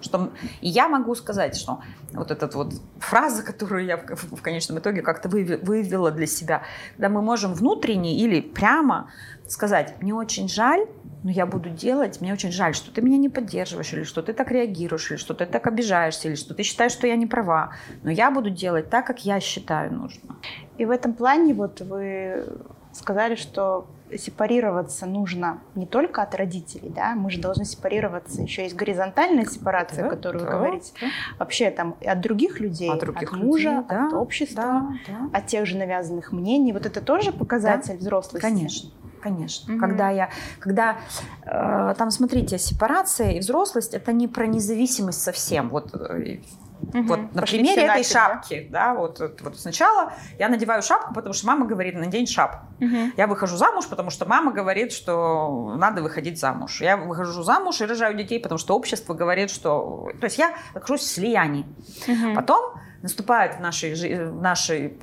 Что, 0.00 0.30
я 0.60 0.88
могу 0.88 1.14
сказать, 1.14 1.56
что 1.56 1.80
вот 2.12 2.30
эта 2.30 2.46
вот 2.56 2.74
фраза, 2.98 3.42
которую 3.50 3.84
я 3.84 3.96
в, 3.96 4.42
конечном 4.42 4.78
итоге 4.78 5.02
как-то 5.02 5.28
выявила 5.28 6.10
для 6.10 6.26
себя, 6.26 6.62
когда 6.96 7.08
мы 7.08 7.22
можем 7.22 7.54
внутренне 7.54 8.16
или 8.16 8.40
прямо 8.40 9.10
сказать, 9.46 10.00
мне 10.00 10.14
очень 10.14 10.48
жаль, 10.48 10.86
но 11.22 11.30
я 11.30 11.44
буду 11.44 11.68
делать, 11.70 12.20
мне 12.20 12.32
очень 12.32 12.52
жаль, 12.52 12.74
что 12.74 12.92
ты 12.92 13.02
меня 13.02 13.18
не 13.18 13.28
поддерживаешь, 13.28 13.92
или 13.92 14.04
что 14.04 14.22
ты 14.22 14.32
так 14.32 14.50
реагируешь, 14.50 15.10
или 15.10 15.18
что 15.18 15.34
ты 15.34 15.44
так 15.44 15.66
обижаешься, 15.66 16.28
или 16.28 16.34
что 16.34 16.54
ты 16.54 16.62
считаешь, 16.62 16.92
что 16.92 17.06
я 17.06 17.16
не 17.16 17.26
права, 17.26 17.74
но 18.02 18.10
я 18.10 18.30
буду 18.30 18.50
делать 18.50 18.88
так, 18.88 19.06
как 19.06 19.24
я 19.24 19.40
считаю 19.40 19.92
нужно. 19.92 20.36
И 20.78 20.84
в 20.84 20.90
этом 20.90 21.12
плане 21.12 21.52
вот 21.52 21.80
вы 21.80 22.46
сказали, 22.92 23.34
что 23.34 23.86
сепарироваться 24.16 25.06
нужно 25.06 25.60
не 25.74 25.86
только 25.86 26.22
от 26.22 26.34
родителей, 26.34 26.90
да, 26.90 27.14
мы 27.14 27.30
же 27.30 27.40
должны 27.40 27.64
сепарироваться, 27.64 28.42
еще 28.42 28.62
есть 28.62 28.76
горизонтальная 28.76 29.44
сепарация, 29.44 30.02
да, 30.02 30.06
о 30.08 30.10
которой 30.10 30.38
да, 30.38 30.44
вы 30.44 30.50
говорите, 30.50 30.92
да. 31.00 31.06
вообще 31.38 31.70
там 31.70 31.96
от 32.04 32.20
других 32.20 32.60
людей, 32.60 32.90
от, 32.90 33.00
других 33.00 33.32
от 33.32 33.38
мужа, 33.38 33.70
людей, 33.70 33.86
да, 33.88 34.06
от 34.06 34.12
общества, 34.14 34.62
да, 34.62 34.96
да. 35.06 35.38
от 35.38 35.46
тех 35.46 35.66
же 35.66 35.76
навязанных 35.76 36.32
мнений. 36.32 36.72
Вот 36.72 36.86
это 36.86 37.00
тоже 37.00 37.32
показатель 37.32 37.94
да, 37.94 37.98
взрослости? 37.98 38.42
Конечно. 38.42 38.90
Конечно. 39.20 39.74
Угу. 39.74 39.80
Когда 39.80 40.10
я, 40.10 40.30
когда 40.58 40.96
э, 41.44 41.94
там, 41.96 42.10
смотрите, 42.10 42.58
сепарация 42.58 43.32
и 43.32 43.40
взрослость 43.40 43.92
это 43.94 44.12
не 44.12 44.28
про 44.28 44.46
независимость 44.46 45.20
совсем. 45.20 45.68
Вот 45.68 45.94
э, 45.94 46.38
Угу. 46.82 47.02
Вот 47.02 47.34
на 47.34 47.42
Пошли 47.42 47.58
примере 47.58 47.82
этой 47.86 48.04
шапки, 48.04 48.68
да, 48.70 48.88
да 48.88 48.94
вот, 48.94 49.20
вот 49.40 49.58
сначала 49.58 50.12
я 50.38 50.48
надеваю 50.48 50.82
шапку, 50.82 51.14
потому 51.14 51.32
что 51.34 51.46
мама 51.46 51.66
говорит, 51.66 51.94
надень 51.94 52.26
шапку. 52.26 52.66
Угу. 52.80 53.12
Я 53.16 53.26
выхожу 53.26 53.56
замуж, 53.56 53.86
потому 53.88 54.10
что 54.10 54.26
мама 54.26 54.52
говорит, 54.52 54.92
что 54.92 55.74
надо 55.76 56.02
выходить 56.02 56.38
замуж. 56.38 56.80
Я 56.80 56.96
выхожу 56.96 57.42
замуж 57.42 57.80
и 57.80 57.84
рожаю 57.84 58.16
детей, 58.16 58.40
потому 58.40 58.58
что 58.58 58.76
общество 58.76 59.14
говорит, 59.14 59.50
что... 59.50 60.10
То 60.20 60.24
есть 60.24 60.38
я 60.38 60.54
нахожусь 60.74 61.02
в 61.02 61.06
слиянии. 61.06 61.66
Угу. 62.08 62.34
Потом 62.34 62.74
наступает 63.02 63.56
в 63.56 63.60
нашей, 63.60 63.94
в 64.28 64.42
нашей 64.42 64.98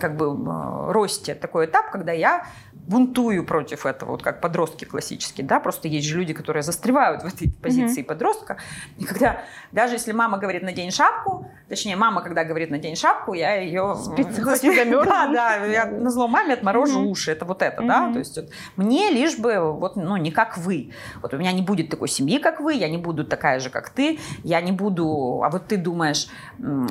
как 0.00 0.16
бы, 0.16 0.26
э, 0.26 0.92
росте 0.92 1.34
такой 1.34 1.66
этап, 1.66 1.90
когда 1.90 2.12
я 2.12 2.46
бунтую 2.86 3.44
против 3.44 3.86
этого, 3.86 4.12
вот 4.12 4.22
как 4.22 4.40
подростки 4.40 4.84
классические, 4.84 5.46
да, 5.46 5.60
просто 5.60 5.88
есть 5.88 6.06
же 6.06 6.18
люди, 6.18 6.34
которые 6.34 6.62
застревают 6.62 7.22
в 7.22 7.26
этой 7.26 7.50
позиции 7.50 8.02
mm-hmm. 8.02 8.06
подростка, 8.06 8.58
и 8.98 9.04
когда, 9.04 9.42
даже 9.72 9.94
если 9.94 10.12
мама 10.12 10.38
говорит 10.38 10.62
«надень 10.62 10.90
шапку», 10.90 11.50
точнее, 11.68 11.96
мама, 11.96 12.22
когда 12.22 12.44
говорит 12.44 12.70
«надень 12.70 12.96
шапку», 12.96 13.34
я 13.34 13.54
ее... 13.56 13.96
Да, 15.04 15.28
да, 15.32 15.64
я 15.66 15.86
на 15.86 16.10
зло 16.10 16.28
маме 16.28 16.54
отморожу 16.54 17.00
mm-hmm. 17.00 17.10
уши, 17.10 17.30
это 17.32 17.44
вот 17.44 17.62
это, 17.62 17.82
mm-hmm. 17.82 17.86
да, 17.86 18.12
то 18.12 18.18
есть 18.18 18.36
вот, 18.36 18.50
мне 18.76 19.10
лишь 19.10 19.38
бы, 19.38 19.72
вот, 19.72 19.96
ну, 19.96 20.16
не 20.16 20.30
как 20.30 20.58
вы, 20.58 20.92
вот 21.22 21.34
у 21.34 21.38
меня 21.38 21.52
не 21.52 21.62
будет 21.62 21.88
такой 21.88 22.08
семьи, 22.08 22.38
как 22.38 22.60
вы, 22.60 22.74
я 22.74 22.88
не 22.88 22.98
буду 22.98 23.24
такая 23.24 23.60
же, 23.60 23.70
как 23.70 23.90
ты, 23.90 24.18
я 24.42 24.60
не 24.60 24.72
буду, 24.72 25.42
а 25.42 25.48
вот 25.50 25.66
ты 25.68 25.76
думаешь, 25.76 26.28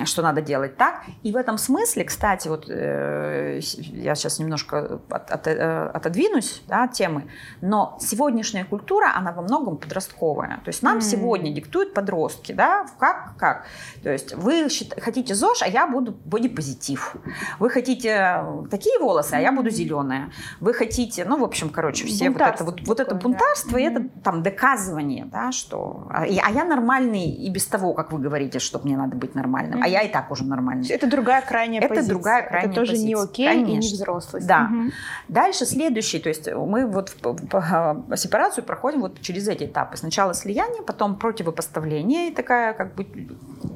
что 0.06 0.22
надо 0.22 0.42
делать 0.42 0.78
так, 0.78 1.04
и 1.22 1.32
в 1.32 1.36
этом 1.36 1.58
смысле, 1.58 2.04
кстати, 2.06 2.48
вот 2.48 2.66
э, 2.70 3.60
я 3.62 4.16
сейчас 4.16 4.40
немножко 4.40 5.00
от, 5.10 5.32
от, 5.32 5.48
э, 5.48 5.83
отодвинусь 5.90 6.62
да, 6.68 6.84
от 6.84 6.94
темы, 6.94 7.28
но 7.62 7.98
сегодняшняя 8.00 8.66
культура, 8.66 9.12
она 9.16 9.32
во 9.32 9.42
многом 9.42 9.78
подростковая. 9.78 10.62
То 10.64 10.70
есть 10.70 10.84
нам 10.84 10.98
mm. 10.98 11.02
сегодня 11.02 11.54
диктуют 11.54 11.94
подростки, 11.94 12.52
да, 12.52 12.86
как, 13.00 13.36
как. 13.38 13.66
То 14.04 14.12
есть 14.12 14.36
вы 14.36 14.68
хотите 15.00 15.36
ЗОЖ, 15.36 15.64
а 15.64 15.68
я 15.68 15.88
буду 15.88 16.16
бодипозитив. 16.26 17.16
Вы 17.60 17.70
хотите 17.70 18.44
такие 18.70 19.00
волосы, 19.00 19.34
а 19.34 19.40
я 19.40 19.52
буду 19.52 19.70
зеленая. 19.70 20.32
Вы 20.60 20.74
хотите, 20.74 21.26
ну, 21.26 21.38
в 21.38 21.44
общем, 21.44 21.70
короче, 21.70 22.06
все 22.06 22.30
вот 22.30 22.42
это, 22.42 22.64
вот, 22.64 22.82
вот 22.86 23.00
это 23.00 23.16
бунтарство, 23.16 23.74
да. 23.74 23.80
и 23.80 23.84
это 23.84 24.08
там 24.24 24.44
доказывание, 24.44 25.26
да, 25.26 25.52
что... 25.52 26.08
А, 26.10 26.24
а 26.24 26.26
я 26.28 26.64
нормальный 26.66 27.30
и 27.30 27.50
без 27.50 27.66
того, 27.66 27.94
как 27.94 28.12
вы 28.12 28.20
говорите, 28.20 28.60
что 28.60 28.80
мне 28.80 28.98
надо 28.98 29.16
быть 29.16 29.36
нормальным, 29.36 29.80
mm. 29.80 29.84
а 29.84 29.88
я 29.88 30.02
и 30.02 30.12
так 30.12 30.32
уже 30.32 30.46
нормальный. 30.46 30.88
Это 30.88 31.08
другая 31.08 31.42
крайняя 31.42 31.82
это 31.82 31.90
позиция. 31.90 32.06
Это 32.06 32.14
другая 32.14 32.48
крайняя 32.48 32.72
Это 32.72 32.76
тоже 32.76 32.92
позиция. 32.92 33.08
не 33.08 33.14
окей 33.16 33.48
Конечно. 33.48 33.72
и 33.72 33.78
не 33.78 33.94
взрослость. 33.94 34.48
Да. 34.48 34.70
Угу. 34.72 34.92
Дальше 35.28 35.66
следующий, 35.74 36.20
то 36.20 36.30
есть 36.30 36.48
мы 36.52 36.86
вот 36.86 37.16
по 37.22 38.18
сепарацию 38.18 38.64
проходим 38.64 39.02
вот 39.02 39.22
через 39.22 39.48
эти 39.48 39.66
этапы. 39.66 39.98
Сначала 39.98 40.34
слияние, 40.34 40.82
потом 40.84 41.16
противопоставление, 41.16 42.30
и 42.30 42.34
такая 42.34 42.74
как 42.74 42.96
бы 42.96 43.06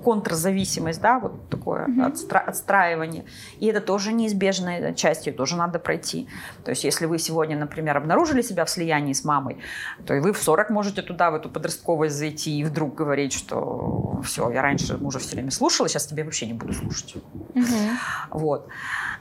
контрзависимость 0.03 0.67
зависимость, 0.67 1.01
да, 1.01 1.19
вот 1.19 1.49
такое 1.49 1.87
mm-hmm. 1.87 2.13
отстра- 2.13 2.45
отстраивание. 2.45 3.25
И 3.59 3.67
это 3.67 3.81
тоже 3.81 4.13
неизбежная 4.13 4.93
часть, 4.93 5.27
ее 5.27 5.33
тоже 5.33 5.55
надо 5.55 5.79
пройти. 5.79 6.27
То 6.63 6.71
есть 6.71 6.83
если 6.83 7.05
вы 7.05 7.19
сегодня, 7.19 7.57
например, 7.57 7.97
обнаружили 7.97 8.41
себя 8.41 8.65
в 8.65 8.69
слиянии 8.69 9.13
с 9.13 9.23
мамой, 9.23 9.57
то 10.05 10.13
и 10.13 10.19
вы 10.19 10.33
в 10.33 10.37
40 10.37 10.69
можете 10.69 11.01
туда, 11.01 11.31
в 11.31 11.35
эту 11.35 11.49
подростковость 11.49 12.15
зайти 12.15 12.59
и 12.59 12.63
вдруг 12.63 12.95
говорить, 12.95 13.33
что 13.33 14.19
все, 14.23 14.49
я 14.51 14.61
раньше 14.61 14.97
мужа 14.97 15.19
все 15.19 15.35
время 15.35 15.51
слушала, 15.51 15.89
сейчас 15.89 16.07
тебе 16.07 16.23
вообще 16.23 16.47
не 16.47 16.53
буду 16.53 16.73
слушать. 16.73 17.15
Mm-hmm. 17.53 17.89
Вот. 18.31 18.67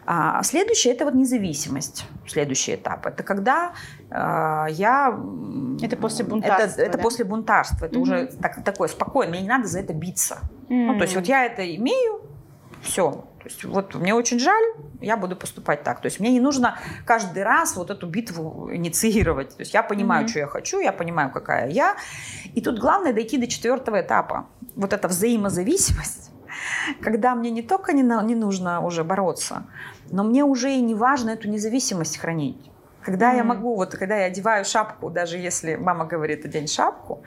А 0.07 0.43
следующее– 0.43 0.95
это 0.95 1.05
вот 1.05 1.15
независимость. 1.15 2.05
Следующий 2.27 2.66
этап– 2.75 3.07
это 3.07 3.23
когда 3.23 3.73
э, 4.11 4.67
я… 4.71 5.19
Это 5.81 5.97
после 5.97 6.25
бунтарства, 6.25 6.83
Это, 6.83 6.91
это 6.91 6.99
после 6.99 7.25
бунтарства. 7.25 7.87
Это 7.87 7.97
mm-hmm. 7.97 8.03
уже 8.03 8.27
так, 8.27 8.65
такое 8.65 8.89
спокойно. 8.89 9.31
Мне 9.31 9.43
не 9.43 9.49
надо 9.49 9.67
за 9.67 9.81
это 9.81 9.95
биться. 9.95 10.39
Mm-hmm. 10.69 10.87
Ну, 10.87 10.95
то 10.99 11.03
есть 11.03 11.15
вот 11.15 11.27
я 11.27 11.45
это 11.45 11.63
имею, 11.77 12.21
все. 12.83 13.11
То 13.13 13.45
есть 13.45 13.65
вот 13.65 13.95
мне 13.95 14.13
очень 14.13 14.41
жаль, 14.41 14.65
я 15.01 15.17
буду 15.17 15.37
поступать 15.37 15.85
так. 15.85 16.01
То 16.01 16.07
есть 16.07 16.19
мне 16.19 16.33
не 16.33 16.41
нужно 16.41 16.79
каждый 17.05 17.45
раз 17.45 17.77
вот 17.77 17.91
эту 17.91 18.09
битву 18.09 18.71
инициировать. 18.73 19.51
То 19.51 19.61
есть 19.61 19.73
я 19.73 19.83
понимаю, 19.83 20.25
mm-hmm. 20.25 20.29
что 20.29 20.39
я 20.41 20.47
хочу, 20.47 20.81
я 20.81 20.93
понимаю, 20.93 21.31
какая 21.31 21.71
я. 21.71 21.97
И 22.55 22.61
тут 22.61 22.81
главное 22.81 23.13
дойти 23.13 23.39
до 23.39 23.47
четвертого 23.47 24.01
этапа. 24.01 24.47
Вот 24.75 24.93
эта 24.93 25.07
взаимозависимость 25.09 26.33
когда 27.01 27.35
мне 27.35 27.51
не 27.51 27.63
только 27.63 27.93
не, 27.93 28.03
не 28.03 28.35
нужно 28.35 28.81
уже 28.81 29.05
бороться, 29.05 29.65
но 30.11 30.25
мне 30.25 30.45
уже 30.45 30.73
и 30.73 30.81
не 30.81 30.95
важно 30.95 31.31
эту 31.31 31.49
независимость 31.49 32.19
хранить. 32.19 32.71
Когда 33.03 33.33
mm-hmm. 33.33 33.37
я 33.37 33.45
могу, 33.45 33.77
вот 33.77 33.95
когда 33.95 34.17
я 34.17 34.27
одеваю 34.27 34.65
шапку, 34.65 35.11
даже 35.11 35.39
если 35.39 35.77
мама 35.77 36.07
говорит, 36.07 36.45
одень 36.45 36.67
шапку, 36.67 37.23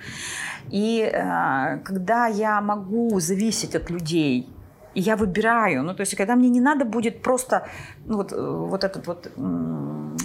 и 0.70 1.10
э, 1.12 1.78
когда 1.86 2.28
я 2.28 2.62
могу 2.62 3.20
зависеть 3.20 3.76
от 3.76 3.90
людей, 3.90 4.50
и 4.94 5.02
я 5.02 5.16
выбираю, 5.16 5.84
ну 5.84 5.94
то 5.94 6.02
есть 6.02 6.16
когда 6.18 6.36
мне 6.36 6.50
не 6.50 6.62
надо 6.62 6.84
будет 6.84 7.22
просто, 7.22 7.68
ну, 8.06 8.18
вот, 8.18 8.34
э, 8.34 8.36
вот 8.36 8.84
этот 8.84 9.08
вот, 9.08 9.32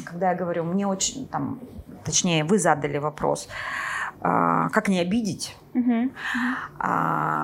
когда 0.04 0.30
я 0.30 0.34
говорю, 0.34 0.64
мне 0.64 0.86
очень, 0.86 1.28
там, 1.28 1.60
точнее, 2.04 2.44
вы 2.44 2.58
задали 2.58 2.98
вопрос, 2.98 3.48
а, 3.48 3.93
как 4.24 4.88
не 4.88 5.00
обидеть, 5.00 5.54
угу. 5.74 6.10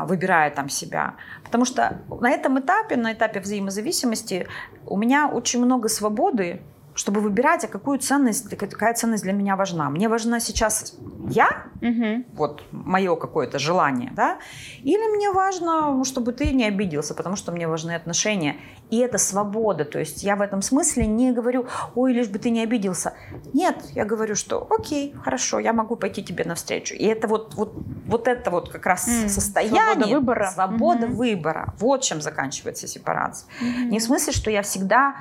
выбирая 0.07 0.51
там 0.51 0.71
себя. 0.71 1.17
Потому 1.45 1.67
что 1.67 2.01
на 2.21 2.31
этом 2.31 2.59
этапе, 2.59 2.97
на 2.97 3.13
этапе 3.13 3.41
взаимозависимости, 3.41 4.47
у 4.87 4.97
меня 4.97 5.29
очень 5.29 5.63
много 5.63 5.91
свободы 5.91 6.63
чтобы 7.01 7.21
выбирать, 7.23 7.65
а 7.65 7.69
какую 7.69 7.99
ценность, 7.99 8.55
какая 8.57 8.93
ценность 8.93 9.23
для 9.23 9.33
меня 9.33 9.57
важна. 9.57 9.89
Мне 9.89 10.09
важна 10.09 10.39
сейчас 10.39 10.99
я, 11.31 11.65
угу. 11.81 12.25
вот 12.35 12.63
мое 12.73 13.17
какое-то 13.17 13.59
желание, 13.59 14.13
да, 14.15 14.39
или 14.83 15.17
мне 15.17 15.31
важно, 15.31 16.05
чтобы 16.05 16.33
ты 16.33 16.53
не 16.53 16.67
обиделся, 16.67 17.15
потому 17.15 17.37
что 17.37 17.53
мне 17.53 17.67
важны 17.67 17.93
отношения. 17.93 18.57
И 18.91 18.99
это 18.99 19.19
свобода, 19.19 19.85
то 19.85 19.99
есть 19.99 20.23
я 20.23 20.37
в 20.37 20.43
этом 20.43 20.61
смысле 20.61 21.07
не 21.07 21.33
говорю, 21.33 21.67
ой, 21.95 22.13
лишь 22.13 22.29
бы 22.29 22.39
ты 22.39 22.51
не 22.51 22.63
обиделся. 22.63 23.15
Нет, 23.55 23.77
я 23.95 24.05
говорю, 24.05 24.35
что 24.35 24.67
окей, 24.69 25.15
хорошо, 25.25 25.59
я 25.59 25.73
могу 25.73 25.97
пойти 25.97 26.23
тебе 26.23 26.45
навстречу. 26.45 26.95
И 26.95 27.05
это 27.05 27.29
вот, 27.29 27.55
вот, 27.55 27.73
вот 28.07 28.29
это 28.29 28.51
вот 28.51 28.69
как 28.69 28.85
раз 28.85 29.09
mm. 29.09 29.29
состояние. 29.29 29.81
Свобода 29.81 30.15
выбора. 30.15 30.51
Свобода 30.53 31.07
угу. 31.07 31.15
выбора. 31.15 31.75
Вот 31.79 32.03
чем 32.03 32.21
заканчивается 32.21 32.87
сепарация. 32.89 33.49
Угу. 33.61 33.91
Не 33.91 33.99
в 34.01 34.03
смысле, 34.03 34.33
что 34.33 34.51
я 34.51 34.63
всегда 34.63 35.15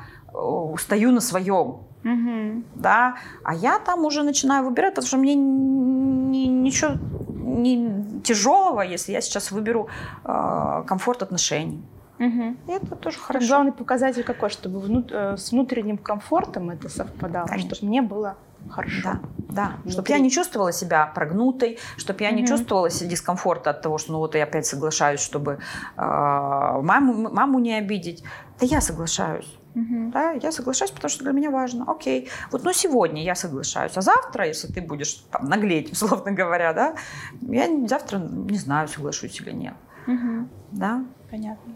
стою 0.77 1.11
на 1.11 1.21
своем. 1.21 1.77
Угу. 2.03 2.63
Да, 2.75 3.15
а 3.43 3.53
я 3.53 3.79
там 3.79 4.05
уже 4.05 4.23
начинаю 4.23 4.65
выбирать, 4.65 4.95
потому 4.95 5.07
что 5.07 5.17
мне 5.17 5.35
ни, 5.35 6.47
ничего 6.47 6.93
не 7.29 8.21
тяжелого, 8.23 8.81
если 8.81 9.11
я 9.11 9.21
сейчас 9.21 9.51
выберу 9.51 9.89
э, 10.23 10.83
комфорт 10.87 11.23
отношений. 11.23 11.83
Угу. 12.19 12.55
И 12.67 12.71
это 12.71 12.95
тоже 12.95 13.17
хорошо. 13.17 13.47
Главный 13.47 13.71
показатель 13.71 14.23
какой, 14.23 14.49
чтобы 14.49 14.79
внут, 14.79 15.11
э, 15.11 15.37
с 15.37 15.51
внутренним 15.51 15.97
комфортом 15.97 16.69
это 16.69 16.89
совпадало, 16.89 17.47
Конечно. 17.47 17.75
чтобы 17.75 17.89
мне 17.89 18.01
было 18.01 18.35
хорошо. 18.69 19.01
Да, 19.03 19.71
да. 19.85 19.91
чтобы 19.91 20.09
я 20.09 20.19
не 20.19 20.29
чувствовала 20.29 20.73
себя 20.73 21.05
прогнутой, 21.07 21.79
чтобы 21.97 22.23
я 22.23 22.29
угу. 22.29 22.37
не 22.37 22.47
чувствовала 22.47 22.89
дискомфорта 22.89 23.69
от 23.69 23.81
того, 23.81 23.97
что 23.97 24.11
ну 24.11 24.17
вот 24.19 24.35
я 24.35 24.43
опять 24.43 24.65
соглашаюсь, 24.65 25.21
чтобы 25.21 25.59
э, 25.97 26.01
маму, 26.01 27.29
маму 27.31 27.59
не 27.59 27.73
обидеть. 27.77 28.23
Да 28.59 28.65
я 28.65 28.81
соглашаюсь. 28.81 29.57
Угу. 29.75 30.11
Да, 30.11 30.31
я 30.31 30.51
соглашаюсь, 30.51 30.91
потому 30.91 31.09
что 31.09 31.23
для 31.23 31.33
меня 31.33 31.51
важно. 31.51 31.85
Окей, 31.87 32.29
вот 32.51 32.63
ну 32.63 32.73
сегодня 32.73 33.23
я 33.23 33.35
соглашаюсь, 33.35 33.91
а 33.95 34.01
завтра, 34.01 34.47
если 34.47 34.67
ты 34.67 34.81
будешь 34.81 35.13
там 35.31 35.45
наглеть, 35.45 35.91
условно 35.93 36.31
говоря, 36.31 36.73
да, 36.73 36.95
я 37.41 37.67
завтра 37.87 38.17
не 38.17 38.57
знаю, 38.57 38.87
соглашусь 38.87 39.39
или 39.41 39.51
нет. 39.51 39.75
Угу. 40.07 40.47
Да? 40.71 41.05
Понятно. 41.29 41.73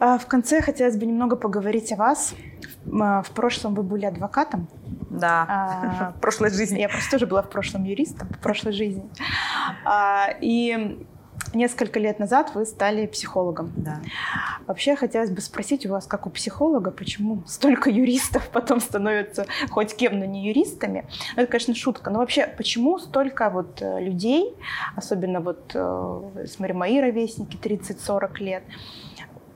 А 0.00 0.18
в 0.18 0.26
конце 0.26 0.60
хотелось 0.60 0.96
бы 0.96 1.06
немного 1.06 1.36
поговорить 1.36 1.92
о 1.92 1.96
вас. 1.96 2.34
В 2.84 3.26
прошлом 3.34 3.74
вы 3.74 3.84
были 3.84 4.06
адвокатом. 4.06 4.66
Да, 5.10 5.46
а, 5.48 6.12
в 6.18 6.20
прошлой 6.20 6.50
жизни. 6.50 6.80
Я 6.80 6.88
просто 6.88 7.12
тоже 7.12 7.26
была 7.28 7.42
в 7.42 7.48
прошлом 7.48 7.84
юристом, 7.84 8.28
в 8.28 8.38
прошлой 8.38 8.72
жизни. 8.72 9.08
А, 9.84 10.28
и 10.40 11.06
Несколько 11.54 11.98
лет 11.98 12.18
назад 12.18 12.52
вы 12.54 12.64
стали 12.64 13.06
психологом. 13.06 13.72
Да. 13.76 14.00
Вообще 14.66 14.96
хотелось 14.96 15.30
бы 15.30 15.40
спросить 15.40 15.86
у 15.86 15.90
вас, 15.90 16.06
как 16.06 16.26
у 16.26 16.30
психолога, 16.30 16.90
почему 16.90 17.42
столько 17.46 17.90
юристов 17.90 18.48
потом 18.52 18.80
становятся 18.80 19.46
хоть 19.70 19.94
кем, 19.94 20.18
но 20.18 20.24
не 20.24 20.46
юристами. 20.46 21.06
Ну, 21.36 21.42
это, 21.42 21.50
конечно, 21.50 21.74
шутка. 21.74 22.10
Но 22.10 22.18
вообще, 22.18 22.46
почему 22.46 22.98
столько 22.98 23.50
вот 23.50 23.82
э, 23.82 24.00
людей, 24.00 24.54
особенно 24.96 25.40
вот, 25.40 25.72
э, 25.74 26.46
смотри, 26.48 26.74
мои 26.74 27.00
ровесники, 27.00 27.56
30-40 27.56 28.38
лет, 28.38 28.62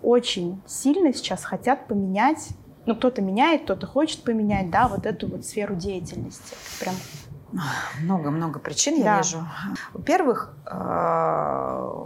очень 0.03 0.61
сильно 0.67 1.13
сейчас 1.13 1.45
хотят 1.45 1.89
поменять 1.89 2.51
ну, 2.87 2.95
кто-то 2.95 3.21
меняет, 3.21 3.65
кто-то 3.65 3.87
хочет 3.87 4.23
поменять, 4.23 4.71
да, 4.71 4.89
вот 4.89 5.07
эту 5.07 5.27
вот 5.27 5.45
сферу 5.45 5.75
деятельности. 5.75 6.55
Прям 6.81 6.95
много-много 8.01 8.59
причин 8.59 9.01
да. 9.01 9.17
я 9.17 9.19
вижу. 9.19 9.47
Во-первых, 9.93 10.55
э, 10.67 12.05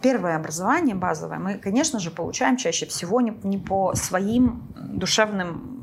первое 0.00 0.36
образование 0.36 0.94
базовое 0.94 1.38
мы, 1.38 1.54
конечно 1.54 1.98
же, 1.98 2.10
получаем 2.10 2.56
чаще 2.56 2.86
всего 2.86 3.20
не, 3.20 3.32
не 3.42 3.58
по 3.58 3.94
своим 3.94 4.62
душевным 4.76 5.80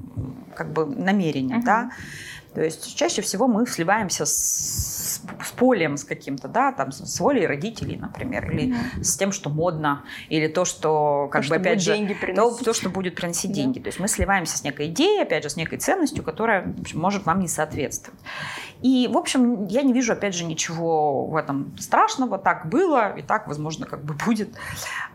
как 0.56 0.72
бы 0.74 0.86
намерениям, 0.86 1.60
угу. 1.60 1.66
да. 1.66 1.92
То 2.58 2.64
есть 2.64 2.96
чаще 2.96 3.22
всего 3.22 3.48
мы 3.48 3.68
сливаемся 3.68 4.26
с, 4.26 5.22
с 5.44 5.52
полем 5.52 5.96
с 5.96 6.04
каким-то, 6.04 6.48
да, 6.48 6.72
там 6.72 6.92
с 6.92 7.20
волей 7.20 7.46
родителей, 7.46 7.98
например, 7.98 8.50
или 8.50 8.74
mm 8.74 9.04
с 9.04 9.16
тем, 9.16 9.32
что 9.32 9.52
модно, 9.52 10.04
или 10.30 10.48
то, 10.48 10.66
что 10.66 11.30
как 11.32 11.44
то, 11.44 11.50
бы 11.50 11.56
что 11.56 11.62
опять 11.62 11.82
же 11.84 11.94
деньги 11.94 12.18
то, 12.36 12.52
то, 12.52 12.74
что 12.74 12.90
будет 12.90 13.14
приносить 13.14 13.52
да. 13.52 13.58
деньги. 13.58 13.80
То 13.80 13.90
есть 13.90 14.00
мы 14.00 14.08
сливаемся 14.08 14.58
с 14.58 14.64
некой 14.64 14.88
идеей, 14.88 15.22
опять 15.22 15.44
же, 15.44 15.52
с 15.52 15.56
некой 15.56 15.78
ценностью, 15.78 16.24
которая 16.24 16.74
общем, 16.80 17.00
может 17.00 17.28
вам 17.28 17.42
не 17.42 17.48
соответствовать. 17.48 18.20
И, 18.82 19.10
в 19.12 19.18
общем, 19.18 19.66
я 19.66 19.82
не 19.82 19.94
вижу, 19.94 20.14
опять 20.14 20.36
же, 20.36 20.46
ничего 20.46 21.26
в 21.26 21.36
этом 21.36 21.78
страшного. 21.80 22.38
Так 22.38 22.70
было, 22.70 23.16
и 23.18 23.22
так, 23.22 23.48
возможно, 23.48 23.86
как 23.86 24.04
бы 24.04 24.14
будет. 24.26 24.50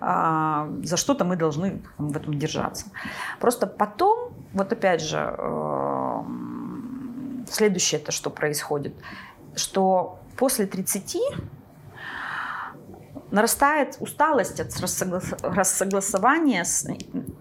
А, 0.00 0.68
за 0.82 0.96
что-то 0.96 1.24
мы 1.24 1.36
должны 1.36 1.82
в 1.98 2.16
этом 2.16 2.38
держаться. 2.38 2.86
Просто 3.40 3.66
потом, 3.66 4.32
вот 4.52 4.72
опять 4.72 5.02
же, 5.02 5.34
э, 5.38 6.22
Следующее 7.52 8.00
это 8.00 8.12
что 8.12 8.30
происходит? 8.30 8.94
Что 9.54 10.18
после 10.36 10.66
30 10.66 11.18
нарастает 13.32 13.96
усталость 13.98 14.60
от 14.60 14.68
рассогласования, 15.42 16.64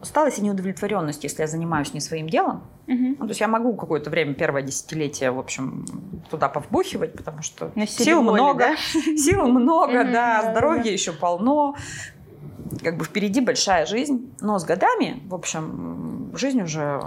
усталость 0.02 0.40
и 0.40 0.42
неудовлетворенность, 0.42 1.24
если 1.24 1.42
я 1.42 1.48
занимаюсь 1.48 1.94
не 1.94 2.00
своим 2.00 2.30
делом. 2.30 2.64
Угу. 2.88 2.98
Ну, 2.98 3.18
то 3.18 3.28
есть 3.28 3.42
я 3.42 3.50
могу 3.50 3.76
какое-то 3.76 4.10
время, 4.10 4.34
первое 4.34 4.62
десятилетие, 4.62 5.32
в 5.32 5.40
общем, 5.40 5.86
туда 6.30 6.48
повбухивать, 6.48 7.14
потому 7.14 7.42
что 7.42 7.72
сил 7.88 8.24
воли, 8.24 8.40
много, 8.40 8.60
да? 8.60 8.76
сил 9.18 9.48
много, 9.48 10.06
да, 10.06 10.52
здоровья 10.52 10.92
еще 10.92 11.12
полно, 11.12 11.76
как 12.82 12.98
бы 12.98 13.04
впереди 13.04 13.42
большая 13.42 13.86
жизнь, 13.86 14.34
но 14.40 14.60
с 14.60 14.64
годами, 14.64 15.22
в 15.26 15.36
общем, 15.36 16.32
жизнь 16.36 16.62
уже 16.62 17.02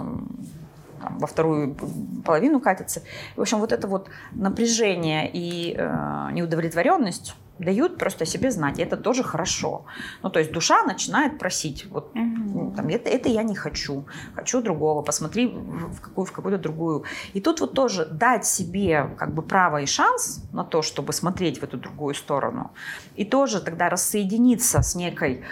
там, 1.01 1.17
во 1.17 1.25
вторую 1.25 1.75
половину 2.23 2.59
катится. 2.59 3.01
В 3.35 3.41
общем, 3.41 3.59
вот 3.59 3.71
это 3.71 3.87
вот 3.87 4.09
напряжение 4.31 5.29
и 5.31 5.75
э, 5.75 6.29
неудовлетворенность 6.33 7.35
дают 7.59 7.97
просто 7.97 8.25
себе 8.25 8.51
знать. 8.51 8.79
И 8.79 8.81
это 8.83 8.97
тоже 8.97 9.23
хорошо. 9.23 9.85
Ну, 10.23 10.29
то 10.29 10.39
есть 10.39 10.51
душа 10.51 10.83
начинает 10.83 11.39
просить, 11.39 11.85
вот, 11.89 12.11
угу. 12.15 12.73
там, 12.75 12.87
это, 12.87 13.09
это 13.09 13.29
я 13.29 13.43
не 13.43 13.55
хочу, 13.55 14.05
хочу 14.35 14.61
другого, 14.61 15.01
посмотри 15.01 15.47
в, 15.47 16.01
какую, 16.01 16.25
в 16.25 16.31
какую-то 16.31 16.61
другую. 16.61 17.03
И 17.33 17.41
тут 17.41 17.61
вот 17.61 17.73
тоже 17.73 18.05
дать 18.05 18.45
себе 18.45 19.09
как 19.17 19.33
бы 19.33 19.41
право 19.41 19.81
и 19.81 19.85
шанс 19.85 20.43
на 20.53 20.63
то, 20.63 20.81
чтобы 20.81 21.13
смотреть 21.13 21.59
в 21.59 21.63
эту 21.63 21.77
другую 21.77 22.15
сторону. 22.15 22.71
И 23.15 23.25
тоже 23.25 23.61
тогда 23.61 23.89
рассоединиться 23.89 24.81
с 24.81 24.95
некой 24.95 25.43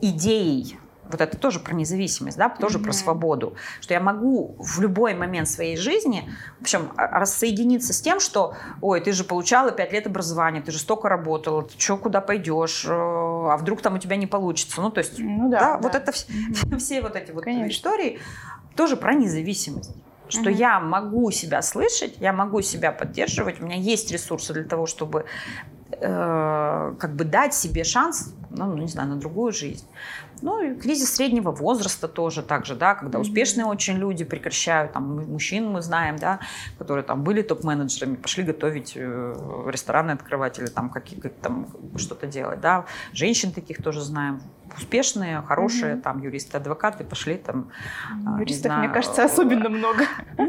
идеей 0.00 0.78
вот 1.10 1.20
это 1.20 1.36
тоже 1.36 1.60
про 1.60 1.74
независимость, 1.74 2.36
да, 2.36 2.48
тоже 2.48 2.78
mm-hmm. 2.78 2.84
про 2.84 2.92
свободу, 2.92 3.54
что 3.80 3.94
я 3.94 4.00
могу 4.00 4.56
в 4.58 4.80
любой 4.80 5.14
момент 5.14 5.48
своей 5.48 5.76
жизни, 5.76 6.30
в 6.58 6.62
общем, 6.62 6.92
а, 6.96 7.20
рассоединиться 7.20 7.92
с 7.92 8.00
тем, 8.00 8.20
что, 8.20 8.54
ой, 8.80 9.00
ты 9.00 9.12
же 9.12 9.24
получала 9.24 9.72
пять 9.72 9.92
лет 9.92 10.06
образования, 10.06 10.62
ты 10.62 10.72
же 10.72 10.78
столько 10.78 11.08
работала, 11.08 11.62
ты 11.62 11.78
что, 11.78 11.96
куда 11.96 12.20
пойдешь, 12.20 12.84
э, 12.86 12.90
а 12.90 13.56
вдруг 13.56 13.82
там 13.82 13.94
у 13.94 13.98
тебя 13.98 14.16
не 14.16 14.26
получится. 14.26 14.80
Ну, 14.80 14.90
то 14.90 14.98
есть, 14.98 15.18
Ну 15.18 15.50
да, 15.50 15.58
да, 15.58 15.72
да. 15.74 15.78
вот 15.78 15.94
это 15.94 16.12
все, 16.12 16.26
все 16.78 17.02
вот 17.02 17.16
эти 17.16 17.32
вот 17.32 17.44
Конечно. 17.44 17.70
истории 17.70 18.20
тоже 18.76 18.96
про 18.96 19.14
независимость. 19.14 19.94
Что 20.28 20.48
Мгм. 20.48 20.58
я 20.58 20.80
могу 20.80 21.30
себя 21.30 21.60
слышать, 21.60 22.14
я 22.18 22.32
могу 22.32 22.62
себя 22.62 22.90
поддерживать, 22.90 23.60
у 23.60 23.64
меня 23.64 23.76
есть 23.76 24.10
ресурсы 24.10 24.54
для 24.54 24.64
того, 24.64 24.86
чтобы 24.86 25.26
э, 26.02 26.94
как 26.98 27.14
бы 27.14 27.24
дать 27.24 27.54
себе 27.54 27.84
шанс, 27.84 28.34
ну, 28.50 28.76
не 28.76 28.88
знаю, 28.88 29.08
на 29.08 29.16
другую 29.16 29.52
жизнь. 29.52 29.86
Ну, 30.42 30.60
и 30.60 30.74
кризис 30.74 31.14
среднего 31.14 31.52
возраста 31.52 32.08
тоже 32.08 32.42
так 32.42 32.66
же, 32.66 32.74
да, 32.74 32.96
когда 32.96 33.20
успешные 33.20 33.64
очень 33.64 33.96
люди 33.96 34.24
прекращают, 34.24 34.92
там, 34.92 35.24
мужчин 35.32 35.70
мы 35.70 35.82
знаем, 35.82 36.16
да, 36.16 36.40
которые 36.78 37.04
там 37.04 37.22
были 37.22 37.42
топ-менеджерами, 37.42 38.16
пошли 38.16 38.42
готовить, 38.42 38.92
э, 38.96 39.34
рестораны 39.70 40.10
открывать 40.12 40.58
или 40.58 40.66
там, 40.66 40.90
какие, 40.90 41.20
как, 41.20 41.32
там 41.34 41.66
что-то 41.96 42.26
делать, 42.26 42.60
да. 42.60 42.84
Женщин 43.12 43.52
таких 43.52 43.82
тоже 43.82 44.00
знаем. 44.00 44.42
Успешные, 44.76 45.42
хорошие, 45.42 45.94
Мгм. 45.94 46.02
там, 46.02 46.22
юристы, 46.22 46.56
адвокаты 46.56 47.04
пошли 47.04 47.36
там. 47.36 47.68
а, 48.26 48.40
Юристов, 48.40 48.66
знаю, 48.66 48.80
мне 48.84 48.88
кажется, 48.88 49.22
особенно 49.24 49.68
много. 49.68 50.04
Ну, 50.38 50.46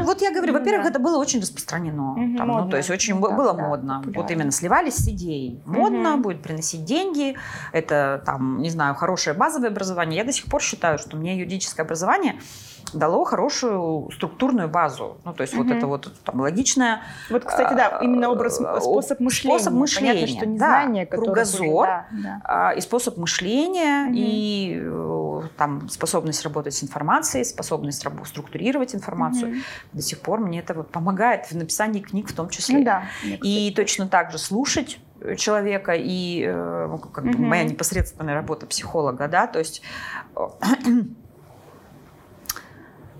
вот 0.00 0.20
я 0.22 0.30
говорю, 0.32 0.52
Ну 0.52 0.58
во-первых, 0.58 0.84
да. 0.84 0.90
это 0.90 0.98
было 0.98 1.18
очень 1.18 1.40
распространено. 1.40 2.14
Мгм, 2.16 2.36
Там, 2.36 2.46
ну, 2.48 2.54
модно. 2.54 2.70
то 2.70 2.76
есть 2.76 2.90
очень 2.90 3.14
Ну 3.14 3.28
да, 3.28 3.36
было 3.36 3.52
да, 3.54 3.62
модно. 3.68 3.94
популярно. 3.98 4.22
Вот 4.22 4.30
именно 4.30 4.50
сливались 4.50 4.94
с 4.96 5.08
идеей. 5.08 5.60
Модно, 5.66 6.12
Мгм. 6.12 6.22
будет 6.22 6.42
приносить 6.42 6.84
деньги. 6.84 7.36
Это, 7.72 8.22
там, 8.24 8.58
не 8.62 8.70
знаю, 8.70 8.94
хорошее 8.94 9.36
базовое 9.36 9.68
образование. 9.70 10.18
Я 10.18 10.24
до 10.24 10.32
сих 10.32 10.46
пор 10.46 10.62
считаю, 10.62 10.98
что 10.98 11.16
мне 11.16 11.36
юридическое 11.38 11.84
образование 11.84 12.34
дало 12.94 13.24
хорошую 13.24 14.10
структурную 14.14 14.68
базу. 14.68 15.18
Ну, 15.24 15.34
то 15.34 15.42
есть 15.42 15.54
вот 15.54 15.66
Мгм. 15.66 15.76
это 15.76 15.86
вот 15.86 16.10
там 16.24 16.40
логичное 16.40 17.02
Вот, 17.28 17.44
кстати, 17.44 17.74
да, 17.74 17.98
именно 18.00 18.30
образ, 18.30 18.56
способ 18.56 19.20
мышления. 19.20 19.58
способ 19.58 19.74
мышления, 19.74 20.12
Понятно, 20.22 20.36
что 20.36 20.46
не 20.46 20.58
да. 20.58 20.82
которые 21.04 21.06
Кругозор. 21.34 21.60
были, 21.68 21.86
да, 21.86 22.06
да. 22.22 22.40
а, 22.44 22.70
и 22.72 22.80
способ 22.80 23.18
мышления, 23.18 24.04
Мгм. 24.06 24.14
и 24.16 24.78
э, 24.80 24.88
там 25.56 25.88
способность 25.88 26.42
работать 26.44 26.74
с 26.74 26.82
информацией, 26.82 27.44
способность 27.44 28.04
рабо- 28.04 28.24
структурировать 28.26 28.94
информацию. 28.94 29.50
Мгм. 29.50 29.62
До 29.92 30.02
сих 30.02 30.20
пор 30.20 30.40
мне 30.40 30.60
это 30.60 30.74
вот 30.74 30.90
помогает 30.90 31.46
в 31.46 31.56
написании 31.56 32.00
книг 32.00 32.28
в 32.30 32.34
том 32.34 32.48
числе. 32.48 32.78
Ну 32.78 32.84
да. 32.84 33.04
И 33.24 33.72
точно 33.74 34.08
так 34.08 34.30
же 34.32 34.38
слушать 34.38 34.98
э, 35.20 35.36
человека 35.36 35.92
и 35.96 36.44
э, 36.44 36.86
ну, 36.88 36.98
как 36.98 37.24
бы 37.24 37.30
Мгм. 37.30 37.48
моя 37.48 37.64
непосредственная 37.64 38.34
работа 38.34 38.66
психолога, 38.66 39.28
да, 39.28 39.46
то 39.46 39.58
есть 39.58 39.82
э, 40.36 40.40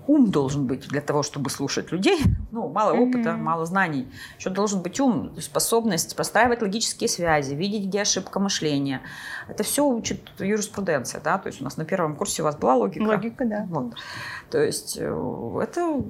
ум 0.09 0.31
должен 0.31 0.65
быть 0.65 0.87
для 0.87 1.01
того, 1.01 1.21
чтобы 1.23 1.49
слушать 1.49 1.91
людей. 1.91 2.19
Ну, 2.51 2.67
мало 2.67 2.93
опыта, 2.93 3.33
Мгм. 3.33 3.43
мало 3.43 3.65
знаний. 3.67 4.07
Еще 4.39 4.49
должен 4.49 4.81
быть 4.81 4.99
ум, 4.99 5.31
способность 5.39 6.15
простраивать 6.15 6.63
логические 6.63 7.07
связи, 7.07 7.53
видеть, 7.53 7.85
где 7.85 8.01
ошибка 8.01 8.39
мышления. 8.39 9.01
Это 9.47 9.61
все 9.63 9.85
учит 9.85 10.19
юриспруденция, 10.39 11.21
да, 11.21 11.37
то 11.37 11.47
есть 11.47 11.61
у 11.61 11.63
нас 11.63 11.77
на 11.77 11.85
первом 11.85 12.15
курсе 12.15 12.41
у 12.41 12.45
вас 12.45 12.55
была 12.55 12.75
логика. 12.75 13.03
Логика, 13.03 13.45
да. 13.45 13.67
Вот. 13.69 13.93
То 14.49 14.57
есть 14.63 14.97
э, 14.99 15.59
это 15.61 16.01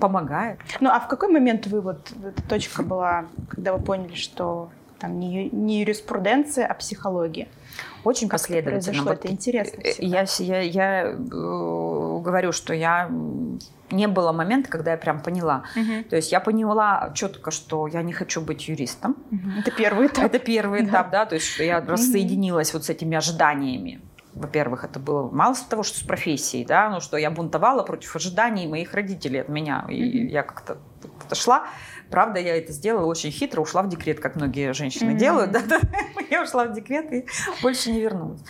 помогает. 0.00 0.58
Ну, 0.80 0.90
а 0.90 0.98
в 0.98 1.08
какой 1.08 1.28
момент 1.30 1.66
вы 1.66 1.82
вот 1.82 2.10
эта 2.24 2.42
точка 2.48 2.82
была, 2.82 3.26
когда 3.50 3.72
вы 3.76 3.84
поняли, 3.84 4.14
что 4.14 4.70
там 4.98 5.18
не, 5.18 5.50
не 5.50 5.80
юриспруденция, 5.80 6.66
а 6.66 6.74
психология? 6.74 7.48
Очень 8.04 8.28
Как 8.28 8.40
это 8.40 8.44
последовательно. 8.48 8.92
произошло? 8.92 9.04
Вот, 9.10 9.24
Это 9.24 9.32
интересно 9.32 9.80
э, 9.82 9.92
всегда. 9.92 10.20
Я, 10.20 10.60
я, 10.60 10.60
я 10.60 11.02
э, 11.10 11.14
говорю, 12.22 12.52
что 12.52 12.72
я 12.74 13.10
не 13.90 14.06
было 14.08 14.32
момента, 14.32 14.68
когда 14.68 14.90
я 14.92 14.96
прям 14.98 15.20
поняла. 15.20 15.64
То 16.10 16.16
есть 16.16 16.30
я 16.32 16.40
поняла 16.40 17.10
четко, 17.14 17.50
что 17.50 17.86
я 17.86 18.02
не 18.02 18.12
хочу 18.12 18.40
быть 18.40 18.68
юристом. 18.68 19.16
Мгм. 19.30 19.58
Это 19.60 19.70
первый 19.70 20.06
этап. 20.08 20.24
Это 20.24 20.38
первый 20.38 20.82
Да. 20.82 20.90
этап, 20.90 21.10
да, 21.10 21.26
то 21.26 21.34
есть 21.36 21.58
я 21.58 21.80
рассоединилась 21.80 22.72
вот 22.74 22.84
с 22.84 22.90
этими 22.90 23.16
ожиданиями. 23.16 24.00
Во-первых, 24.34 24.84
это 24.84 25.00
было 25.00 25.28
мало 25.30 25.56
того, 25.68 25.82
что 25.82 25.98
с 25.98 26.02
профессией, 26.02 26.64
да, 26.64 26.90
ну 26.90 27.00
что 27.00 27.16
я 27.16 27.30
бунтовала 27.30 27.82
против 27.82 28.14
ожиданий 28.14 28.68
моих 28.68 28.94
родителей 28.94 29.40
от 29.40 29.48
меня, 29.48 29.84
и 29.88 30.02
Мгм. 30.20 30.28
я 30.28 30.42
как-то 30.42 30.76
отошла. 31.26 31.64
Правда, 32.10 32.40
я 32.40 32.56
это 32.56 32.72
сделала 32.72 33.04
очень 33.06 33.30
хитро, 33.30 33.60
ушла 33.60 33.82
в 33.82 33.88
декрет, 33.88 34.20
как 34.20 34.36
многие 34.36 34.72
женщины 34.72 35.10
Мгм. 35.10 35.18
делают. 35.18 35.52
Да, 35.52 35.60
да. 35.68 35.80
Я 36.30 36.42
ушла 36.42 36.64
в 36.66 36.72
декрет 36.74 37.12
и 37.12 37.26
больше 37.62 37.90
не 37.90 38.00
вернулась. 38.00 38.40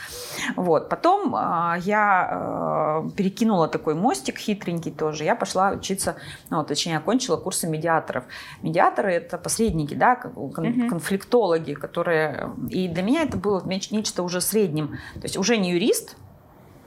Вот. 0.56 0.88
Потом 0.88 1.34
а, 1.34 1.76
я 1.80 2.28
а, 2.30 3.09
перекинула 3.16 3.68
такой 3.68 3.94
мостик 3.94 4.38
хитренький 4.38 4.90
тоже. 4.92 5.24
Я 5.24 5.36
пошла 5.36 5.70
учиться, 5.70 6.16
ну, 6.50 6.64
точнее, 6.64 6.98
окончила 6.98 7.36
курсы 7.36 7.68
медиаторов. 7.68 8.24
Медиаторы– 8.62 9.12
это 9.14 9.38
посредники, 9.38 9.94
да, 9.94 10.16
кон- 10.16 10.88
конфликтологи, 10.88 11.74
которые... 11.74 12.50
И 12.70 12.88
для 12.88 13.02
меня 13.02 13.22
это 13.22 13.36
было 13.36 13.61
неч- 13.61 13.88
нечто 13.92 14.22
уже 14.22 14.40
средним. 14.40 14.98
То 15.14 15.22
есть 15.22 15.36
уже 15.36 15.56
не 15.56 15.70
юрист, 15.72 16.16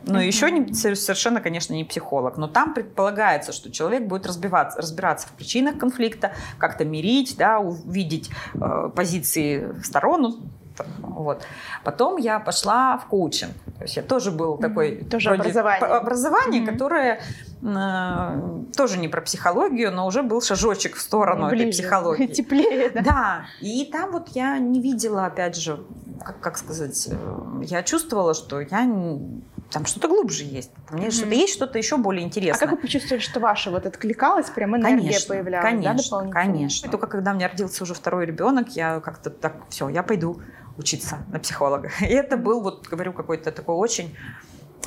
но 0.05 0.13
Мгм. 0.13 0.21
еще 0.21 0.51
не, 0.51 0.73
совершенно, 0.73 1.41
конечно, 1.41 1.73
не 1.73 1.83
психолог. 1.83 2.37
Но 2.37 2.47
там 2.47 2.73
предполагается, 2.73 3.51
что 3.51 3.71
человек 3.71 4.03
будет 4.07 4.25
разбиваться, 4.25 4.79
разбираться 4.81 5.27
в 5.27 5.31
причинах 5.31 5.77
конфликта, 5.77 6.31
как-то 6.57 6.85
мирить, 6.85 7.35
да, 7.37 7.59
увидеть 7.59 8.29
э, 8.55 8.89
позиции 8.95 9.75
сторон. 9.83 10.21
ну, 10.21 10.39
там, 10.77 10.87
Вот. 11.01 11.43
Потом 11.83 12.17
я 12.17 12.39
пошла 12.39 12.97
в 12.97 13.05
коучинг. 13.07 13.51
То 13.77 13.83
есть 13.83 13.97
я 13.97 14.03
тоже 14.03 14.31
был 14.31 14.53
Мгм. 14.53 14.61
такой 14.61 14.95
Тоже 15.03 15.29
вроде 15.29 15.41
образование. 15.41 15.85
образование, 15.87 16.61
Мгм. 16.61 16.71
которое 16.71 17.19
э, 17.63 18.61
тоже 18.75 18.97
не 18.97 19.07
про 19.07 19.21
психологию, 19.21 19.91
но 19.91 20.07
уже 20.07 20.23
был 20.23 20.41
шажочек 20.41 20.95
в 20.95 21.01
сторону 21.01 21.47
этой 21.47 21.57
Ближе, 21.65 21.71
психологии. 21.83 22.25
Теплее, 22.33 22.89
да. 22.89 23.01
Да, 23.01 23.45
и 23.61 23.85
там 23.91 24.11
вот 24.11 24.29
я 24.29 24.57
не 24.57 24.81
видела, 24.81 25.25
опять 25.25 25.55
же, 25.55 25.83
как, 26.25 26.39
как 26.39 26.57
сказать, 26.57 27.07
э, 27.11 27.61
я 27.63 27.83
чувствовала, 27.83 28.33
что 28.33 28.61
я 28.61 28.85
не- 28.85 29.41
там 29.71 29.85
что-то 29.85 30.07
глубже 30.07 30.43
есть. 30.43 30.71
Мне 30.91 31.03
Мгм. 31.07 31.11
что-то 31.11 31.35
есть, 31.35 31.53
что-то 31.53 31.77
еще 31.77 31.97
более 31.97 32.23
А 32.23 32.27
интересное. 32.27 32.59
как 32.59 32.71
вы 32.71 32.77
почувствовали, 32.77 33.21
что 33.21 33.39
ваше 33.39 33.69
вот 33.71 33.85
откликалось, 33.85 34.49
прям 34.49 34.75
энергия 34.75 34.97
Конечно, 35.01 35.27
появлялась, 35.35 35.63
да, 35.63 35.69
конечно, 35.71 36.03
дополнительно? 36.03 36.43
конечно. 36.43 36.91
Только 36.91 37.07
когда 37.07 37.31
у 37.31 37.35
меня 37.35 37.47
родился 37.47 37.83
уже 37.83 37.93
второй 37.93 38.25
ребенок, 38.25 38.69
я 38.75 38.99
как-то 38.99 39.29
так, 39.29 39.53
все, 39.69 39.89
я 39.89 40.03
пойду 40.03 40.41
учиться 40.77 41.19
на 41.31 41.39
психолога. 41.39 41.89
И 42.01 42.05
это 42.05 42.37
был, 42.37 42.61
вот 42.61 42.87
говорю, 42.87 43.13
какой-то 43.13 43.51
такой 43.51 43.75
очень 43.75 44.15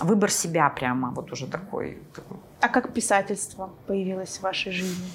выбор 0.00 0.30
себя 0.30 0.68
прямо, 0.70 1.10
вот 1.10 1.32
уже 1.32 1.46
такой. 1.46 1.98
такой. 2.14 2.36
А 2.60 2.68
как 2.68 2.92
писательство 2.92 3.70
появилось 3.86 4.38
в 4.38 4.42
вашей 4.42 4.72
жизни? 4.72 5.06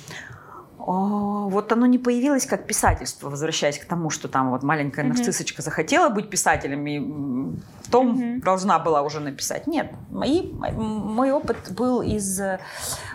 О, 0.80 1.50
вот 1.50 1.72
оно 1.74 1.86
не 1.86 1.98
появилось 1.98 2.46
как 2.46 2.66
писательство, 2.66 3.30
возвращаясь 3.30 3.78
к 3.78 3.86
тому, 3.86 4.10
что 4.10 4.28
там 4.30 4.50
вот 4.52 4.64
маленькая 4.64 5.04
Мгм. 5.06 5.16
нарциссочка 5.16 5.62
захотела 5.62 6.10
быть 6.10 6.30
писателем 6.30 6.88
и 6.88 7.00
в 7.84 7.92
том 7.92 8.08
Мгм. 8.14 8.40
должна 8.42 8.80
была 8.80 9.02
уже 9.02 9.20
написать. 9.20 9.68
Нет, 9.68 9.92
мои, 10.10 10.52
мой 10.54 11.32
опыт 11.32 11.58
был 11.72 12.02
из 12.02 12.40
э, 12.40 12.60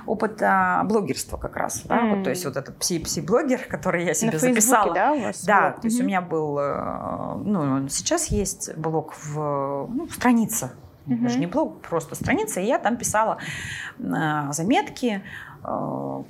опыта 0.07 0.83
блогерства 0.85 1.37
как 1.39 1.57
раз. 1.57 1.83
да, 1.85 1.99
М. 2.01 2.15
вот, 2.17 2.25
то 2.25 2.31
есть 2.31 2.45
вот 2.45 2.57
этот 2.57 2.77
пси-пси-блогер, 2.79 3.61
который 3.69 4.05
я 4.05 4.13
себе 4.15 4.33
На 4.33 4.39
Фейсбуке, 4.39 4.61
записала. 4.61 4.95
да, 4.95 5.13
у 5.13 5.21
вас? 5.23 5.45
Да, 5.45 5.71
блог? 5.71 5.81
то 5.81 5.87
есть 5.87 6.01
у 6.01 6.05
меня 6.05 6.21
был, 6.21 6.59
э, 6.59 7.35
ну, 7.45 7.89
сейчас 7.89 8.27
есть 8.27 8.77
блог 8.77 9.15
в, 9.25 9.87
ну, 9.91 10.07
страница, 10.11 10.73
Мгм. 11.07 11.23
даже 11.23 11.39
не 11.39 11.47
блог, 11.47 11.81
просто 11.83 12.15
страница, 12.15 12.61
и 12.61 12.67
я 12.67 12.79
там 12.79 12.97
писала 12.97 13.39
э, 13.99 14.53
заметки, 14.53 15.23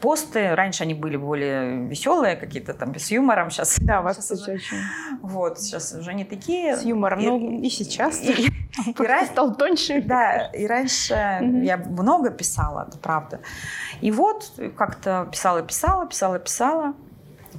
посты. 0.01 0.55
Раньше 0.55 0.85
они 0.85 0.95
были 0.95 1.16
более 1.16 1.87
веселые, 1.89 2.37
какие-то 2.37 2.74
там 2.74 2.95
с 2.99 3.11
юмором. 3.11 3.51
Сейчас, 3.51 3.78
Да, 3.80 4.01
сейчас 4.03 4.18
кстати, 4.18 4.41
уже, 4.43 4.53
очень 4.53 4.76
вот, 5.22 5.59
сейчас 5.61 5.93
уже 5.93 6.14
не 6.14 6.24
такие. 6.24 6.76
с 6.76 6.82
юмором. 6.85 7.18
И- 7.20 7.26
Ну, 7.26 7.61
и 7.61 7.68
сейчас. 7.68 8.22
И- 8.22 8.49
и 8.87 8.93
раньше- 8.99 9.32
стал 9.32 9.55
тоньше. 9.57 10.03
да, 10.03 10.47
и 10.47 10.66
раньше 10.66 11.14
я 11.62 11.76
много 11.76 12.30
писала, 12.30 12.87
это 12.89 12.99
правда. 12.99 13.41
И 14.01 14.11
вот 14.11 14.53
как-то 14.76 15.28
писала, 15.30 15.62
писала, 15.62 16.07
писала, 16.07 16.39
писала. 16.39 16.95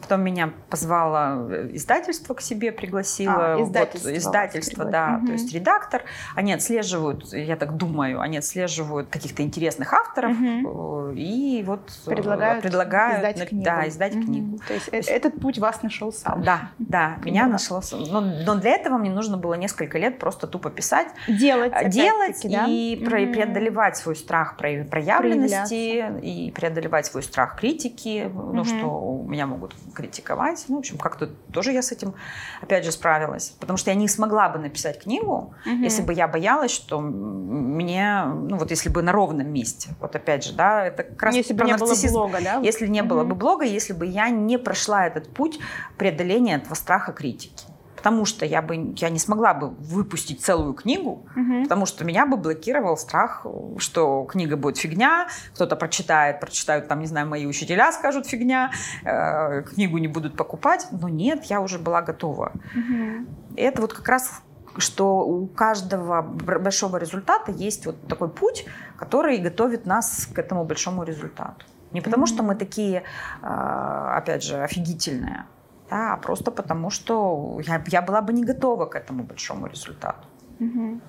Потом 0.08 0.22
меня 0.24 0.54
позвало 0.70 1.50
э, 1.52 1.70
издательство 1.74 2.36
к 2.36 2.42
себе, 2.42 2.72
пригласило. 2.72 3.54
А, 3.54 3.58
Вот, 3.58 3.68
издательство 3.70 4.10
вас 4.10 4.18
издательство, 4.20 4.86
да. 4.86 5.08
Мгм. 5.18 5.26
То 5.28 5.34
есть 5.34 5.52
редактор. 5.54 6.04
Они 6.36 6.54
отслеживают, 6.54 7.34
я 7.34 7.56
так 7.56 7.76
думаю, 7.76 8.22
они 8.22 8.38
отслеживают 8.38 9.10
каких-то 9.10 9.42
интересных 9.42 9.94
авторов. 9.94 10.32
Э, 10.40 11.14
И 11.16 11.64
вот 11.66 11.90
э, 12.06 12.10
Предлагают, 12.12 12.62
предлагают 12.62 13.18
издать 13.20 13.40
на- 13.40 13.46
книгу. 13.48 13.66
Да, 13.66 13.88
издать 13.88 14.16
Мгм. 14.16 14.26
книгу. 14.26 14.60
То 14.68 14.74
есть 14.76 14.90
э- 14.92 15.00
этот 15.12 15.40
путь 15.42 15.58
вас 15.58 15.82
нашел 15.82 16.12
сам. 16.14 16.44
Да, 16.44 16.70
да, 16.78 17.18
меня 17.26 17.46
Здорово. 17.48 17.82
нашло. 17.82 17.82
Но, 18.12 18.22
но 18.22 18.56
для 18.56 18.72
этого 18.72 18.98
мне 19.00 19.10
нужно 19.10 19.38
было 19.38 19.56
несколько 19.56 19.98
лет 19.98 20.20
просто 20.20 20.46
тупо 20.46 20.70
писать, 20.70 21.08
Делать, 21.28 21.72
а, 21.76 21.86
делать 21.86 22.42
да? 22.44 22.66
и 22.68 22.96
Мгм. 22.98 23.32
преодолевать 23.34 23.98
свой 23.98 24.16
страх 24.16 24.56
про- 24.58 24.84
проявленности 24.84 26.06
и 26.22 26.52
преодолевать 26.52 27.06
свой 27.08 27.24
страх 27.24 27.58
критики, 27.60 28.30
ну 28.32 28.54
Мгм. 28.62 28.66
что 28.66 29.24
меня 29.28 29.48
могут 29.48 29.74
критиковать. 29.96 30.66
Ну, 30.68 30.76
в 30.76 30.80
общем, 30.80 30.98
как-то 30.98 31.28
тоже 31.52 31.72
я 31.72 31.82
с 31.82 31.92
этим, 31.92 32.14
опять 32.62 32.86
же, 32.86 32.92
справилась. 32.92 33.50
Потому 33.60 33.78
что 33.78 33.90
я 33.90 33.96
не 33.96 34.08
смогла 34.08 34.50
бы 34.50 34.60
написать 34.60 35.02
книгу, 35.02 35.54
Мгм. 35.66 35.82
если 35.82 36.04
бы 36.04 36.14
я 36.14 36.28
боялась, 36.28 36.72
что 36.72 37.00
мне, 37.00 38.24
ну 38.26 38.58
вот 38.58 38.70
если 38.70 38.90
бы 38.90 39.02
на 39.02 39.12
ровном 39.12 39.48
месте, 39.52 39.90
вот 40.00 40.16
опять 40.16 40.44
же, 40.46 40.54
да, 40.54 40.86
это 40.86 41.04
как 41.04 41.24
раз 41.24 41.36
Если 41.36 41.54
бы 41.54 41.66
не 41.66 41.74
было 41.76 41.88
нарциссизм. 41.88 42.14
блога, 42.14 42.40
да? 42.44 42.60
Если 42.62 42.88
не 42.88 43.02
было 43.04 43.22
Мгм. 43.22 43.30
бы 43.30 43.36
блога, 43.36 43.66
если 43.66 43.94
бы 43.94 44.06
я 44.06 44.30
не 44.30 44.58
прошла 44.58 45.08
этот 45.08 45.34
путь 45.34 45.60
преодоления 45.98 46.56
этого 46.58 46.76
страха 46.76 47.12
критики. 47.14 47.66
Потому 48.06 48.26
что 48.26 48.46
я 48.46 48.62
бы 48.62 48.94
я 48.98 49.10
не 49.10 49.18
смогла 49.18 49.56
бы 49.56 49.70
выпустить 49.70 50.40
целую 50.40 50.76
книгу, 50.76 51.26
угу. 51.36 51.64
потому 51.64 51.88
что 51.88 52.06
меня 52.06 52.28
бы 52.28 52.38
блокировал 52.38 52.98
страх, 52.98 53.48
что 53.80 54.26
книга 54.26 54.58
будет 54.58 54.78
фигня, 54.78 55.28
кто-то 55.56 55.76
прочитает, 55.76 56.40
прочитают 56.40 56.88
там, 56.88 57.00
не 57.00 57.08
знаю, 57.08 57.28
мои 57.28 57.48
учителя 57.48 57.92
скажут 57.92 58.28
фигня, 58.28 58.72
э, 59.04 59.64
книгу 59.64 59.98
не 59.98 60.08
будут 60.08 60.38
покупать. 60.38 60.88
Но 60.92 61.10
нет, 61.10 61.46
я 61.46 61.62
уже 61.62 61.80
была 61.80 62.04
готова. 62.04 62.52
Угу. 62.76 63.56
И 63.56 63.62
это 63.62 63.82
вот 63.82 63.94
как 63.94 64.08
раз 64.08 64.42
что 64.78 65.22
у 65.22 65.48
каждого 65.48 66.22
большого 66.22 66.98
результата 66.98 67.52
есть 67.52 67.88
вот 67.88 68.08
такой 68.08 68.30
путь, 68.30 68.66
который 68.98 69.38
готовит 69.38 69.88
нас 69.88 70.28
к 70.32 70.38
этому 70.38 70.64
большому 70.64 71.04
результату. 71.04 71.66
Не 71.92 72.02
потому, 72.02 72.26
mm-hmm. 72.26 72.28
что 72.28 72.44
мы 72.44 72.56
такие, 72.56 73.04
а, 73.42 74.18
опять 74.18 74.44
же, 74.44 74.62
офигительные, 74.62 75.46
да, 75.90 76.14
а 76.14 76.18
просто 76.18 76.52
потому, 76.52 76.90
что 76.90 77.60
я, 77.66 77.84
я 77.88 78.02
была 78.02 78.22
бы 78.22 78.34
не 78.34 78.44
готова 78.44 78.86
к 78.86 78.96
этому 78.96 79.24
большому 79.24 79.68
результату. 79.68 80.28
Mm-hmm. 80.60 81.02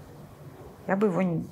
Я 0.86 0.96
бы 0.96 1.06
его 1.06 1.22
не, 1.22 1.48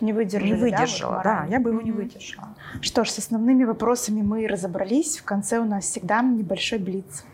не 0.00 0.12
выдержала. 0.12 0.48
Не 0.48 0.54
выдержала, 0.54 1.20
да, 1.22 1.40
да 1.42 1.46
я 1.46 1.60
бы 1.60 1.70
его 1.70 1.80
не 1.80 1.92
выдержала. 1.92 2.54
Что 2.80 3.04
ж, 3.04 3.10
с 3.10 3.18
основными 3.18 3.64
вопросами 3.64 4.22
мы 4.22 4.46
разобрались. 4.48 5.18
В 5.18 5.24
конце 5.24 5.58
у 5.58 5.64
нас 5.64 5.84
всегда 5.84 6.22
небольшой 6.22 6.78
блиц. 6.78 7.24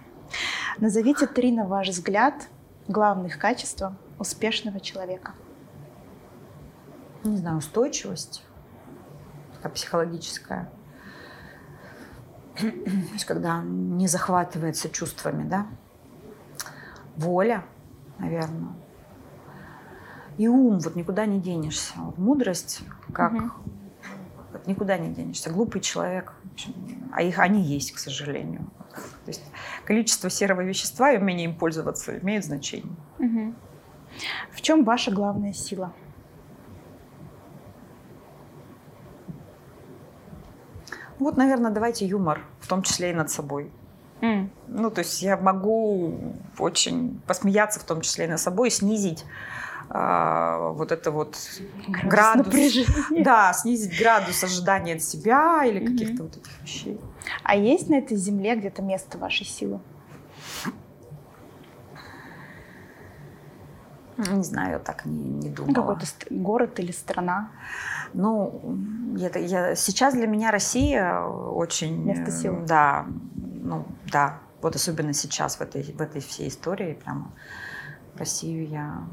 Назовите 0.78 1.26
три, 1.26 1.51
на 1.53 1.66
ваш 1.66 1.88
взгляд, 1.88 2.48
главных 2.86 3.38
качества 3.38 3.96
успешного 4.18 4.80
человека? 4.80 5.32
Не 7.24 7.36
знаю, 7.36 7.59
устойчивость, 7.59 8.44
такая 9.55 9.72
психологическая. 9.72 10.70
То 12.61 13.12
есть, 13.12 13.24
когда 13.24 13.62
не 13.62 14.06
захватывается 14.06 14.88
чувствами, 14.88 15.48
да. 15.48 15.66
Воля, 17.16 17.64
наверное. 18.18 18.72
И 20.38 20.48
ум, 20.48 20.78
вот 20.78 20.96
никуда 20.96 21.26
не 21.26 21.40
денешься. 21.40 21.92
Вот 21.96 22.18
мудрость, 22.18 22.82
как 23.12 23.32
угу. 23.32 23.50
вот 24.52 24.66
никуда 24.66 24.96
не 24.96 25.12
денешься. 25.12 25.50
Глупый 25.50 25.80
человек, 25.80 26.32
а 27.12 27.22
их 27.22 27.38
они 27.38 27.62
есть, 27.62 27.92
к 27.92 27.98
сожалению. 27.98 28.70
То 29.24 29.28
есть 29.28 29.42
количество 29.84 30.30
серого 30.30 30.62
вещества 30.62 31.12
и 31.12 31.18
умение 31.18 31.46
им 31.46 31.56
пользоваться 31.56 32.18
имеют 32.18 32.44
значение. 32.44 32.96
Угу. 33.18 33.54
В 34.52 34.61
чем 34.61 34.84
ваша 34.84 35.11
главная 35.11 35.52
сила? 35.52 35.92
Вот, 41.20 41.36
наверное, 41.36 41.70
давайте 41.70 42.06
юмор, 42.06 42.40
в 42.60 42.66
том 42.66 42.82
числе 42.82 43.10
и 43.10 43.14
над 43.14 43.30
собой. 43.30 43.70
Mm. 44.20 44.48
Ну, 44.68 44.90
то 44.90 45.00
есть 45.00 45.22
я 45.22 45.36
могу 45.36 46.34
очень 46.58 47.20
посмеяться, 47.26 47.78
в 47.78 47.84
том 47.84 48.00
числе 48.00 48.24
и 48.24 48.28
над 48.28 48.40
собой, 48.40 48.70
снизить 48.70 49.24
а, 49.88 50.70
вот 50.70 50.92
это 50.92 51.10
вот 51.10 51.36
градус, 51.88 52.46
градус 52.46 52.88
да, 53.10 53.52
снизить 53.52 53.98
градус 53.98 54.42
ожидания 54.44 54.94
от 54.94 55.02
себя 55.02 55.64
или 55.64 55.84
каких-то 55.84 56.22
mm-hmm. 56.22 56.26
вот 56.26 56.36
этих 56.36 56.62
вещей. 56.62 57.00
А 57.42 57.56
есть 57.56 57.88
на 57.88 57.96
этой 57.96 58.16
земле 58.16 58.56
где-то 58.56 58.82
место 58.82 59.18
вашей 59.18 59.46
силы? 59.46 59.80
Не 64.28 64.42
знаю, 64.42 64.72
я 64.72 64.78
так 64.78 65.06
не, 65.06 65.28
не 65.28 65.48
думала. 65.50 65.74
Какой-то 65.74 66.06
город 66.30 66.78
или 66.78 66.92
страна? 66.92 67.50
Ну, 68.12 68.76
это, 69.20 69.38
я, 69.38 69.74
сейчас 69.74 70.14
для 70.14 70.26
меня 70.26 70.50
Россия 70.50 71.20
очень... 71.20 72.04
Место 72.04 72.30
силы. 72.30 72.64
Да, 72.66 73.06
ну, 73.34 73.86
да. 74.10 74.38
Вот 74.62 74.76
особенно 74.76 75.12
сейчас 75.12 75.56
в 75.56 75.60
этой, 75.62 75.82
в 75.82 76.00
этой 76.00 76.20
всей 76.20 76.48
истории 76.48 76.94
прямо 77.02 77.30
в 78.14 78.18
Россию 78.18 78.68
я 78.68 79.04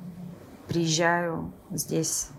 приезжаю 0.68 1.54
здесь 1.70 2.30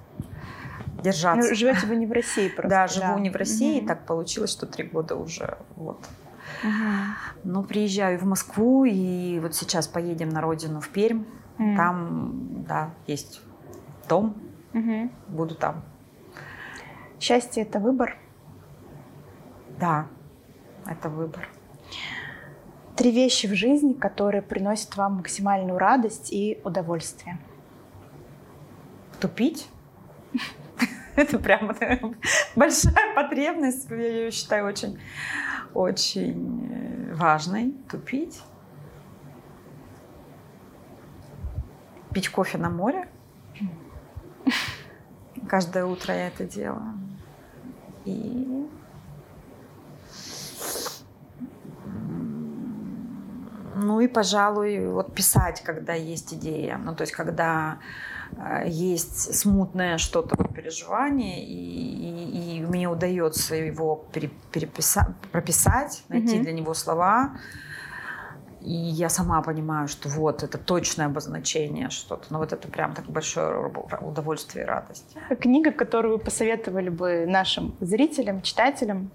держаться. 1.02 1.48
Ну, 1.48 1.54
живете 1.54 1.86
вы 1.86 1.96
не 1.96 2.06
в 2.06 2.12
России 2.12 2.48
просто. 2.48 2.68
Да, 2.68 2.86
живу 2.86 3.14
да. 3.14 3.20
не 3.20 3.30
в 3.30 3.36
России. 3.36 3.80
Угу. 3.80 3.88
Так 3.88 4.04
получилось, 4.04 4.50
что 4.50 4.66
три 4.66 4.84
года 4.84 5.16
уже 5.16 5.58
вот. 5.76 5.98
Угу. 6.62 6.72
Но 7.44 7.62
приезжаю 7.62 8.18
в 8.18 8.24
Москву, 8.24 8.84
и 8.84 9.38
вот 9.40 9.54
сейчас 9.54 9.86
поедем 9.86 10.28
на 10.28 10.40
родину 10.40 10.80
в 10.80 10.88
Пермь. 10.88 11.24
Угу. 11.58 11.76
Там, 11.76 12.64
да, 12.68 12.90
есть 13.06 13.40
дом. 14.08 14.36
Угу. 14.74 15.10
Буду 15.28 15.54
там. 15.54 15.82
Счастье– 17.20 17.62
это 17.64 17.80
выбор? 17.80 18.16
Да, 19.78 20.06
это 20.86 21.08
выбор. 21.08 21.48
Три 22.96 23.12
вещи 23.12 23.46
в 23.46 23.54
жизни, 23.54 23.92
которые 23.92 24.42
приносят 24.42 24.96
вам 24.96 25.16
максимальную 25.18 25.78
радость 25.78 26.32
и 26.32 26.60
удовольствие. 26.64 27.38
Тупить. 29.20 29.68
Это 31.16 31.38
прямо 31.38 31.74
большая 32.56 33.14
потребность. 33.14 33.90
Я 33.90 33.96
ее 33.96 34.30
считаю 34.30 34.66
очень, 34.66 34.98
очень 35.74 36.68
э, 36.70 37.14
важной. 37.14 37.72
Тупить. 37.90 38.40
Пить 42.12 42.28
кофе 42.30 42.58
на 42.58 42.70
море. 42.70 43.08
Каждое 45.48 45.84
утро 45.84 46.14
я 46.14 46.28
это 46.28 46.44
делаю. 46.44 46.94
И 48.04 48.68
ну 53.88 54.00
и, 54.00 54.08
пожалуй, 54.08 54.88
вот 54.88 55.14
писать, 55.14 55.62
когда 55.62 55.94
есть 55.94 56.34
идея. 56.34 56.78
Ну, 56.78 56.94
то 56.94 57.02
есть, 57.02 57.12
когда 57.12 57.78
э, 58.36 58.64
есть 58.66 59.34
смутное 59.34 59.98
что-то 59.98 60.36
в 60.36 60.52
переживании, 60.52 61.44
и, 61.44 62.56
и, 62.56 62.58
и 62.58 62.66
мне 62.66 62.88
удается 62.88 63.54
его 63.54 64.04
переписать, 64.12 65.08
прописать, 65.32 66.02
найти 66.08 66.38
mm-hmm. 66.38 66.42
для 66.42 66.52
него 66.52 66.74
слова, 66.74 67.38
и 68.60 68.72
я 68.72 69.08
сама 69.08 69.40
понимаю, 69.42 69.88
что 69.88 70.08
вот 70.08 70.42
это 70.42 70.58
точное 70.58 71.06
обозначение 71.06 71.90
что-то. 71.90 72.24
Но 72.30 72.38
вот 72.38 72.52
это 72.52 72.68
прям 72.68 72.94
так 72.94 73.06
большое 73.06 73.72
удовольствие 74.00 74.64
и 74.64 74.68
радость. 74.68 75.16
Книга, 75.40 75.70
которую 75.70 76.18
вы 76.18 76.24
посоветовали 76.24 76.88
бы 76.88 77.24
нашим 77.26 77.74
зрителям, 77.80 78.42
читателям, 78.42 79.10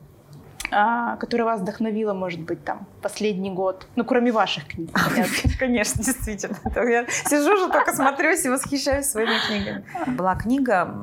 а, 0.71 1.17
которая 1.17 1.45
вас 1.45 1.61
вдохновила, 1.61 2.13
может 2.13 2.39
быть, 2.39 2.63
там, 2.63 2.87
последний 3.01 3.51
год? 3.51 3.87
Ну, 3.95 4.05
кроме 4.05 4.31
ваших 4.31 4.67
книг. 4.67 4.89
Конечно, 5.59 6.03
действительно. 6.03 6.57
Я 6.75 7.05
сижу 7.07 7.57
же, 7.57 7.69
только 7.69 7.93
смотрюсь 7.93 8.45
и 8.45 8.49
восхищаюсь 8.49 9.05
своими 9.05 9.35
книгами. 9.47 9.85
Была 10.07 10.35
книга 10.35 10.93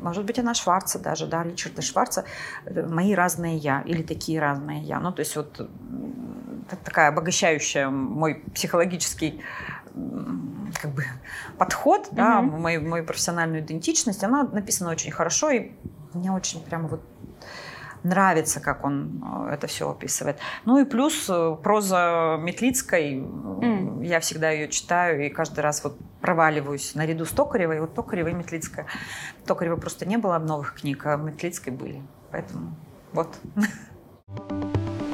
может 0.00 0.24
быть, 0.24 0.38
она 0.38 0.54
Шварца 0.54 0.98
даже, 0.98 1.26
да, 1.26 1.42
Ричарда 1.42 1.82
Шварца, 1.82 2.24
«Мои 2.64 3.14
разные 3.14 3.56
я» 3.58 3.82
или 3.82 4.02
«Такие 4.02 4.40
разные 4.40 4.80
я». 4.80 4.98
Ну, 4.98 5.12
то 5.12 5.20
есть 5.20 5.36
вот 5.36 5.68
такая 6.76 7.08
обогащающая 7.08 7.88
мой 7.88 8.42
психологический 8.54 9.42
как 10.80 10.92
бы 10.92 11.04
подход, 11.58 12.06
mm-hmm. 12.06 12.14
да, 12.14 12.40
мою, 12.40 12.88
мою 12.88 13.04
профессиональную 13.04 13.62
идентичность, 13.62 14.22
она 14.22 14.44
написана 14.44 14.90
очень 14.90 15.10
хорошо, 15.10 15.50
и 15.50 15.72
мне 16.14 16.30
очень 16.30 16.62
прямо 16.62 16.88
вот 16.88 17.02
нравится, 18.02 18.60
как 18.60 18.84
он 18.84 19.22
э, 19.48 19.54
это 19.54 19.66
все 19.66 19.90
описывает. 19.90 20.38
Ну 20.64 20.78
и 20.78 20.84
плюс 20.84 21.26
э, 21.28 21.56
проза 21.62 22.38
Метлицкой, 22.40 23.16
mm. 23.16 24.04
я 24.04 24.20
всегда 24.20 24.50
ее 24.50 24.68
читаю 24.68 25.26
и 25.26 25.28
каждый 25.28 25.60
раз 25.60 25.84
вот 25.84 25.98
проваливаюсь 26.20 26.94
наряду 26.94 27.24
с 27.24 27.30
Токаревой. 27.30 27.80
Вот 27.80 27.94
Токарева 27.94 28.28
и 28.28 28.32
Метлицкая. 28.32 28.86
Токарева 29.46 29.76
просто 29.76 30.06
не 30.06 30.16
было 30.16 30.38
новых 30.38 30.74
книг, 30.74 31.04
а 31.06 31.16
Метлицкой 31.16 31.72
были. 31.72 32.02
Поэтому 32.30 32.74
вот. 33.12 33.36